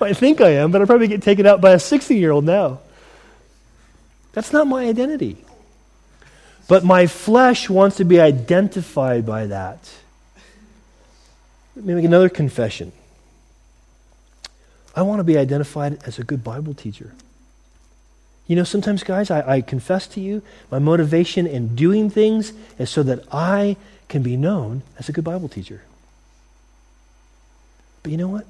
I 0.00 0.14
think 0.14 0.40
I 0.40 0.50
am, 0.50 0.72
but 0.72 0.82
I 0.82 0.84
probably 0.84 1.08
get 1.08 1.22
taken 1.22 1.46
out 1.46 1.60
by 1.60 1.72
a 1.72 1.78
60 1.78 2.16
year 2.16 2.32
old 2.32 2.44
now. 2.44 2.80
That's 4.32 4.52
not 4.52 4.66
my 4.66 4.84
identity. 4.88 5.44
But 6.68 6.84
my 6.84 7.06
flesh 7.06 7.68
wants 7.68 7.96
to 7.96 8.04
be 8.04 8.20
identified 8.20 9.26
by 9.26 9.46
that. 9.46 9.90
Let 11.76 11.84
me 11.84 11.94
make 11.94 12.04
another 12.04 12.28
confession. 12.28 12.92
I 14.94 15.02
want 15.02 15.20
to 15.20 15.24
be 15.24 15.38
identified 15.38 16.02
as 16.04 16.18
a 16.18 16.24
good 16.24 16.44
Bible 16.44 16.74
teacher. 16.74 17.12
You 18.46 18.56
know, 18.56 18.64
sometimes, 18.64 19.02
guys, 19.02 19.30
I, 19.30 19.48
I 19.48 19.60
confess 19.60 20.06
to 20.08 20.20
you, 20.20 20.42
my 20.70 20.78
motivation 20.78 21.46
in 21.46 21.74
doing 21.74 22.10
things 22.10 22.52
is 22.78 22.90
so 22.90 23.02
that 23.04 23.24
I 23.32 23.76
can 24.08 24.22
be 24.22 24.36
known 24.36 24.82
as 24.98 25.08
a 25.08 25.12
good 25.12 25.24
Bible 25.24 25.48
teacher. 25.48 25.82
But 28.02 28.10
you 28.10 28.18
know 28.18 28.28
what? 28.28 28.46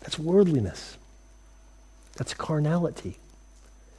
That's 0.00 0.18
worldliness. 0.18 0.96
That's 2.16 2.32
carnality. 2.32 3.18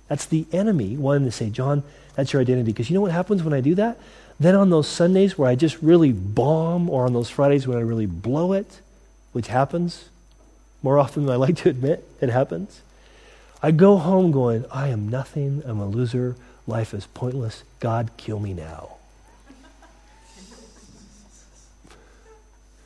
That's 0.07 0.25
the 0.25 0.45
enemy 0.51 0.95
wanting 0.95 1.25
to 1.25 1.31
say, 1.31 1.49
John, 1.49 1.83
that's 2.15 2.31
your 2.31 2.41
identity. 2.41 2.71
Because 2.71 2.89
you 2.89 2.93
know 2.93 3.01
what 3.01 3.11
happens 3.11 3.43
when 3.43 3.53
I 3.53 3.59
do 3.59 3.75
that? 3.75 3.99
Then 4.39 4.55
on 4.55 4.69
those 4.69 4.87
Sundays 4.87 5.37
where 5.37 5.49
I 5.49 5.55
just 5.55 5.81
really 5.81 6.11
bomb, 6.11 6.89
or 6.89 7.05
on 7.05 7.13
those 7.13 7.29
Fridays 7.29 7.67
when 7.67 7.77
I 7.77 7.81
really 7.81 8.05
blow 8.05 8.53
it, 8.53 8.81
which 9.31 9.47
happens 9.47 10.09
more 10.81 10.99
often 10.99 11.25
than 11.25 11.33
I 11.33 11.37
like 11.37 11.57
to 11.57 11.69
admit, 11.69 12.07
it 12.21 12.29
happens. 12.29 12.81
I 13.65 13.71
go 13.71 13.97
home 13.97 14.29
going, 14.29 14.63
I 14.69 14.89
am 14.89 15.09
nothing. 15.09 15.63
I'm 15.65 15.79
a 15.79 15.87
loser. 15.87 16.35
Life 16.67 16.93
is 16.93 17.07
pointless. 17.07 17.63
God, 17.79 18.11
kill 18.15 18.39
me 18.39 18.53
now. 18.53 18.97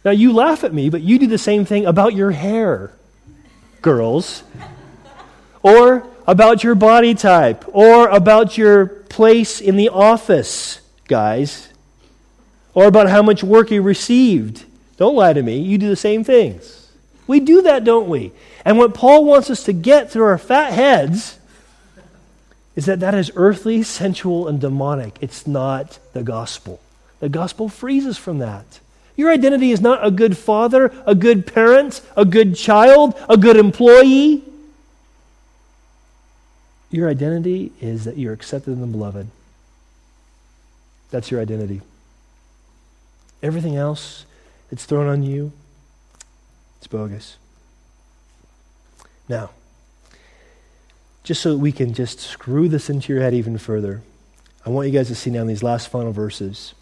Now, 0.05 0.11
you 0.11 0.32
laugh 0.32 0.63
at 0.63 0.73
me, 0.73 0.89
but 0.89 1.01
you 1.01 1.19
do 1.19 1.27
the 1.27 1.38
same 1.38 1.65
thing 1.65 1.86
about 1.86 2.13
your 2.13 2.32
hair, 2.32 2.93
girls, 3.82 4.43
or 5.61 6.07
about 6.25 6.63
your 6.63 6.75
body 6.75 7.13
type, 7.13 7.65
or 7.75 8.07
about 8.07 8.57
your 8.57 8.86
place 8.86 9.59
in 9.59 9.75
the 9.75 9.89
office, 9.89 10.80
guys, 11.09 11.67
or 12.73 12.86
about 12.86 13.09
how 13.09 13.21
much 13.21 13.43
work 13.43 13.69
you 13.69 13.82
received. 13.82 14.63
Don't 14.95 15.17
lie 15.17 15.34
to 15.34 15.43
me. 15.43 15.57
You 15.57 15.77
do 15.77 15.89
the 15.89 15.97
same 15.97 16.23
things. 16.23 16.89
We 17.27 17.41
do 17.41 17.63
that, 17.63 17.84
don't 17.84 18.07
we? 18.07 18.32
And 18.66 18.78
what 18.78 18.93
Paul 18.93 19.26
wants 19.26 19.49
us 19.49 19.64
to 19.64 19.74
get 19.74 20.12
through 20.12 20.26
our 20.26 20.38
fat 20.38 20.74
heads 20.74 21.38
is 22.76 22.86
that 22.86 22.99
that 22.99 23.14
is 23.14 23.32
earthly, 23.36 23.84
sensual, 23.84 24.47
and 24.47 24.60
demonic. 24.60 25.18
It's 25.22 25.45
not 25.47 25.99
the 26.14 26.24
gospel. 26.24 26.80
The 27.20 27.30
gospel 27.30 27.70
frees 27.70 28.05
us 28.05 28.18
from 28.18 28.39
that. 28.39 28.80
Your 29.16 29.32
identity 29.32 29.72
is 29.72 29.82
not 29.82 30.05
a 30.05 30.12
good 30.12 30.38
father, 30.38 30.93
a 31.05 31.14
good 31.14 31.45
parent, 31.45 32.01
a 32.16 32.24
good 32.24 32.55
child, 32.55 33.16
a 33.28 33.36
good 33.36 33.57
employee. 33.57 34.43
Your 36.89 37.10
identity 37.10 37.74
is 37.82 38.05
that 38.05 38.18
you're 38.18 38.34
accepted 38.34 38.72
in 38.72 38.82
the 38.82 38.88
beloved. 38.88 39.28
That's 41.12 41.30
your 41.32 41.41
identity. 41.41 41.82
Everything 43.43 43.76
else 43.76 44.26
that's 44.70 44.86
thrown 44.86 45.07
on 45.07 45.24
you, 45.24 45.51
it's 46.78 46.88
bogus. 46.88 47.38
Now, 49.30 49.51
just 51.23 51.41
so 51.41 51.55
we 51.55 51.71
can 51.71 51.93
just 51.93 52.19
screw 52.19 52.67
this 52.67 52.89
into 52.89 53.13
your 53.13 53.21
head 53.21 53.36
even 53.36 53.57
further, 53.59 54.01
I 54.65 54.71
want 54.71 54.88
you 54.88 54.93
guys 54.93 55.07
to 55.09 55.15
see 55.15 55.30
now 55.30 55.41
in 55.41 55.47
these 55.47 55.63
last 55.63 55.89
final 55.89 56.11
verses 56.11 56.73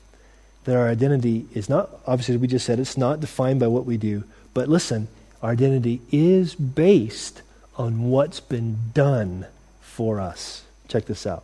that 0.63 0.75
our 0.75 0.87
identity 0.87 1.45
is 1.53 1.69
not, 1.69 1.89
obviously, 2.07 2.35
as 2.35 2.41
we 2.41 2.47
just 2.47 2.65
said, 2.65 2.79
it's 2.79 2.97
not 2.97 3.19
defined 3.19 3.59
by 3.59 3.67
what 3.67 3.85
we 3.85 3.97
do. 3.97 4.23
But 4.53 4.69
listen, 4.69 5.09
our 5.41 5.51
identity 5.51 6.01
is 6.11 6.55
based 6.55 7.41
on 7.77 8.09
what's 8.09 8.39
been 8.39 8.77
done 8.93 9.45
for 9.81 10.19
us. 10.19 10.63
Check 10.87 11.05
this 11.05 11.27
out. 11.27 11.43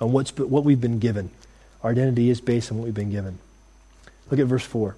On 0.00 0.12
what's, 0.12 0.36
what 0.36 0.64
we've 0.64 0.80
been 0.80 0.98
given. 0.98 1.30
Our 1.82 1.90
identity 1.90 2.30
is 2.30 2.40
based 2.40 2.70
on 2.70 2.78
what 2.78 2.84
we've 2.84 2.94
been 2.94 3.10
given. 3.10 3.38
Look 4.30 4.40
at 4.40 4.46
verse 4.46 4.64
4. 4.64 4.96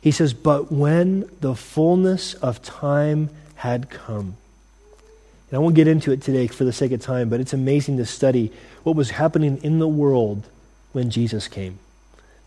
He 0.00 0.10
says, 0.10 0.34
But 0.34 0.70
when 0.70 1.28
the 1.40 1.54
fullness 1.54 2.34
of 2.34 2.62
time 2.62 3.30
had 3.66 3.90
come, 3.90 4.36
And 5.50 5.56
I 5.56 5.58
won't 5.58 5.74
get 5.74 5.88
into 5.88 6.12
it 6.12 6.22
today 6.22 6.46
for 6.46 6.62
the 6.62 6.72
sake 6.72 6.92
of 6.92 7.00
time, 7.00 7.28
but 7.28 7.40
it's 7.40 7.52
amazing 7.52 7.96
to 7.96 8.06
study 8.06 8.52
what 8.84 8.94
was 8.94 9.10
happening 9.10 9.58
in 9.64 9.80
the 9.80 9.88
world 9.88 10.48
when 10.92 11.10
Jesus 11.10 11.48
came. 11.48 11.80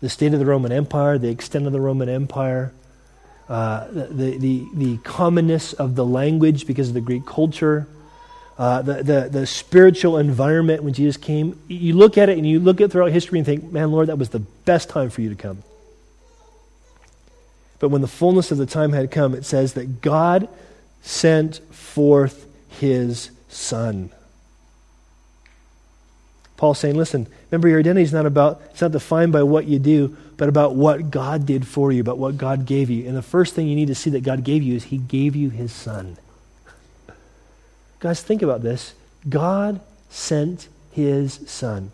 The 0.00 0.08
state 0.08 0.32
of 0.32 0.38
the 0.38 0.46
Roman 0.46 0.72
Empire, 0.72 1.18
the 1.18 1.28
extent 1.28 1.66
of 1.66 1.74
the 1.74 1.80
Roman 1.80 2.08
Empire, 2.08 2.72
uh, 3.50 3.86
the, 3.88 4.38
the, 4.38 4.66
the 4.72 4.96
commonness 5.04 5.74
of 5.74 5.94
the 5.94 6.06
language 6.06 6.66
because 6.66 6.88
of 6.88 6.94
the 6.94 7.02
Greek 7.02 7.26
culture, 7.26 7.86
uh, 8.58 8.80
the, 8.80 9.02
the, 9.02 9.28
the 9.30 9.46
spiritual 9.46 10.16
environment 10.16 10.82
when 10.82 10.94
Jesus 10.94 11.18
came. 11.18 11.60
You 11.68 11.96
look 11.96 12.16
at 12.16 12.30
it 12.30 12.38
and 12.38 12.48
you 12.48 12.60
look 12.60 12.80
at 12.80 12.92
throughout 12.92 13.12
history 13.12 13.38
and 13.38 13.44
think, 13.44 13.70
man, 13.70 13.92
Lord, 13.92 14.08
that 14.08 14.16
was 14.16 14.30
the 14.30 14.40
best 14.64 14.88
time 14.88 15.10
for 15.10 15.20
you 15.20 15.28
to 15.28 15.34
come. 15.34 15.62
But 17.78 17.90
when 17.90 18.00
the 18.00 18.08
fullness 18.08 18.50
of 18.50 18.56
the 18.56 18.64
time 18.64 18.94
had 18.94 19.10
come, 19.10 19.34
it 19.34 19.44
says 19.44 19.74
that 19.74 20.00
God 20.00 20.48
sent 21.02 21.58
forth 21.74 22.46
his 22.68 23.30
Son. 23.48 24.10
Paul's 26.56 26.78
saying, 26.78 26.96
listen, 26.96 27.26
remember 27.50 27.68
your 27.68 27.78
identity 27.78 28.02
is 28.02 28.12
not 28.12 28.26
about, 28.26 28.60
it's 28.70 28.82
not 28.82 28.92
defined 28.92 29.32
by 29.32 29.42
what 29.42 29.66
you 29.66 29.78
do, 29.78 30.16
but 30.36 30.48
about 30.48 30.74
what 30.74 31.10
God 31.10 31.46
did 31.46 31.66
for 31.66 31.90
you, 31.90 32.00
about 32.00 32.18
what 32.18 32.36
God 32.36 32.66
gave 32.66 32.90
you. 32.90 33.06
And 33.08 33.16
the 33.16 33.22
first 33.22 33.54
thing 33.54 33.66
you 33.66 33.74
need 33.74 33.88
to 33.88 33.94
see 33.94 34.10
that 34.10 34.22
God 34.22 34.44
gave 34.44 34.62
you 34.62 34.76
is 34.76 34.84
he 34.84 34.98
gave 34.98 35.34
you 35.34 35.50
his 35.50 35.72
son. 35.72 36.18
Guys, 37.98 38.22
think 38.22 38.42
about 38.42 38.62
this. 38.62 38.94
God 39.28 39.80
sent 40.10 40.68
his 40.92 41.40
son. 41.46 41.90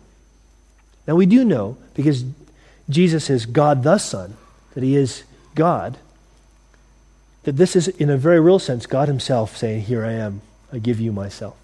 Now 1.07 1.15
we 1.15 1.25
do 1.25 1.45
know, 1.45 1.77
because 1.93 2.25
Jesus 2.89 3.29
is 3.29 3.45
God 3.45 3.83
the 3.83 3.97
Son, 3.97 4.35
that 4.73 4.83
he 4.83 4.95
is 4.95 5.23
God, 5.55 5.97
that 7.47 7.55
this 7.55 7.77
is, 7.77 7.87
in 7.87 8.09
a 8.09 8.17
very 8.17 8.41
real 8.41 8.59
sense, 8.59 8.85
God 8.85 9.07
himself 9.07 9.55
saying, 9.55 9.83
Here 9.83 10.03
I 10.03 10.11
am, 10.11 10.41
I 10.73 10.79
give 10.79 10.99
you 10.99 11.13
myself. 11.13 11.55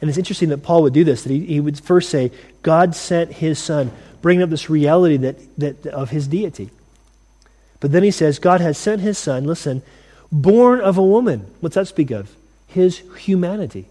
And 0.00 0.10
it's 0.10 0.18
interesting 0.18 0.48
that 0.48 0.64
Paul 0.64 0.82
would 0.82 0.92
do 0.92 1.04
this, 1.04 1.22
that 1.22 1.30
he, 1.30 1.46
he 1.46 1.60
would 1.60 1.78
first 1.78 2.10
say, 2.10 2.32
God 2.62 2.96
sent 2.96 3.34
his 3.34 3.60
son, 3.60 3.92
bringing 4.22 4.42
up 4.42 4.50
this 4.50 4.68
reality 4.68 5.16
that, 5.18 5.36
that, 5.58 5.86
of 5.86 6.10
his 6.10 6.26
deity. 6.26 6.70
But 7.78 7.92
then 7.92 8.02
he 8.02 8.10
says, 8.10 8.40
God 8.40 8.60
has 8.60 8.76
sent 8.76 9.00
his 9.00 9.16
son, 9.16 9.44
listen, 9.44 9.82
born 10.32 10.80
of 10.80 10.98
a 10.98 11.04
woman. 11.04 11.48
What's 11.60 11.76
that 11.76 11.86
speak 11.86 12.10
of? 12.10 12.34
His 12.66 13.02
humanity. 13.18 13.86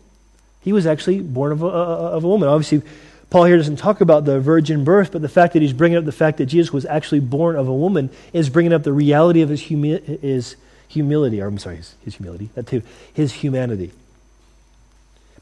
He 0.60 0.74
was 0.74 0.86
actually 0.86 1.22
born 1.22 1.54
of 1.54 1.64
a, 1.64 1.68
of 1.68 2.26
a 2.26 2.28
woman. 2.28 2.50
Obviously, 2.50 2.82
Paul 3.30 3.46
here 3.46 3.58
doesn't 3.58 3.78
talk 3.78 4.02
about 4.02 4.26
the 4.26 4.40
virgin 4.40 4.84
birth, 4.84 5.12
but 5.12 5.22
the 5.22 5.30
fact 5.30 5.54
that 5.54 5.62
he's 5.62 5.74
bringing 5.74 5.98
up 5.98 6.06
the 6.06 6.12
fact 6.12 6.38
that 6.38 6.46
Jesus 6.46 6.72
was 6.72 6.86
actually 6.86 7.20
born 7.20 7.56
of 7.56 7.68
a 7.68 7.74
woman 7.74 8.10
is 8.34 8.50
bringing 8.50 8.72
up 8.72 8.84
the 8.84 8.94
reality 8.94 9.42
of 9.42 9.50
his, 9.50 9.62
humi- 9.62 10.00
his 10.00 10.56
humility, 10.88 11.42
or 11.42 11.48
I'm 11.48 11.58
sorry, 11.58 11.78
his, 11.78 11.96
his 12.04 12.16
humility, 12.16 12.50
that 12.56 12.68
too, 12.68 12.82
his 13.14 13.34
humanity. 13.34 13.92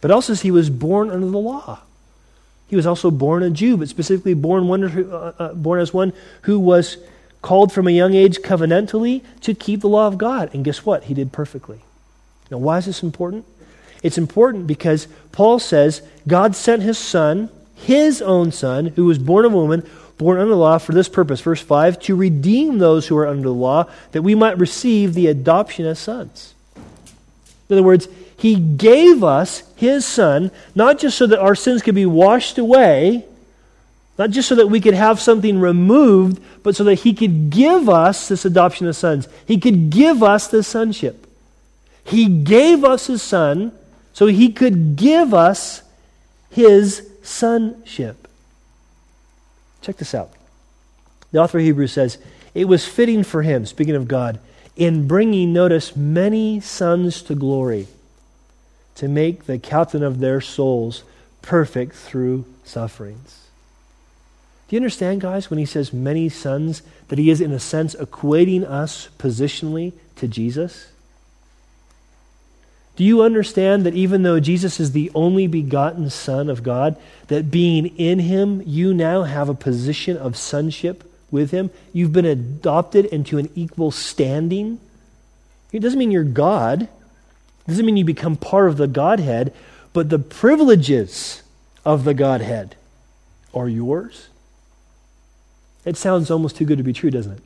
But 0.02 0.12
also, 0.12 0.36
he 0.36 0.52
was 0.52 0.70
born 0.70 1.10
under 1.10 1.30
the 1.30 1.38
law. 1.38 1.82
He 2.68 2.76
was 2.76 2.86
also 2.86 3.12
born 3.12 3.44
a 3.44 3.50
Jew, 3.50 3.78
but 3.78 3.88
specifically 3.88 4.34
born, 4.34 4.68
one, 4.68 4.84
uh, 4.84 5.34
uh, 5.38 5.54
born 5.54 5.80
as 5.80 5.94
one 5.94 6.12
who 6.42 6.60
was 6.60 6.98
called 7.42 7.72
from 7.72 7.88
a 7.88 7.92
young 7.92 8.16
age 8.16 8.40
covenantally 8.40 9.22
to 9.42 9.54
keep 9.54 9.82
the 9.82 9.88
law 9.88 10.08
of 10.08 10.18
God. 10.18 10.50
And 10.54 10.66
guess 10.66 10.86
what? 10.86 11.04
He 11.04 11.14
did 11.14 11.32
perfectly. 11.32 11.82
Now, 12.50 12.58
why 12.58 12.80
is 12.80 12.86
this 12.86 13.04
important? 13.04 13.46
It's 14.02 14.18
important 14.18 14.68
because 14.68 15.08
Paul 15.32 15.60
says 15.60 16.02
God 16.28 16.56
sent 16.56 16.82
his 16.82 16.98
son, 16.98 17.50
his 17.84 18.22
own 18.22 18.52
son, 18.52 18.88
who 18.88 19.06
was 19.06 19.20
born 19.20 19.46
of 19.46 19.54
a 19.54 19.58
woman, 19.58 19.88
born 20.18 20.40
under 20.40 20.52
the 20.52 20.58
law 20.58 20.78
for 20.78 20.94
this 20.94 21.10
purpose. 21.10 21.42
Verse 21.42 21.62
5 21.62 22.00
to 22.00 22.16
redeem 22.16 22.78
those 22.78 23.08
who 23.08 23.18
are 23.18 23.28
under 23.28 23.44
the 23.44 23.54
law, 23.54 23.90
that 24.12 24.22
we 24.22 24.36
might 24.36 24.58
receive 24.58 25.14
the 25.14 25.28
adoption 25.28 25.86
as 25.86 26.00
sons. 26.00 26.54
In 27.70 27.76
other 27.78 27.84
words, 27.84 28.08
he 28.44 28.56
gave 28.56 29.24
us 29.24 29.64
His 29.78 30.06
Son, 30.06 30.52
not 30.76 31.00
just 31.00 31.18
so 31.18 31.26
that 31.28 31.40
our 31.40 31.56
sins 31.56 31.82
could 31.82 31.96
be 31.96 32.06
washed 32.06 32.58
away, 32.58 33.26
not 34.18 34.32
just 34.32 34.50
so 34.50 34.56
that 34.56 34.68
we 34.68 34.82
could 34.82 34.94
have 34.94 35.22
something 35.22 35.62
removed, 35.62 36.44
but 36.62 36.76
so 36.76 36.84
that 36.84 36.96
He 36.96 37.14
could 37.14 37.50
give 37.50 37.88
us 37.88 38.28
this 38.28 38.44
adoption 38.44 38.86
of 38.86 38.98
sons. 38.98 39.30
He 39.46 39.58
could 39.58 39.90
give 39.90 40.22
us 40.22 40.48
this 40.48 40.68
sonship. 40.68 41.26
He 42.04 42.28
gave 42.28 42.84
us 42.84 43.08
His 43.08 43.22
Son 43.22 43.72
so 44.12 44.28
He 44.28 44.52
could 44.52 44.98
give 44.98 45.34
us 45.34 45.82
His 46.50 47.10
sonship. 47.24 48.28
Check 49.82 49.98
this 49.98 50.14
out. 50.14 50.32
The 51.32 51.40
author 51.40 51.58
of 51.58 51.64
Hebrews 51.64 51.92
says, 51.92 52.18
It 52.54 52.66
was 52.66 52.86
fitting 52.86 53.24
for 53.24 53.42
Him, 53.42 53.66
speaking 53.66 53.96
of 53.96 54.08
God, 54.08 54.40
in 54.76 55.08
bringing, 55.08 55.54
notice, 55.54 55.96
many 55.96 56.60
sons 56.60 57.22
to 57.24 57.36
glory 57.36 57.88
to 58.96 59.08
make 59.08 59.46
the 59.46 59.58
captain 59.58 60.04
of 60.04 60.20
their 60.20 60.40
souls 60.40 61.04
perfect 61.42 61.94
through 61.94 62.46
sufferings. 62.64 63.48
Do 64.68 64.76
you 64.76 64.80
understand, 64.80 65.22
guys, 65.22 65.50
when 65.50 65.60
he 65.60 65.66
says 65.66 65.94
many 65.94 66.30
sons, 66.30 66.82
that 67.10 67.20
he 67.20 67.30
is, 67.30 67.42
in 67.42 67.52
a 67.52 67.60
sense, 67.60 67.96
equating 67.96 68.64
us 68.64 69.10
positionally 69.20 69.94
to 70.16 70.28
Jesus? 70.28 70.88
Do 72.96 73.04
you 73.04 73.24
understand 73.24 73.86
that 73.86 73.96
even 73.96 74.22
though 74.22 74.40
Jesus 74.40 74.80
is 74.80 74.92
the 74.92 75.12
only 75.16 75.48
begotten 75.48 76.10
Son 76.10 76.50
of 76.50 76.62
God, 76.62 76.96
that 77.28 77.50
being 77.50 77.88
in 77.98 78.20
him, 78.20 78.62
you 78.66 78.94
now 78.94 79.24
have 79.24 79.50
a 79.50 79.56
position 79.56 80.16
of 80.16 80.38
sonship 80.38 81.04
with 81.32 81.50
him? 81.52 81.72
You've 81.92 82.14
been 82.14 82.26
adopted 82.26 83.06
into 83.06 83.40
an 83.40 83.50
equal 83.56 83.90
standing. 83.90 84.80
It 85.72 85.80
doesn't 85.80 85.98
mean 85.98 86.12
you're 86.12 86.24
God. 86.24 86.84
it 86.84 86.90
Doesn't 87.68 87.86
mean 87.86 87.98
you 87.98 88.06
become 88.06 88.36
part 88.36 88.70
of 88.70 88.78
the 88.78 88.88
Godhead, 88.88 89.54
but 89.92 90.10
the 90.10 90.20
privileges 90.20 91.42
of 91.84 92.04
the 92.04 92.14
Godhead 92.14 92.76
are 93.56 93.68
yours. 93.68 94.28
It 95.84 95.98
sounds 95.98 96.30
almost 96.30 96.58
too 96.58 96.66
good 96.66 96.78
to 96.78 96.84
be 96.84 96.94
true, 96.94 97.10
doesn't 97.10 97.34
it? 97.34 97.44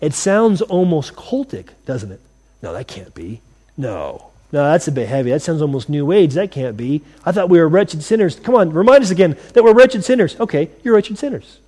It 0.00 0.14
sounds 0.14 0.62
almost 0.62 1.14
cultic, 1.16 1.70
doesn't 1.86 2.12
it? 2.12 2.20
No, 2.62 2.72
that 2.72 2.86
can't 2.86 3.14
be. 3.14 3.40
No. 3.76 4.30
No, 4.52 4.62
that's 4.70 4.86
a 4.86 4.92
bit 4.92 5.08
heavy. 5.08 5.30
That 5.30 5.42
sounds 5.42 5.62
almost 5.62 5.88
new 5.88 6.12
age. 6.12 6.34
That 6.34 6.52
can't 6.52 6.76
be. 6.76 7.02
I 7.24 7.32
thought 7.32 7.48
we 7.48 7.58
were 7.58 7.68
wretched 7.68 8.02
sinners. 8.02 8.38
Come 8.38 8.54
on, 8.54 8.72
remind 8.72 9.02
us 9.02 9.10
again 9.10 9.36
that 9.52 9.64
we're 9.64 9.74
wretched 9.74 10.04
sinners. 10.04 10.38
Okay, 10.38 10.70
you're 10.82 10.94
wretched 10.94 11.18
sinners. 11.18 11.58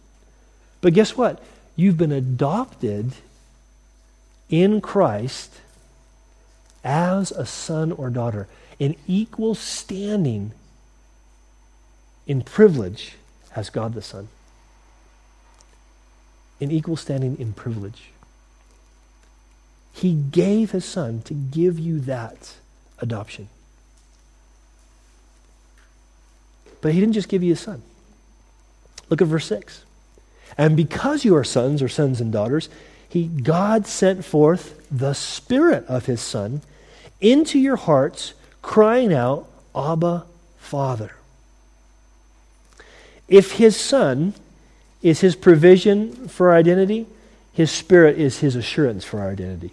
But 0.81 0.95
guess 0.95 1.17
what? 1.17 1.43
You've 1.75 1.97
been 1.97 2.13
adopted 2.13 3.13
in 4.49 4.81
Christ 4.81 5.53
as 6.85 7.33
a 7.33 7.45
son 7.45 7.91
or 7.91 8.11
daughter, 8.11 8.47
in 8.79 8.95
equal 9.09 9.57
standing 9.57 10.53
in 12.27 12.43
privilege 12.43 13.17
as 13.55 13.71
God 13.71 13.95
the 13.95 14.03
Son. 14.03 14.29
In 16.61 16.71
equal 16.71 16.97
standing 16.97 17.39
in 17.39 17.53
privilege. 17.53 18.11
He 19.93 20.15
gave 20.15 20.71
his 20.73 20.85
son 20.85 21.23
to 21.23 21.35
give 21.35 21.79
you 21.79 22.01
that 22.01 22.55
adoption. 23.01 23.49
But 26.81 26.93
he 26.93 27.01
didn't 27.01 27.15
just 27.15 27.29
give 27.29 27.43
you 27.43 27.53
a 27.53 27.57
son. 27.57 27.83
Look 29.09 29.23
at 29.23 29.29
verse 29.29 29.47
6. 29.47 29.85
And 30.59 30.77
because 30.77 31.25
you 31.25 31.37
are 31.37 31.45
sons 31.45 31.83
or 31.83 31.89
sons 31.89 32.21
and 32.21 32.33
daughters, 32.33 32.69
he 33.09 33.27
God 33.27 33.87
sent 33.87 34.25
forth 34.25 34.87
the 34.91 35.15
spirit 35.15 35.85
of 35.87 36.07
his 36.07 36.21
son 36.21 36.63
into 37.21 37.59
your 37.59 37.77
hearts, 37.77 38.35
crying 38.63 39.13
out, 39.13 39.49
Abba, 39.75 40.25
Father. 40.59 41.13
If 43.29 43.53
his 43.53 43.77
son 43.77 44.35
is 45.03 45.21
his 45.21 45.37
provision 45.37 46.29
for 46.29 46.51
our 46.51 46.57
identity, 46.57 47.07
his 47.53 47.71
spirit 47.71 48.19
is 48.19 48.41
his 48.41 48.55
assurance 48.55 49.05
for 49.05 49.21
our 49.21 49.31
identity. 49.31 49.73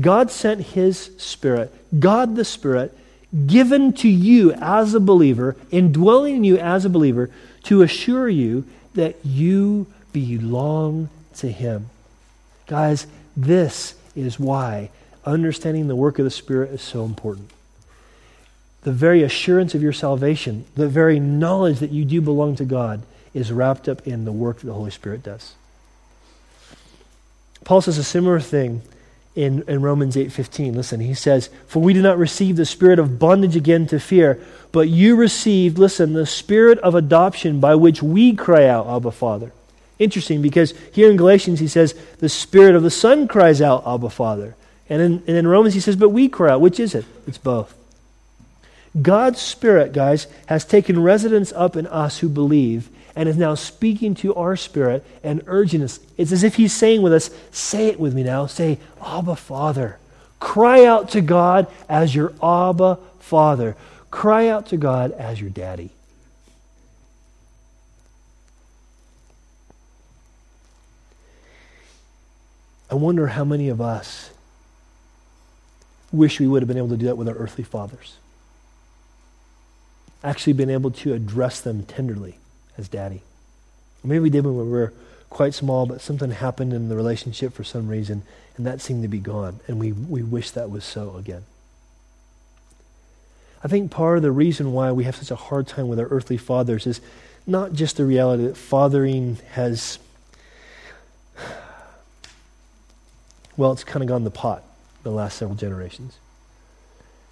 God 0.00 0.30
sent 0.30 0.60
his 0.60 1.10
spirit, 1.16 1.72
God 1.98 2.36
the 2.36 2.44
Spirit, 2.44 2.96
given 3.46 3.92
to 3.94 4.08
you 4.08 4.52
as 4.52 4.94
a 4.94 5.00
believer, 5.00 5.56
indwelling 5.70 6.36
in 6.36 6.44
you 6.44 6.58
as 6.58 6.84
a 6.84 6.90
believer, 6.90 7.30
to 7.64 7.82
assure 7.82 8.28
you 8.28 8.64
that 8.94 9.16
you 9.24 9.86
belong 10.12 11.08
to 11.36 11.50
him. 11.50 11.90
Guys, 12.66 13.06
this 13.36 13.94
is 14.14 14.38
why 14.38 14.90
understanding 15.24 15.88
the 15.88 15.96
work 15.96 16.18
of 16.18 16.24
the 16.24 16.30
Spirit 16.30 16.70
is 16.70 16.82
so 16.82 17.04
important. 17.04 17.50
The 18.82 18.92
very 18.92 19.22
assurance 19.22 19.74
of 19.74 19.82
your 19.82 19.92
salvation, 19.92 20.64
the 20.74 20.88
very 20.88 21.18
knowledge 21.18 21.80
that 21.80 21.90
you 21.90 22.04
do 22.04 22.20
belong 22.20 22.54
to 22.56 22.64
God, 22.64 23.02
is 23.34 23.52
wrapped 23.52 23.88
up 23.88 24.06
in 24.06 24.24
the 24.24 24.32
work 24.32 24.60
that 24.60 24.66
the 24.66 24.72
Holy 24.72 24.90
Spirit 24.90 25.22
does. 25.22 25.54
Paul 27.64 27.80
says 27.80 27.98
a 27.98 28.04
similar 28.04 28.40
thing 28.40 28.82
in, 29.36 29.62
in 29.68 29.82
Romans 29.82 30.16
8:15. 30.16 30.74
Listen, 30.74 30.98
he 30.98 31.14
says, 31.14 31.50
"For 31.68 31.80
we 31.80 31.92
did 31.92 32.02
not 32.02 32.18
receive 32.18 32.56
the 32.56 32.64
spirit 32.64 32.98
of 32.98 33.18
bondage 33.18 33.54
again 33.54 33.86
to 33.88 34.00
fear, 34.00 34.40
but 34.72 34.88
you 34.88 35.14
received, 35.14 35.78
listen, 35.78 36.14
the 36.14 36.26
spirit 36.26 36.78
of 36.80 36.94
adoption 36.94 37.60
by 37.60 37.76
which 37.76 38.02
we 38.02 38.34
cry 38.34 38.66
out, 38.66 38.88
Abba, 38.88 39.12
Father." 39.12 39.52
Interesting 39.98 40.42
because 40.42 40.74
here 40.92 41.10
in 41.10 41.16
Galatians 41.16 41.60
he 41.60 41.68
says, 41.68 41.94
"The 42.18 42.28
spirit 42.28 42.74
of 42.74 42.82
the 42.82 42.90
Son 42.90 43.28
cries 43.28 43.62
out, 43.62 43.86
Abba, 43.86 44.10
Father." 44.10 44.56
And 44.88 45.02
in, 45.02 45.22
and 45.26 45.36
in 45.36 45.46
Romans, 45.46 45.74
he 45.74 45.80
says, 45.80 45.96
But 45.96 46.10
we 46.10 46.28
cry 46.28 46.52
out. 46.52 46.60
Which 46.60 46.78
is 46.78 46.94
it? 46.94 47.04
It's 47.26 47.38
both. 47.38 47.74
God's 49.00 49.40
Spirit, 49.40 49.92
guys, 49.92 50.26
has 50.46 50.64
taken 50.64 51.02
residence 51.02 51.52
up 51.52 51.76
in 51.76 51.86
us 51.86 52.18
who 52.18 52.28
believe 52.28 52.88
and 53.16 53.30
is 53.30 53.38
now 53.38 53.54
speaking 53.54 54.14
to 54.14 54.34
our 54.34 54.56
spirit 54.56 55.04
and 55.24 55.42
urging 55.46 55.82
us. 55.82 55.98
It's 56.18 56.32
as 56.32 56.44
if 56.44 56.56
He's 56.56 56.74
saying 56.74 57.00
with 57.00 57.14
us, 57.14 57.30
Say 57.50 57.88
it 57.88 57.98
with 57.98 58.14
me 58.14 58.22
now. 58.22 58.46
Say, 58.46 58.78
Abba, 59.02 59.36
Father. 59.36 59.98
Cry 60.38 60.84
out 60.84 61.08
to 61.10 61.22
God 61.22 61.66
as 61.88 62.14
your 62.14 62.34
Abba, 62.42 62.98
Father. 63.18 63.74
Cry 64.10 64.48
out 64.48 64.66
to 64.66 64.76
God 64.76 65.12
as 65.12 65.40
your 65.40 65.48
daddy. 65.48 65.90
I 72.90 72.94
wonder 72.94 73.28
how 73.28 73.44
many 73.44 73.70
of 73.70 73.80
us 73.80 74.30
wish 76.12 76.38
we 76.38 76.46
would 76.46 76.62
have 76.62 76.68
been 76.68 76.76
able 76.76 76.90
to 76.90 76.96
do 76.96 77.06
that 77.06 77.16
with 77.16 77.28
our 77.28 77.34
earthly 77.34 77.64
fathers. 77.64 78.16
Actually, 80.22 80.52
been 80.52 80.70
able 80.70 80.90
to 80.90 81.14
address 81.14 81.60
them 81.60 81.82
tenderly 81.84 82.38
as 82.78 82.88
daddy. 82.88 83.22
maybe 84.04 84.20
we 84.20 84.30
did 84.30 84.44
when 84.44 84.56
we 84.56 84.64
were 84.64 84.92
quite 85.30 85.54
small, 85.54 85.86
but 85.86 86.00
something 86.00 86.30
happened 86.30 86.72
in 86.72 86.88
the 86.88 86.96
relationship 86.96 87.52
for 87.52 87.64
some 87.64 87.88
reason, 87.88 88.22
and 88.56 88.66
that 88.66 88.80
seemed 88.80 89.02
to 89.02 89.08
be 89.08 89.18
gone, 89.18 89.60
and 89.66 89.78
we, 89.78 89.92
we 89.92 90.22
wish 90.22 90.50
that 90.52 90.70
was 90.70 90.84
so 90.84 91.16
again. 91.16 91.44
I 93.64 93.68
think 93.68 93.90
part 93.90 94.18
of 94.18 94.22
the 94.22 94.30
reason 94.30 94.72
why 94.72 94.92
we 94.92 95.04
have 95.04 95.16
such 95.16 95.30
a 95.30 95.36
hard 95.36 95.66
time 95.66 95.88
with 95.88 95.98
our 95.98 96.06
earthly 96.06 96.36
fathers 96.36 96.86
is 96.86 97.00
not 97.46 97.72
just 97.72 97.96
the 97.96 98.04
reality 98.04 98.44
that 98.44 98.56
fathering 98.56 99.38
has, 99.52 99.98
well, 103.56 103.72
it's 103.72 103.84
kind 103.84 104.02
of 104.02 104.08
gone 104.08 104.24
the 104.24 104.30
pot 104.30 104.62
the 105.02 105.10
last 105.10 105.38
several 105.38 105.56
generations. 105.56 106.18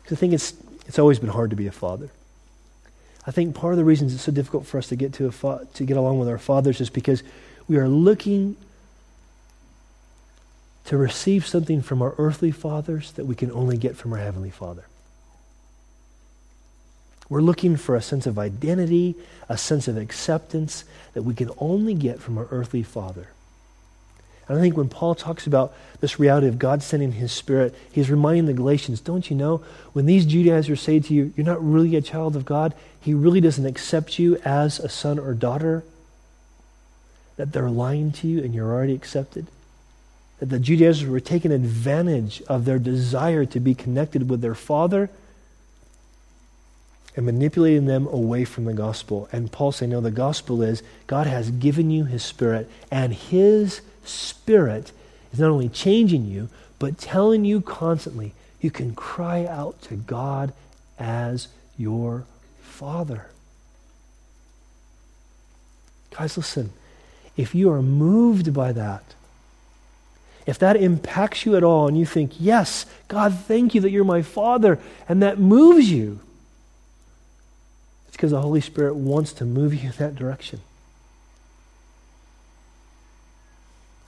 Because 0.03 0.19
I 0.19 0.21
think 0.21 0.33
it's, 0.33 0.55
it's 0.87 0.99
always 0.99 1.19
been 1.19 1.31
hard 1.31 1.51
to 1.51 1.57
be 1.57 1.67
a 1.67 1.73
father. 1.73 2.11
I 3.27 3.31
think 3.31 3.55
part 3.55 3.73
of 3.73 3.79
the 3.79 3.85
reasons 3.85 4.15
it's 4.15 4.23
so 4.23 4.33
difficult 4.33 4.67
for 4.67 4.79
us 4.79 4.89
to 4.89 4.97
get 4.97 5.13
to, 5.15 5.31
fa- 5.31 5.67
to 5.75 5.85
get 5.85 5.97
along 5.97 6.19
with 6.19 6.29
our 6.29 6.39
fathers 6.39 6.81
is 6.81 6.91
because 6.91 7.23
we 7.67 7.77
are 7.79 7.89
looking 7.89 8.57
to 10.85 10.99
receive 10.99 11.47
something 11.47 11.81
from 11.81 12.03
our 12.03 12.15
earthly 12.19 12.51
fathers 12.51 13.13
that 13.13 13.25
we 13.25 13.35
can 13.35 13.51
only 13.53 13.79
get 13.79 13.97
from 13.97 14.13
our 14.13 14.19
heavenly 14.19 14.51
Father. 14.51 14.85
We're 17.31 17.41
looking 17.41 17.77
for 17.77 17.97
a 17.97 18.03
sense 18.03 18.27
of 18.27 18.39
identity, 18.39 19.15
a 19.49 19.57
sense 19.57 19.89
of 19.89 19.97
acceptance 19.97 20.85
that 21.15 21.23
we 21.23 21.35
can 21.35 21.51
only 21.57 21.95
get 21.95 22.21
from 22.21 22.37
our 22.37 22.47
earthly 22.51 22.83
Father. 22.83 23.29
And 24.49 24.59
I 24.59 24.61
think 24.61 24.77
when 24.77 24.89
Paul 24.89 25.15
talks 25.15 25.47
about 25.47 25.75
this 26.01 26.19
reality 26.19 26.49
of 26.49 26.59
God 26.59 26.83
sending 26.83 27.13
his 27.13 27.33
Spirit, 27.33 27.75
he's 27.91 28.11
reminding 28.11 28.47
the 28.47 28.53
Galatians, 28.53 29.01
don't 29.01 29.31
you 29.31 29.37
know, 29.37 29.63
when 29.93 30.07
these 30.07 30.27
Judaizers 30.27 30.81
say 30.81 31.01
to 31.01 31.15
you, 31.15 31.33
you're 31.37 31.47
not 31.47 31.65
really 31.65 31.97
a 31.97 32.03
child 32.03 32.37
of 32.37 32.45
God, 32.45 32.75
he 33.01 33.15
really 33.15 33.41
doesn't 33.41 33.65
accept 33.67 34.19
you 34.19 34.37
as 34.45 34.79
a 34.79 34.89
son 34.89 35.19
or 35.19 35.33
daughter, 35.35 35.83
that 37.37 37.53
they're 37.53 37.71
lying 37.71 38.13
to 38.13 38.29
you 38.29 38.43
and 38.43 38.55
you're 38.55 38.73
already 38.73 38.95
accepted. 38.95 39.47
That 40.41 40.51
the 40.51 40.59
Judaizers 40.59 41.09
were 41.09 41.21
taking 41.21 41.53
advantage 41.53 42.43
of 42.43 42.65
their 42.65 42.79
desire 42.79 43.45
to 43.47 43.61
be 43.61 43.75
connected 43.75 44.29
with 44.29 44.41
their 44.41 44.55
Father 44.55 45.11
and 47.17 47.25
manipulating 47.25 47.87
them 47.87 48.07
away 48.09 48.45
from 48.45 48.65
the 48.65 48.75
gospel. 48.75 49.29
And 49.33 49.51
Paul 49.51 49.73
saying, 49.73 49.91
no, 49.91 50.01
the 50.01 50.11
gospel 50.11 50.63
is 50.63 50.83
God 51.07 51.27
has 51.27 51.51
given 51.51 51.91
you 51.91 52.05
his 52.05 52.25
Spirit, 52.25 52.69
and 52.91 53.15
his 53.15 53.81
Spirit 54.09 54.93
is 55.33 55.41
not 55.41 55.51
only 55.51 55.69
changing 55.69 56.27
you, 56.27 56.49
but 56.79 56.99
telling 56.99 57.45
you 57.45 57.61
constantly 57.61 58.35
you 58.61 58.71
can 58.71 58.95
cry 58.95 59.47
out 59.47 59.81
to 59.83 59.97
God 59.97 60.53
as 60.99 61.49
your 61.77 62.25
Father. 62.63 63.27
Guys, 66.11 66.37
listen. 66.37 66.73
If 67.37 67.55
you 67.55 67.71
are 67.73 67.83
moved 67.83 68.55
by 68.55 68.73
that, 68.73 69.03
if 70.47 70.59
that 70.59 70.77
impacts 70.77 71.47
you 71.47 71.57
at 71.57 71.65
all 71.65 71.89
and 71.89 71.99
you 71.99 72.07
think, 72.07 72.33
yes, 72.39 72.87
God, 73.09 73.35
thank 73.35 73.75
you 73.75 73.81
that 73.81 73.91
you're 73.91 74.05
my 74.05 74.23
Father, 74.23 74.79
and 75.09 75.23
that 75.23 75.39
moves 75.39 75.91
you, 75.91 76.21
it's 78.07 78.17
because 78.17 78.31
the 78.31 78.41
Holy 78.41 78.61
Spirit 78.61 78.95
wants 78.95 79.33
to 79.35 79.45
move 79.45 79.75
you 79.75 79.89
in 79.89 79.95
that 79.99 80.15
direction. 80.15 80.61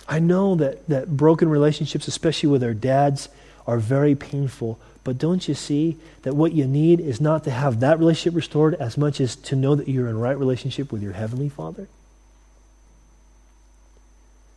I 0.08 0.18
know 0.18 0.54
that, 0.56 0.86
that 0.88 1.16
broken 1.16 1.48
relationships, 1.48 2.06
especially 2.08 2.48
with 2.48 2.62
our 2.62 2.74
dads, 2.74 3.28
are 3.66 3.78
very 3.78 4.14
painful. 4.14 4.78
But 5.04 5.18
don't 5.18 5.46
you 5.46 5.54
see 5.54 5.96
that 6.22 6.34
what 6.34 6.52
you 6.52 6.66
need 6.66 7.00
is 7.00 7.20
not 7.20 7.44
to 7.44 7.50
have 7.50 7.80
that 7.80 7.98
relationship 7.98 8.34
restored 8.34 8.74
as 8.74 8.96
much 8.96 9.20
as 9.20 9.36
to 9.36 9.56
know 9.56 9.74
that 9.74 9.88
you're 9.88 10.08
in 10.08 10.18
right 10.18 10.36
relationship 10.36 10.92
with 10.92 11.02
your 11.02 11.12
Heavenly 11.12 11.48
Father? 11.48 11.88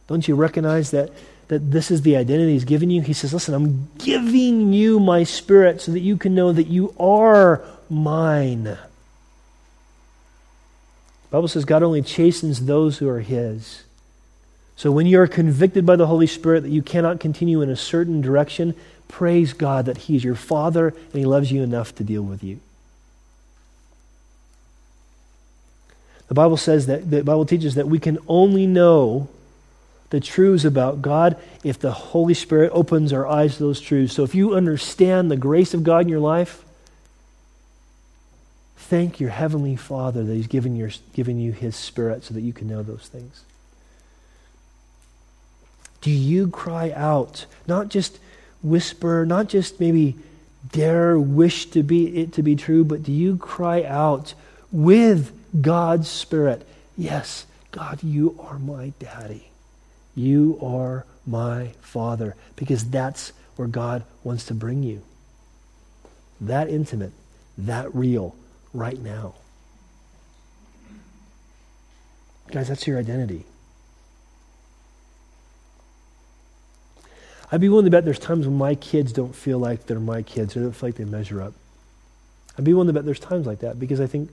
Don't 0.07 0.27
you 0.27 0.35
recognize 0.35 0.89
that, 0.89 1.11
that 1.49 1.71
this 1.71 1.91
is 1.91 2.01
the 2.01 2.15
identity 2.15 2.53
He's 2.53 2.65
given 2.65 2.89
you? 2.89 3.01
He 3.01 3.13
says, 3.13 3.31
Listen, 3.31 3.53
I'm 3.53 3.89
giving 3.99 4.73
you 4.73 4.99
my 4.99 5.23
spirit 5.23 5.81
so 5.81 5.91
that 5.91 5.99
you 5.99 6.17
can 6.17 6.33
know 6.33 6.51
that 6.51 6.67
you 6.67 6.95
are 6.99 7.63
mine. 7.89 8.63
The 8.63 8.79
Bible 11.29 11.47
says 11.47 11.63
God 11.63 11.83
only 11.83 12.01
chastens 12.01 12.65
those 12.65 12.97
who 12.97 13.07
are 13.07 13.19
His. 13.19 13.83
So 14.79 14.93
when 14.93 15.07
you 15.07 15.19
are 15.19 15.27
convicted 15.27 15.85
by 15.85 15.97
the 15.97 16.07
Holy 16.07 16.25
Spirit 16.25 16.61
that 16.61 16.69
you 16.69 16.81
cannot 16.81 17.19
continue 17.19 17.61
in 17.61 17.69
a 17.69 17.75
certain 17.75 18.21
direction, 18.21 18.75
praise 19.09 19.51
God 19.51 19.85
that 19.87 19.97
He 19.97 20.15
is 20.15 20.23
your 20.23 20.35
Father 20.35 20.87
and 20.87 21.13
He 21.15 21.25
loves 21.25 21.51
you 21.51 21.61
enough 21.61 21.93
to 21.95 22.03
deal 22.05 22.21
with 22.21 22.45
you. 22.45 22.61
The 26.29 26.33
Bible 26.33 26.55
says 26.55 26.85
that 26.85 27.11
the 27.11 27.25
Bible 27.25 27.45
teaches 27.45 27.75
that 27.75 27.89
we 27.89 27.99
can 27.99 28.19
only 28.25 28.65
know 28.65 29.27
the 30.11 30.21
truths 30.21 30.63
about 30.63 31.01
God 31.01 31.35
if 31.61 31.77
the 31.77 31.91
Holy 31.91 32.33
Spirit 32.33 32.71
opens 32.73 33.11
our 33.11 33.27
eyes 33.27 33.57
to 33.57 33.63
those 33.63 33.81
truths. 33.81 34.13
So 34.13 34.23
if 34.23 34.33
you 34.33 34.55
understand 34.55 35.29
the 35.29 35.35
grace 35.35 35.73
of 35.73 35.83
God 35.83 36.03
in 36.03 36.07
your 36.07 36.21
life, 36.21 36.63
thank 38.77 39.19
your 39.19 39.31
Heavenly 39.31 39.75
Father 39.75 40.23
that 40.23 40.33
He's 40.33 40.47
given, 40.47 40.77
your, 40.77 40.91
given 41.13 41.37
you 41.37 41.51
His 41.51 41.75
Spirit 41.75 42.23
so 42.23 42.33
that 42.33 42.41
you 42.43 42.53
can 42.53 42.69
know 42.69 42.81
those 42.81 43.09
things. 43.09 43.43
Do 46.01 46.11
you 46.11 46.47
cry 46.47 46.91
out? 46.91 47.45
Not 47.67 47.89
just 47.89 48.19
whisper, 48.61 49.25
not 49.25 49.49
just 49.49 49.79
maybe 49.79 50.15
dare 50.71 51.19
wish 51.19 51.67
to 51.67 51.83
be 51.83 52.21
it 52.21 52.33
to 52.33 52.43
be 52.43 52.55
true, 52.55 52.83
but 52.83 53.03
do 53.03 53.11
you 53.11 53.37
cry 53.37 53.83
out 53.83 54.33
with 54.71 55.33
God's 55.61 56.07
Spirit? 56.07 56.67
Yes, 56.97 57.45
God, 57.71 58.03
you 58.03 58.37
are 58.39 58.59
my 58.59 58.93
daddy. 58.99 59.49
You 60.15 60.59
are 60.61 61.05
my 61.25 61.71
father. 61.81 62.35
Because 62.55 62.89
that's 62.89 63.31
where 63.55 63.67
God 63.67 64.03
wants 64.23 64.45
to 64.45 64.53
bring 64.53 64.83
you. 64.83 65.03
That 66.41 66.69
intimate, 66.69 67.11
that 67.57 67.93
real, 67.93 68.35
right 68.73 68.99
now. 68.99 69.35
Guys, 72.51 72.69
that's 72.69 72.87
your 72.87 72.97
identity. 72.97 73.45
I'd 77.51 77.61
be 77.61 77.69
willing 77.69 77.85
to 77.85 77.91
bet 77.91 78.05
there's 78.05 78.19
times 78.19 78.45
when 78.45 78.57
my 78.57 78.75
kids 78.75 79.11
don't 79.11 79.35
feel 79.35 79.57
like 79.57 79.87
they're 79.87 79.99
my 79.99 80.21
kids 80.21 80.55
or 80.55 80.61
don't 80.61 80.71
feel 80.73 80.89
like 80.89 80.95
they 80.95 81.05
measure 81.05 81.41
up. 81.41 81.53
I'd 82.57 82.65
be 82.65 82.73
willing 82.73 82.87
to 82.87 82.93
bet 82.93 83.05
there's 83.05 83.19
times 83.19 83.47
like 83.47 83.59
that 83.59 83.79
because 83.79 83.99
I 83.99 84.07
think 84.07 84.29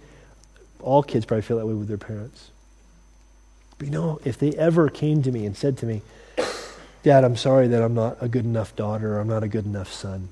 all 0.81 1.03
kids 1.03 1.25
probably 1.25 1.43
feel 1.43 1.57
that 1.59 1.67
way 1.67 1.75
with 1.75 1.89
their 1.89 1.97
parents. 1.97 2.51
But 3.79 3.87
you 3.87 3.93
know, 3.93 4.21
if 4.25 4.39
they 4.39 4.53
ever 4.53 4.89
came 4.89 5.23
to 5.23 5.33
me 5.33 5.47
and 5.47 5.57
said 5.57 5.79
to 5.79 5.87
me, 5.87 6.03
Dad, 7.03 7.25
I'm 7.25 7.37
sorry 7.37 7.69
that 7.69 7.83
I'm 7.83 7.95
not 7.95 8.19
a 8.21 8.29
good 8.29 8.45
enough 8.45 8.75
daughter 8.75 9.17
or 9.17 9.21
I'm 9.21 9.29
not 9.29 9.43
a 9.43 9.49
good 9.49 9.65
enough 9.65 9.93
son, 9.93 10.29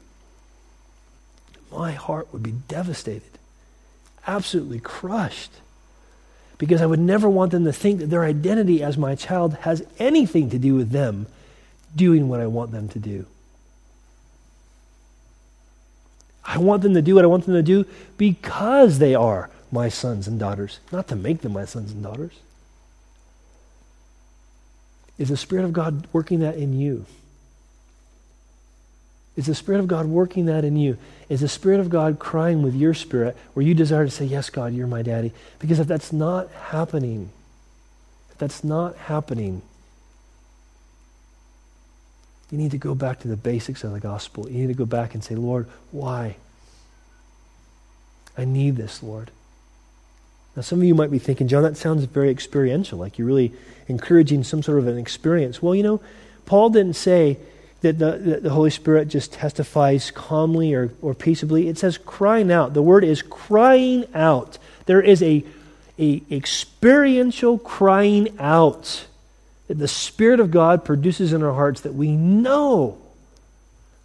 my 1.70 1.92
heart 1.92 2.32
would 2.32 2.42
be 2.42 2.54
devastated, 2.68 3.38
absolutely 4.26 4.80
crushed. 4.80 5.52
Because 6.58 6.80
I 6.80 6.86
would 6.86 7.00
never 7.00 7.28
want 7.28 7.50
them 7.50 7.64
to 7.64 7.72
think 7.72 7.98
that 8.00 8.10
their 8.10 8.24
identity 8.24 8.82
as 8.82 8.96
my 8.96 9.14
child 9.14 9.54
has 9.62 9.84
anything 9.98 10.50
to 10.50 10.58
do 10.58 10.74
with 10.74 10.90
them 10.90 11.26
doing 11.94 12.28
what 12.28 12.40
I 12.40 12.46
want 12.46 12.72
them 12.72 12.88
to 12.88 12.98
do. 12.98 13.26
I 16.44 16.58
want 16.58 16.82
them 16.82 16.94
to 16.94 17.02
do 17.02 17.14
what 17.14 17.24
I 17.24 17.28
want 17.28 17.46
them 17.46 17.54
to 17.54 17.62
do 17.62 17.86
because 18.16 18.98
they 18.98 19.14
are 19.14 19.50
my 19.72 19.88
sons 19.88 20.28
and 20.28 20.38
daughters, 20.38 20.80
not 20.92 21.08
to 21.08 21.16
make 21.16 21.40
them 21.40 21.52
my 21.52 21.64
sons 21.64 21.92
and 21.92 22.02
daughters. 22.02 22.34
Is 25.18 25.28
the 25.28 25.36
Spirit 25.36 25.64
of 25.64 25.72
God 25.72 26.06
working 26.12 26.40
that 26.40 26.56
in 26.56 26.78
you? 26.78 27.06
Is 29.36 29.46
the 29.46 29.54
Spirit 29.54 29.80
of 29.80 29.88
God 29.88 30.06
working 30.06 30.46
that 30.46 30.64
in 30.64 30.76
you? 30.76 30.96
Is 31.28 31.40
the 31.40 31.48
Spirit 31.48 31.80
of 31.80 31.90
God 31.90 32.18
crying 32.18 32.62
with 32.62 32.74
your 32.74 32.94
spirit 32.94 33.36
where 33.54 33.66
you 33.66 33.74
desire 33.74 34.04
to 34.04 34.10
say, 34.10 34.24
Yes, 34.24 34.50
God, 34.50 34.74
you're 34.74 34.86
my 34.86 35.02
daddy? 35.02 35.32
Because 35.58 35.80
if 35.80 35.86
that's 35.86 36.12
not 36.12 36.50
happening, 36.50 37.30
if 38.30 38.38
that's 38.38 38.62
not 38.62 38.96
happening, 38.96 39.62
You 42.54 42.60
need 42.60 42.70
to 42.70 42.78
go 42.78 42.94
back 42.94 43.18
to 43.22 43.26
the 43.26 43.36
basics 43.36 43.82
of 43.82 43.90
the 43.90 43.98
gospel. 43.98 44.48
You 44.48 44.58
need 44.58 44.68
to 44.68 44.74
go 44.74 44.86
back 44.86 45.12
and 45.14 45.24
say, 45.24 45.34
Lord, 45.34 45.66
why? 45.90 46.36
I 48.38 48.44
need 48.44 48.76
this, 48.76 49.02
Lord. 49.02 49.32
Now, 50.54 50.62
some 50.62 50.78
of 50.78 50.84
you 50.84 50.94
might 50.94 51.10
be 51.10 51.18
thinking, 51.18 51.48
John, 51.48 51.64
that 51.64 51.76
sounds 51.76 52.04
very 52.04 52.30
experiential, 52.30 52.96
like 52.96 53.18
you're 53.18 53.26
really 53.26 53.52
encouraging 53.88 54.44
some 54.44 54.62
sort 54.62 54.78
of 54.78 54.86
an 54.86 54.98
experience. 54.98 55.60
Well, 55.60 55.74
you 55.74 55.82
know, 55.82 56.00
Paul 56.46 56.70
didn't 56.70 56.94
say 56.94 57.38
that 57.80 57.98
the, 57.98 58.12
that 58.18 58.44
the 58.44 58.50
Holy 58.50 58.70
Spirit 58.70 59.08
just 59.08 59.32
testifies 59.32 60.12
calmly 60.12 60.74
or, 60.74 60.92
or 61.02 61.12
peaceably. 61.12 61.66
It 61.66 61.76
says 61.76 61.98
crying 61.98 62.52
out. 62.52 62.72
The 62.72 62.82
word 62.82 63.02
is 63.02 63.20
crying 63.20 64.04
out. 64.14 64.58
There 64.86 65.02
is 65.02 65.24
a, 65.24 65.44
a 65.98 66.22
experiential 66.30 67.58
crying 67.58 68.38
out 68.38 69.06
that 69.68 69.78
the 69.78 69.88
Spirit 69.88 70.40
of 70.40 70.50
God 70.50 70.84
produces 70.84 71.32
in 71.32 71.42
our 71.42 71.54
hearts 71.54 71.82
that 71.82 71.94
we 71.94 72.12
know 72.12 72.98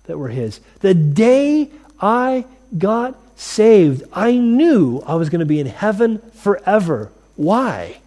that 0.06 0.18
we're 0.18 0.30
His. 0.30 0.60
The 0.80 0.94
day 0.94 1.70
I 2.00 2.46
got 2.78 3.16
saved, 3.36 4.04
I 4.14 4.34
knew 4.38 5.02
I 5.06 5.16
was 5.16 5.30
going 5.30 5.40
to 5.40 5.46
be 5.46 5.60
in 5.60 5.68
heaven 5.68 6.20
forever. 6.34 7.12
Why? 7.36 8.00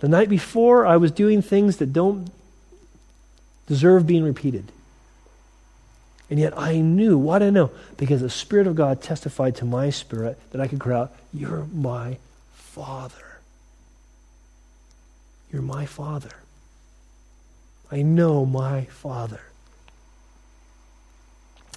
The 0.00 0.08
night 0.08 0.28
before, 0.28 0.86
I 0.86 0.96
was 0.96 1.10
doing 1.10 1.42
things 1.42 1.76
that 1.76 1.92
don't 1.92 2.30
deserve 3.66 4.06
being 4.06 4.24
repeated. 4.24 4.72
And 6.30 6.38
yet 6.38 6.56
I 6.56 6.78
knew. 6.78 7.18
Why 7.18 7.38
did 7.38 7.48
I 7.48 7.50
know? 7.50 7.70
Because 7.96 8.20
the 8.20 8.30
Spirit 8.30 8.66
of 8.66 8.76
God 8.76 9.02
testified 9.02 9.56
to 9.56 9.64
my 9.64 9.90
spirit 9.90 10.38
that 10.52 10.60
I 10.60 10.68
could 10.68 10.78
cry 10.78 11.00
out, 11.00 11.12
You're 11.32 11.66
my 11.72 12.18
Father. 12.52 13.29
You're 15.52 15.62
my 15.62 15.86
Father. 15.86 16.30
I 17.90 18.02
know 18.02 18.46
my 18.46 18.84
Father. 18.84 19.40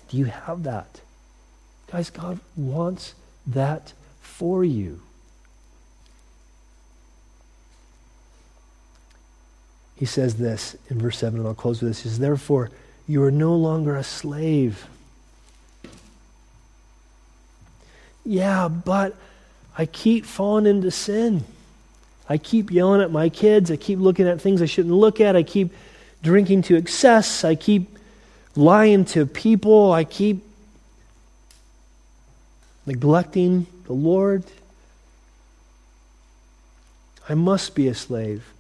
Do 0.10 0.18
you 0.18 0.26
have 0.26 0.64
that? 0.64 1.02
Guys, 1.92 2.10
God 2.10 2.40
wants 2.56 3.16
that 3.48 3.94
for 4.22 4.64
you. 4.64 5.02
He 9.96 10.06
says 10.06 10.36
this 10.36 10.76
in 10.90 11.00
verse 11.00 11.18
7, 11.20 11.40
and 11.40 11.48
I'll 11.48 11.54
close 11.54 11.82
with 11.82 11.92
this. 11.92 12.04
He 12.04 12.10
says, 12.10 12.20
Therefore, 12.20 12.70
you 13.08 13.24
are 13.24 13.32
no 13.32 13.56
longer 13.56 13.96
a 13.96 14.04
slave. 14.04 14.88
Yeah, 18.26 18.68
but 18.68 19.16
I 19.78 19.86
keep 19.86 20.26
falling 20.26 20.66
into 20.66 20.92
sin. 20.92 21.44
I 22.30 22.38
keep 22.38 22.72
yelling 22.72 23.02
at 23.02 23.12
my 23.12 23.30
kids. 23.30 23.70
I 23.70 23.76
keep 23.76 24.00
looking 24.00 24.28
at 24.28 24.40
things 24.40 24.62
I 24.62 24.66
shouldn't 24.66 24.94
look 24.94 25.20
at. 25.20 25.36
I 25.36 25.44
keep 25.44 25.74
drinking 26.22 26.64
to 26.64 26.76
excess. 26.76 27.44
I 27.44 27.56
keep 27.56 27.98
lying 28.56 29.06
to 29.06 29.26
people. 29.26 29.92
I 29.92 30.04
keep 30.04 30.44
neglecting 32.86 33.68
the 33.86 33.94
Lord. 33.94 34.44
I 37.28 37.34
must 37.34 37.76
be 37.76 37.88
a 37.88 37.96
slave. 37.96 38.54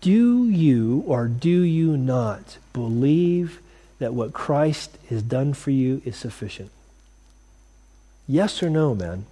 Do 0.00 0.48
you 0.48 1.04
or 1.06 1.28
do 1.28 1.60
you 1.60 1.96
not 1.96 2.56
believe 2.72 3.60
that 3.98 4.14
what 4.14 4.32
Christ 4.32 4.96
has 5.10 5.22
done 5.22 5.52
for 5.52 5.70
you 5.70 6.00
is 6.06 6.16
sufficient? 6.16 6.70
Yes 8.26 8.62
or 8.62 8.70
no, 8.70 8.94
man? 8.94 9.26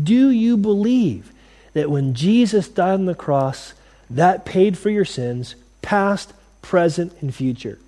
Do 0.00 0.30
you 0.30 0.56
believe 0.56 1.32
that 1.72 1.90
when 1.90 2.14
Jesus 2.14 2.68
died 2.68 2.94
on 2.94 3.06
the 3.06 3.14
cross, 3.14 3.74
that 4.10 4.44
paid 4.44 4.78
for 4.78 4.90
your 4.90 5.04
sins, 5.04 5.54
past, 5.82 6.32
present, 6.62 7.12
and 7.20 7.34
future? 7.34 7.78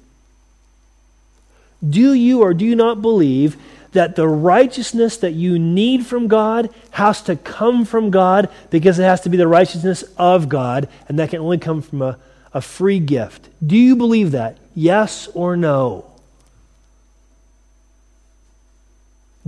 Do 1.88 2.12
you 2.12 2.42
or 2.42 2.52
do 2.52 2.64
you 2.64 2.76
not 2.76 3.00
believe 3.00 3.56
that 3.92 4.16
the 4.16 4.28
righteousness 4.28 5.16
that 5.18 5.32
you 5.32 5.58
need 5.58 6.06
from 6.06 6.28
God 6.28 6.72
has 6.92 7.22
to 7.22 7.36
come 7.36 7.84
from 7.84 8.10
God 8.10 8.48
because 8.70 8.98
it 8.98 9.04
has 9.04 9.22
to 9.22 9.28
be 9.28 9.36
the 9.36 9.48
righteousness 9.48 10.04
of 10.16 10.48
God, 10.48 10.88
and 11.08 11.18
that 11.18 11.30
can 11.30 11.40
only 11.40 11.58
come 11.58 11.82
from 11.82 12.02
a, 12.02 12.18
a 12.52 12.60
free 12.60 13.00
gift. 13.00 13.48
Do 13.66 13.76
you 13.76 13.96
believe 13.96 14.30
that? 14.32 14.58
Yes 14.74 15.28
or 15.28 15.56
no? 15.56 16.06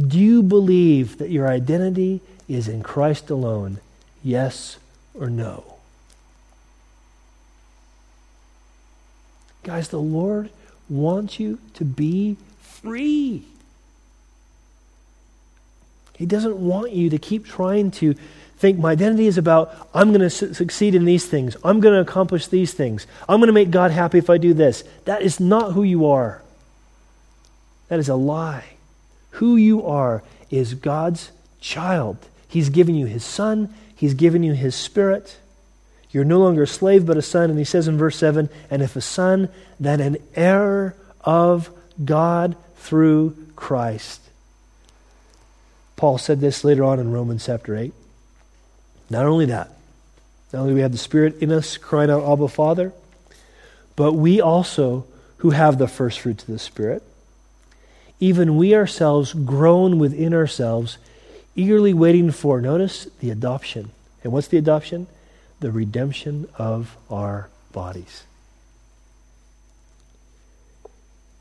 Do 0.00 0.18
you 0.18 0.42
believe 0.42 1.18
that 1.18 1.30
your 1.30 1.48
identity 1.48 2.20
is 2.48 2.66
in 2.66 2.82
Christ 2.82 3.30
alone? 3.30 3.78
Yes 4.22 4.78
or 5.14 5.28
no? 5.28 5.64
Guys, 9.62 9.88
the 9.88 10.00
Lord 10.00 10.50
wants 10.88 11.38
you 11.38 11.58
to 11.74 11.84
be 11.84 12.36
free. 12.60 13.44
He 16.16 16.26
doesn't 16.26 16.56
want 16.56 16.92
you 16.92 17.10
to 17.10 17.18
keep 17.18 17.46
trying 17.46 17.90
to 17.92 18.14
think 18.58 18.78
my 18.78 18.92
identity 18.92 19.26
is 19.26 19.38
about 19.38 19.88
I'm 19.92 20.10
going 20.10 20.20
to 20.20 20.30
su- 20.30 20.54
succeed 20.54 20.94
in 20.94 21.04
these 21.04 21.26
things. 21.26 21.56
I'm 21.64 21.80
going 21.80 21.94
to 21.94 22.00
accomplish 22.00 22.46
these 22.46 22.72
things. 22.72 23.06
I'm 23.28 23.40
going 23.40 23.48
to 23.48 23.52
make 23.52 23.70
God 23.70 23.90
happy 23.90 24.18
if 24.18 24.30
I 24.30 24.38
do 24.38 24.54
this. 24.54 24.84
That 25.04 25.22
is 25.22 25.40
not 25.40 25.72
who 25.72 25.82
you 25.82 26.06
are. 26.06 26.42
That 27.88 27.98
is 27.98 28.08
a 28.08 28.14
lie. 28.14 28.64
Who 29.32 29.56
you 29.56 29.84
are 29.84 30.22
is 30.50 30.74
God's 30.74 31.32
child. 31.60 32.18
He's 32.46 32.68
given 32.68 32.94
you 32.94 33.06
his 33.06 33.24
son, 33.24 33.72
he's 34.02 34.14
given 34.14 34.42
you 34.42 34.52
his 34.52 34.74
spirit. 34.74 35.36
You're 36.10 36.24
no 36.24 36.40
longer 36.40 36.64
a 36.64 36.66
slave 36.66 37.06
but 37.06 37.16
a 37.16 37.22
son. 37.22 37.50
And 37.50 37.58
he 37.58 37.64
says 37.64 37.86
in 37.86 37.96
verse 37.96 38.16
7 38.16 38.50
and 38.68 38.82
if 38.82 38.96
a 38.96 39.00
son, 39.00 39.48
then 39.78 40.00
an 40.00 40.16
heir 40.34 40.96
of 41.20 41.70
God 42.04 42.56
through 42.74 43.36
Christ. 43.54 44.20
Paul 45.94 46.18
said 46.18 46.40
this 46.40 46.64
later 46.64 46.82
on 46.82 46.98
in 46.98 47.12
Romans 47.12 47.46
chapter 47.46 47.76
8. 47.76 47.94
Not 49.08 49.24
only 49.24 49.46
that, 49.46 49.70
not 50.52 50.62
only 50.62 50.72
do 50.72 50.74
we 50.74 50.80
have 50.80 50.90
the 50.90 50.98
Spirit 50.98 51.40
in 51.40 51.52
us 51.52 51.76
crying 51.76 52.10
out, 52.10 52.28
Abba, 52.28 52.48
Father, 52.48 52.92
but 53.94 54.14
we 54.14 54.40
also, 54.40 55.06
who 55.36 55.50
have 55.50 55.78
the 55.78 55.86
first 55.86 56.18
fruits 56.18 56.42
of 56.42 56.50
the 56.50 56.58
Spirit, 56.58 57.04
even 58.18 58.56
we 58.56 58.74
ourselves 58.74 59.32
groan 59.32 60.00
within 60.00 60.34
ourselves, 60.34 60.98
eagerly 61.54 61.94
waiting 61.94 62.30
for, 62.30 62.60
notice, 62.60 63.06
the 63.20 63.30
adoption. 63.30 63.90
And 64.24 64.32
what's 64.32 64.48
the 64.48 64.58
adoption? 64.58 65.06
The 65.60 65.72
redemption 65.72 66.48
of 66.56 66.96
our 67.10 67.48
bodies. 67.72 68.24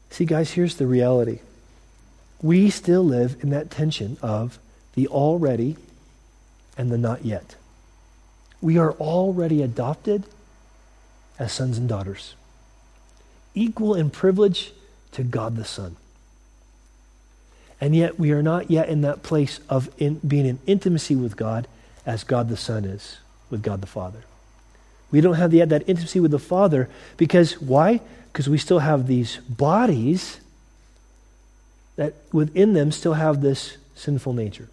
See, 0.10 0.26
guys, 0.26 0.52
here's 0.52 0.76
the 0.76 0.88
reality 0.88 1.40
we 2.42 2.70
still 2.70 3.04
live 3.04 3.38
in 3.42 3.50
that 3.52 3.70
tension 3.70 4.18
of 4.22 4.60
the 4.96 5.08
already 5.08 5.78
and 6.78 6.92
the 6.92 6.98
not 6.98 7.24
yet. 7.24 7.56
We 8.62 8.78
are 8.78 8.94
already 8.94 9.62
adopted 9.62 10.26
as 11.40 11.52
sons 11.54 11.78
and 11.78 11.88
daughters, 11.88 12.36
equal 13.56 13.96
in 13.96 14.10
privilege 14.10 14.74
to 15.14 15.24
God 15.24 15.56
the 15.56 15.66
Son. 15.66 15.96
And 17.82 17.96
yet 17.96 18.20
we 18.20 18.32
are 18.32 18.44
not 18.44 18.70
yet 18.70 18.88
in 18.88 19.02
that 19.02 19.24
place 19.24 19.60
of 19.68 19.90
in, 19.98 20.20
being 20.26 20.46
in 20.46 20.60
intimacy 20.68 21.16
with 21.16 21.36
God 21.36 21.68
as 22.06 22.24
God 22.24 22.48
the 22.48 22.56
Son 22.56 22.86
is 22.86 23.18
with 23.50 23.64
God 23.64 23.82
the 23.82 23.88
Father. 23.88 24.24
We 25.12 25.20
don't 25.20 25.34
have 25.34 25.54
yet 25.54 25.70
that 25.70 25.90
intimacy 25.90 26.20
with 26.20 26.32
the 26.32 26.40
Father 26.40 26.88
because 27.18 27.60
why? 27.60 28.00
Because 28.32 28.48
we 28.48 28.60
still 28.60 28.80
have 28.80 29.08
these 29.08 29.38
bodies 29.38 30.40
that 31.96 32.14
within 32.32 32.74
them 32.74 32.92
still 32.92 33.14
have 33.14 33.42
this 33.42 33.78
sinful 33.96 34.34
nature. 34.34 34.70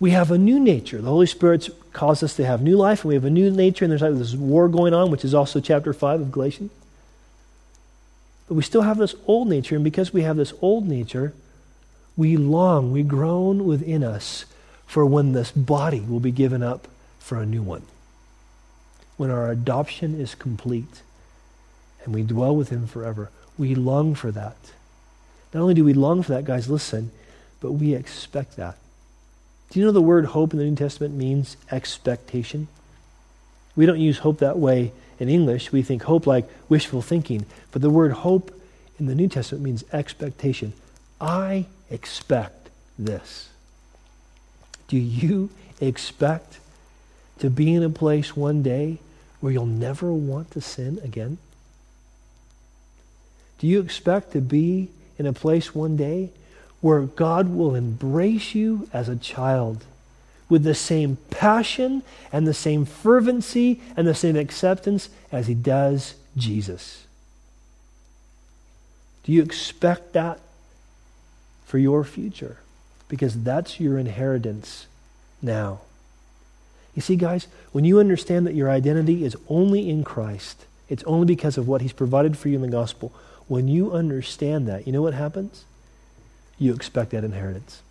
We 0.00 0.10
have 0.10 0.30
a 0.30 0.36
new 0.36 0.60
nature. 0.60 1.00
The 1.00 1.08
Holy 1.08 1.26
Spirit 1.26 1.70
caused 1.92 2.22
us 2.22 2.36
to 2.36 2.44
have 2.44 2.60
new 2.60 2.76
life, 2.76 3.02
and 3.02 3.08
we 3.08 3.14
have 3.14 3.24
a 3.24 3.30
new 3.30 3.50
nature, 3.50 3.84
and 3.84 3.92
there's 3.92 4.02
like 4.02 4.14
this 4.14 4.34
war 4.34 4.68
going 4.68 4.92
on, 4.92 5.10
which 5.10 5.24
is 5.24 5.32
also 5.32 5.60
chapter 5.60 5.92
5 5.92 6.20
of 6.20 6.32
Galatians. 6.32 6.70
But 8.46 8.54
we 8.54 8.62
still 8.62 8.82
have 8.82 8.98
this 8.98 9.14
old 9.26 9.48
nature, 9.48 9.74
and 9.74 9.84
because 9.84 10.12
we 10.12 10.22
have 10.22 10.36
this 10.36 10.52
old 10.60 10.86
nature, 10.86 11.32
we 12.16 12.36
long, 12.36 12.92
we 12.92 13.02
groan 13.02 13.64
within 13.64 14.04
us 14.04 14.44
for 14.86 15.04
when 15.04 15.32
this 15.32 15.50
body 15.50 16.00
will 16.00 16.20
be 16.20 16.30
given 16.30 16.62
up 16.62 16.86
for 17.18 17.38
a 17.38 17.46
new 17.46 17.62
one. 17.62 17.82
When 19.16 19.30
our 19.30 19.50
adoption 19.50 20.20
is 20.20 20.34
complete 20.34 21.02
and 22.04 22.14
we 22.14 22.22
dwell 22.22 22.54
with 22.54 22.68
Him 22.68 22.86
forever, 22.86 23.30
we 23.56 23.74
long 23.74 24.14
for 24.14 24.30
that. 24.30 24.56
Not 25.52 25.62
only 25.62 25.74
do 25.74 25.84
we 25.84 25.94
long 25.94 26.22
for 26.22 26.32
that, 26.32 26.44
guys, 26.44 26.68
listen, 26.68 27.12
but 27.60 27.72
we 27.72 27.94
expect 27.94 28.56
that. 28.56 28.76
Do 29.70 29.80
you 29.80 29.86
know 29.86 29.92
the 29.92 30.02
word 30.02 30.26
hope 30.26 30.52
in 30.52 30.58
the 30.58 30.64
New 30.64 30.76
Testament 30.76 31.14
means 31.14 31.56
expectation? 31.70 32.68
We 33.74 33.86
don't 33.86 34.00
use 34.00 34.18
hope 34.18 34.38
that 34.38 34.58
way 34.58 34.92
in 35.18 35.28
English. 35.28 35.72
We 35.72 35.82
think 35.82 36.02
hope 36.02 36.26
like 36.26 36.48
wishful 36.68 37.02
thinking. 37.02 37.46
But 37.72 37.82
the 37.82 37.90
word 37.90 38.12
hope 38.12 38.58
in 38.98 39.06
the 39.06 39.14
New 39.14 39.28
Testament 39.28 39.64
means 39.64 39.84
expectation. 39.92 40.72
I 41.20 41.66
expect 41.90 42.70
this. 42.98 43.48
Do 44.88 44.96
you 44.96 45.50
expect 45.80 46.58
to 47.38 47.50
be 47.50 47.74
in 47.74 47.82
a 47.82 47.90
place 47.90 48.36
one 48.36 48.62
day 48.62 48.98
where 49.40 49.52
you'll 49.52 49.66
never 49.66 50.12
want 50.12 50.50
to 50.52 50.60
sin 50.60 51.00
again? 51.02 51.38
Do 53.58 53.66
you 53.66 53.80
expect 53.80 54.32
to 54.32 54.40
be 54.40 54.90
in 55.18 55.26
a 55.26 55.32
place 55.32 55.74
one 55.74 55.96
day 55.96 56.30
where 56.80 57.00
God 57.02 57.48
will 57.48 57.74
embrace 57.74 58.54
you 58.54 58.88
as 58.92 59.08
a 59.08 59.16
child 59.16 59.84
with 60.54 60.62
the 60.62 60.72
same 60.72 61.16
passion 61.30 62.00
and 62.32 62.46
the 62.46 62.54
same 62.54 62.84
fervency 62.84 63.80
and 63.96 64.06
the 64.06 64.14
same 64.14 64.36
acceptance 64.36 65.08
as 65.32 65.48
he 65.48 65.54
does 65.54 66.14
Jesus? 66.36 67.06
Do 69.24 69.32
you 69.32 69.42
expect 69.42 70.12
that 70.12 70.38
for 71.66 71.78
your 71.78 72.04
future? 72.04 72.58
Because 73.08 73.42
that's 73.42 73.80
your 73.80 73.98
inheritance 73.98 74.86
now. 75.42 75.80
You 76.94 77.02
see, 77.02 77.16
guys, 77.16 77.48
when 77.72 77.84
you 77.84 77.98
understand 77.98 78.46
that 78.46 78.54
your 78.54 78.70
identity 78.70 79.24
is 79.24 79.36
only 79.48 79.90
in 79.90 80.04
Christ, 80.04 80.66
it's 80.88 81.02
only 81.02 81.26
because 81.26 81.58
of 81.58 81.66
what 81.66 81.80
He's 81.80 81.92
provided 81.92 82.38
for 82.38 82.48
you 82.48 82.54
in 82.54 82.62
the 82.62 82.68
gospel. 82.68 83.12
When 83.48 83.66
you 83.66 83.90
understand 83.90 84.68
that, 84.68 84.86
you 84.86 84.92
know 84.92 85.02
what 85.02 85.14
happens? 85.14 85.64
You 86.60 86.72
expect 86.72 87.10
that 87.10 87.24
inheritance. 87.24 87.82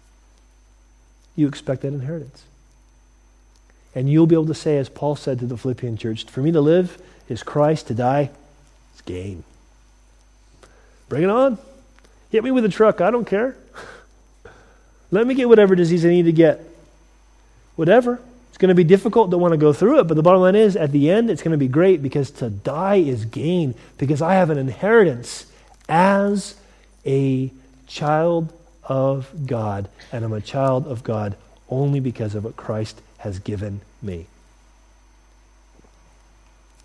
You 1.35 1.49
expect 1.49 1.81
that 1.81 1.89
inheritance. 1.89 2.45
And 3.95 4.09
you'll 4.09 4.27
be 4.27 4.35
able 4.35 4.47
to 4.47 4.55
say, 4.55 4.77
as 4.77 4.89
Paul 4.89 5.15
said 5.15 5.39
to 5.39 5.45
the 5.45 5.57
Philippian 5.57 5.97
church, 5.97 6.25
for 6.25 6.41
me 6.41 6.51
to 6.51 6.61
live 6.61 7.01
is 7.29 7.43
Christ, 7.43 7.87
to 7.87 7.93
die 7.93 8.31
is 8.95 9.01
gain. 9.01 9.43
Bring 11.09 11.23
it 11.23 11.29
on. 11.29 11.57
Hit 12.31 12.43
me 12.43 12.51
with 12.51 12.65
a 12.65 12.69
truck. 12.69 13.01
I 13.01 13.11
don't 13.11 13.25
care. 13.25 13.55
Let 15.11 15.27
me 15.27 15.35
get 15.35 15.47
whatever 15.47 15.75
disease 15.75 16.05
I 16.05 16.09
need 16.09 16.23
to 16.23 16.31
get. 16.31 16.61
Whatever. 17.75 18.19
It's 18.49 18.57
going 18.57 18.69
to 18.69 18.75
be 18.75 18.83
difficult. 18.83 19.29
Don't 19.29 19.41
want 19.41 19.53
to 19.53 19.57
go 19.57 19.73
through 19.73 19.99
it. 19.99 20.03
But 20.05 20.15
the 20.15 20.23
bottom 20.23 20.41
line 20.41 20.55
is, 20.55 20.75
at 20.75 20.91
the 20.91 21.09
end, 21.09 21.29
it's 21.29 21.41
going 21.41 21.53
to 21.53 21.57
be 21.57 21.67
great 21.67 22.01
because 22.01 22.31
to 22.31 22.49
die 22.49 22.95
is 22.95 23.25
gain 23.25 23.75
because 23.97 24.21
I 24.21 24.35
have 24.35 24.49
an 24.49 24.57
inheritance 24.57 25.45
as 25.89 26.55
a 27.05 27.51
child 27.87 28.53
of 28.83 29.47
God. 29.47 29.89
And 30.11 30.23
I'm 30.23 30.33
a 30.33 30.41
child 30.41 30.87
of 30.87 31.03
God 31.03 31.35
only 31.69 31.99
because 31.99 32.35
of 32.35 32.43
what 32.43 32.55
Christ 32.55 33.01
has 33.23 33.39
given 33.39 33.79
me. 34.01 34.27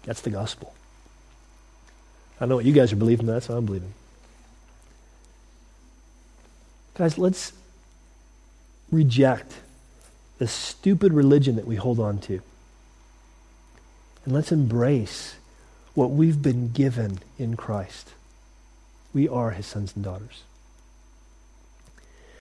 That's 0.04 0.20
the 0.20 0.30
gospel. 0.30 0.72
I 2.40 2.46
know 2.46 2.54
what 2.54 2.64
you 2.64 2.72
guys 2.72 2.92
are 2.92 2.96
believing. 2.96 3.26
That's 3.26 3.48
what 3.48 3.58
I'm 3.58 3.66
believing. 3.66 3.92
Guys, 6.94 7.18
let's 7.18 7.52
reject 8.92 9.54
the 10.38 10.46
stupid 10.46 11.12
religion 11.12 11.56
that 11.56 11.66
we 11.66 11.74
hold 11.74 11.98
on 11.98 12.18
to. 12.20 12.40
And 14.24 14.32
let's 14.32 14.52
embrace 14.52 15.34
what 15.94 16.12
we've 16.12 16.40
been 16.40 16.70
given 16.70 17.18
in 17.36 17.56
Christ. 17.56 18.10
We 19.12 19.28
are 19.28 19.50
his 19.50 19.66
sons 19.66 19.92
and 19.96 20.04
daughters. 20.04 20.44